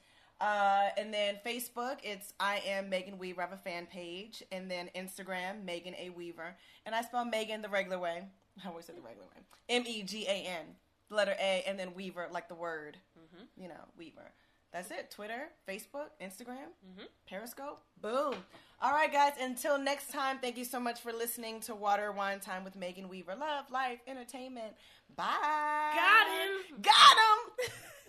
Uh, 0.41 0.89
and 0.97 1.13
then 1.13 1.35
Facebook, 1.45 1.97
it's 2.03 2.33
I 2.39 2.63
am 2.65 2.89
Megan 2.89 3.19
Weaver. 3.19 3.41
I 3.41 3.45
have 3.45 3.53
a 3.53 3.57
fan 3.57 3.85
page, 3.85 4.41
and 4.51 4.69
then 4.71 4.89
Instagram, 4.95 5.63
Megan 5.63 5.93
A 5.99 6.09
Weaver, 6.09 6.55
and 6.87 6.95
I 6.95 7.03
spell 7.03 7.23
Megan 7.25 7.61
the 7.61 7.69
regular 7.69 7.99
way. 7.99 8.23
I 8.65 8.69
always 8.69 8.85
say 8.85 8.93
the 8.93 9.01
regular 9.01 9.27
way. 9.27 9.43
M 9.69 9.83
E 9.85 10.01
G 10.01 10.25
A 10.27 10.47
N, 10.47 10.65
letter 11.11 11.35
A, 11.39 11.63
and 11.67 11.77
then 11.77 11.93
Weaver, 11.93 12.27
like 12.31 12.47
the 12.47 12.55
word. 12.55 12.97
Mm-hmm. 13.17 13.61
You 13.61 13.67
know, 13.67 13.85
Weaver. 13.95 14.31
That's 14.73 14.89
it. 14.89 15.11
Twitter, 15.11 15.49
Facebook, 15.67 16.09
Instagram, 16.19 16.71
mm-hmm. 16.83 17.03
Periscope. 17.27 17.83
Boom. 18.01 18.35
All 18.81 18.93
right, 18.93 19.11
guys. 19.11 19.33
Until 19.39 19.77
next 19.77 20.11
time, 20.11 20.39
thank 20.41 20.57
you 20.57 20.65
so 20.65 20.79
much 20.79 21.01
for 21.01 21.13
listening 21.13 21.59
to 21.61 21.75
Water 21.75 22.11
Wine 22.11 22.39
Time 22.39 22.63
with 22.63 22.75
Megan 22.75 23.09
Weaver. 23.09 23.35
Love, 23.35 23.69
life, 23.69 23.99
entertainment. 24.07 24.73
Bye. 25.15 25.91
Got 25.93 26.27
him. 26.27 26.81
Got 26.81 26.93
him. 26.93 27.73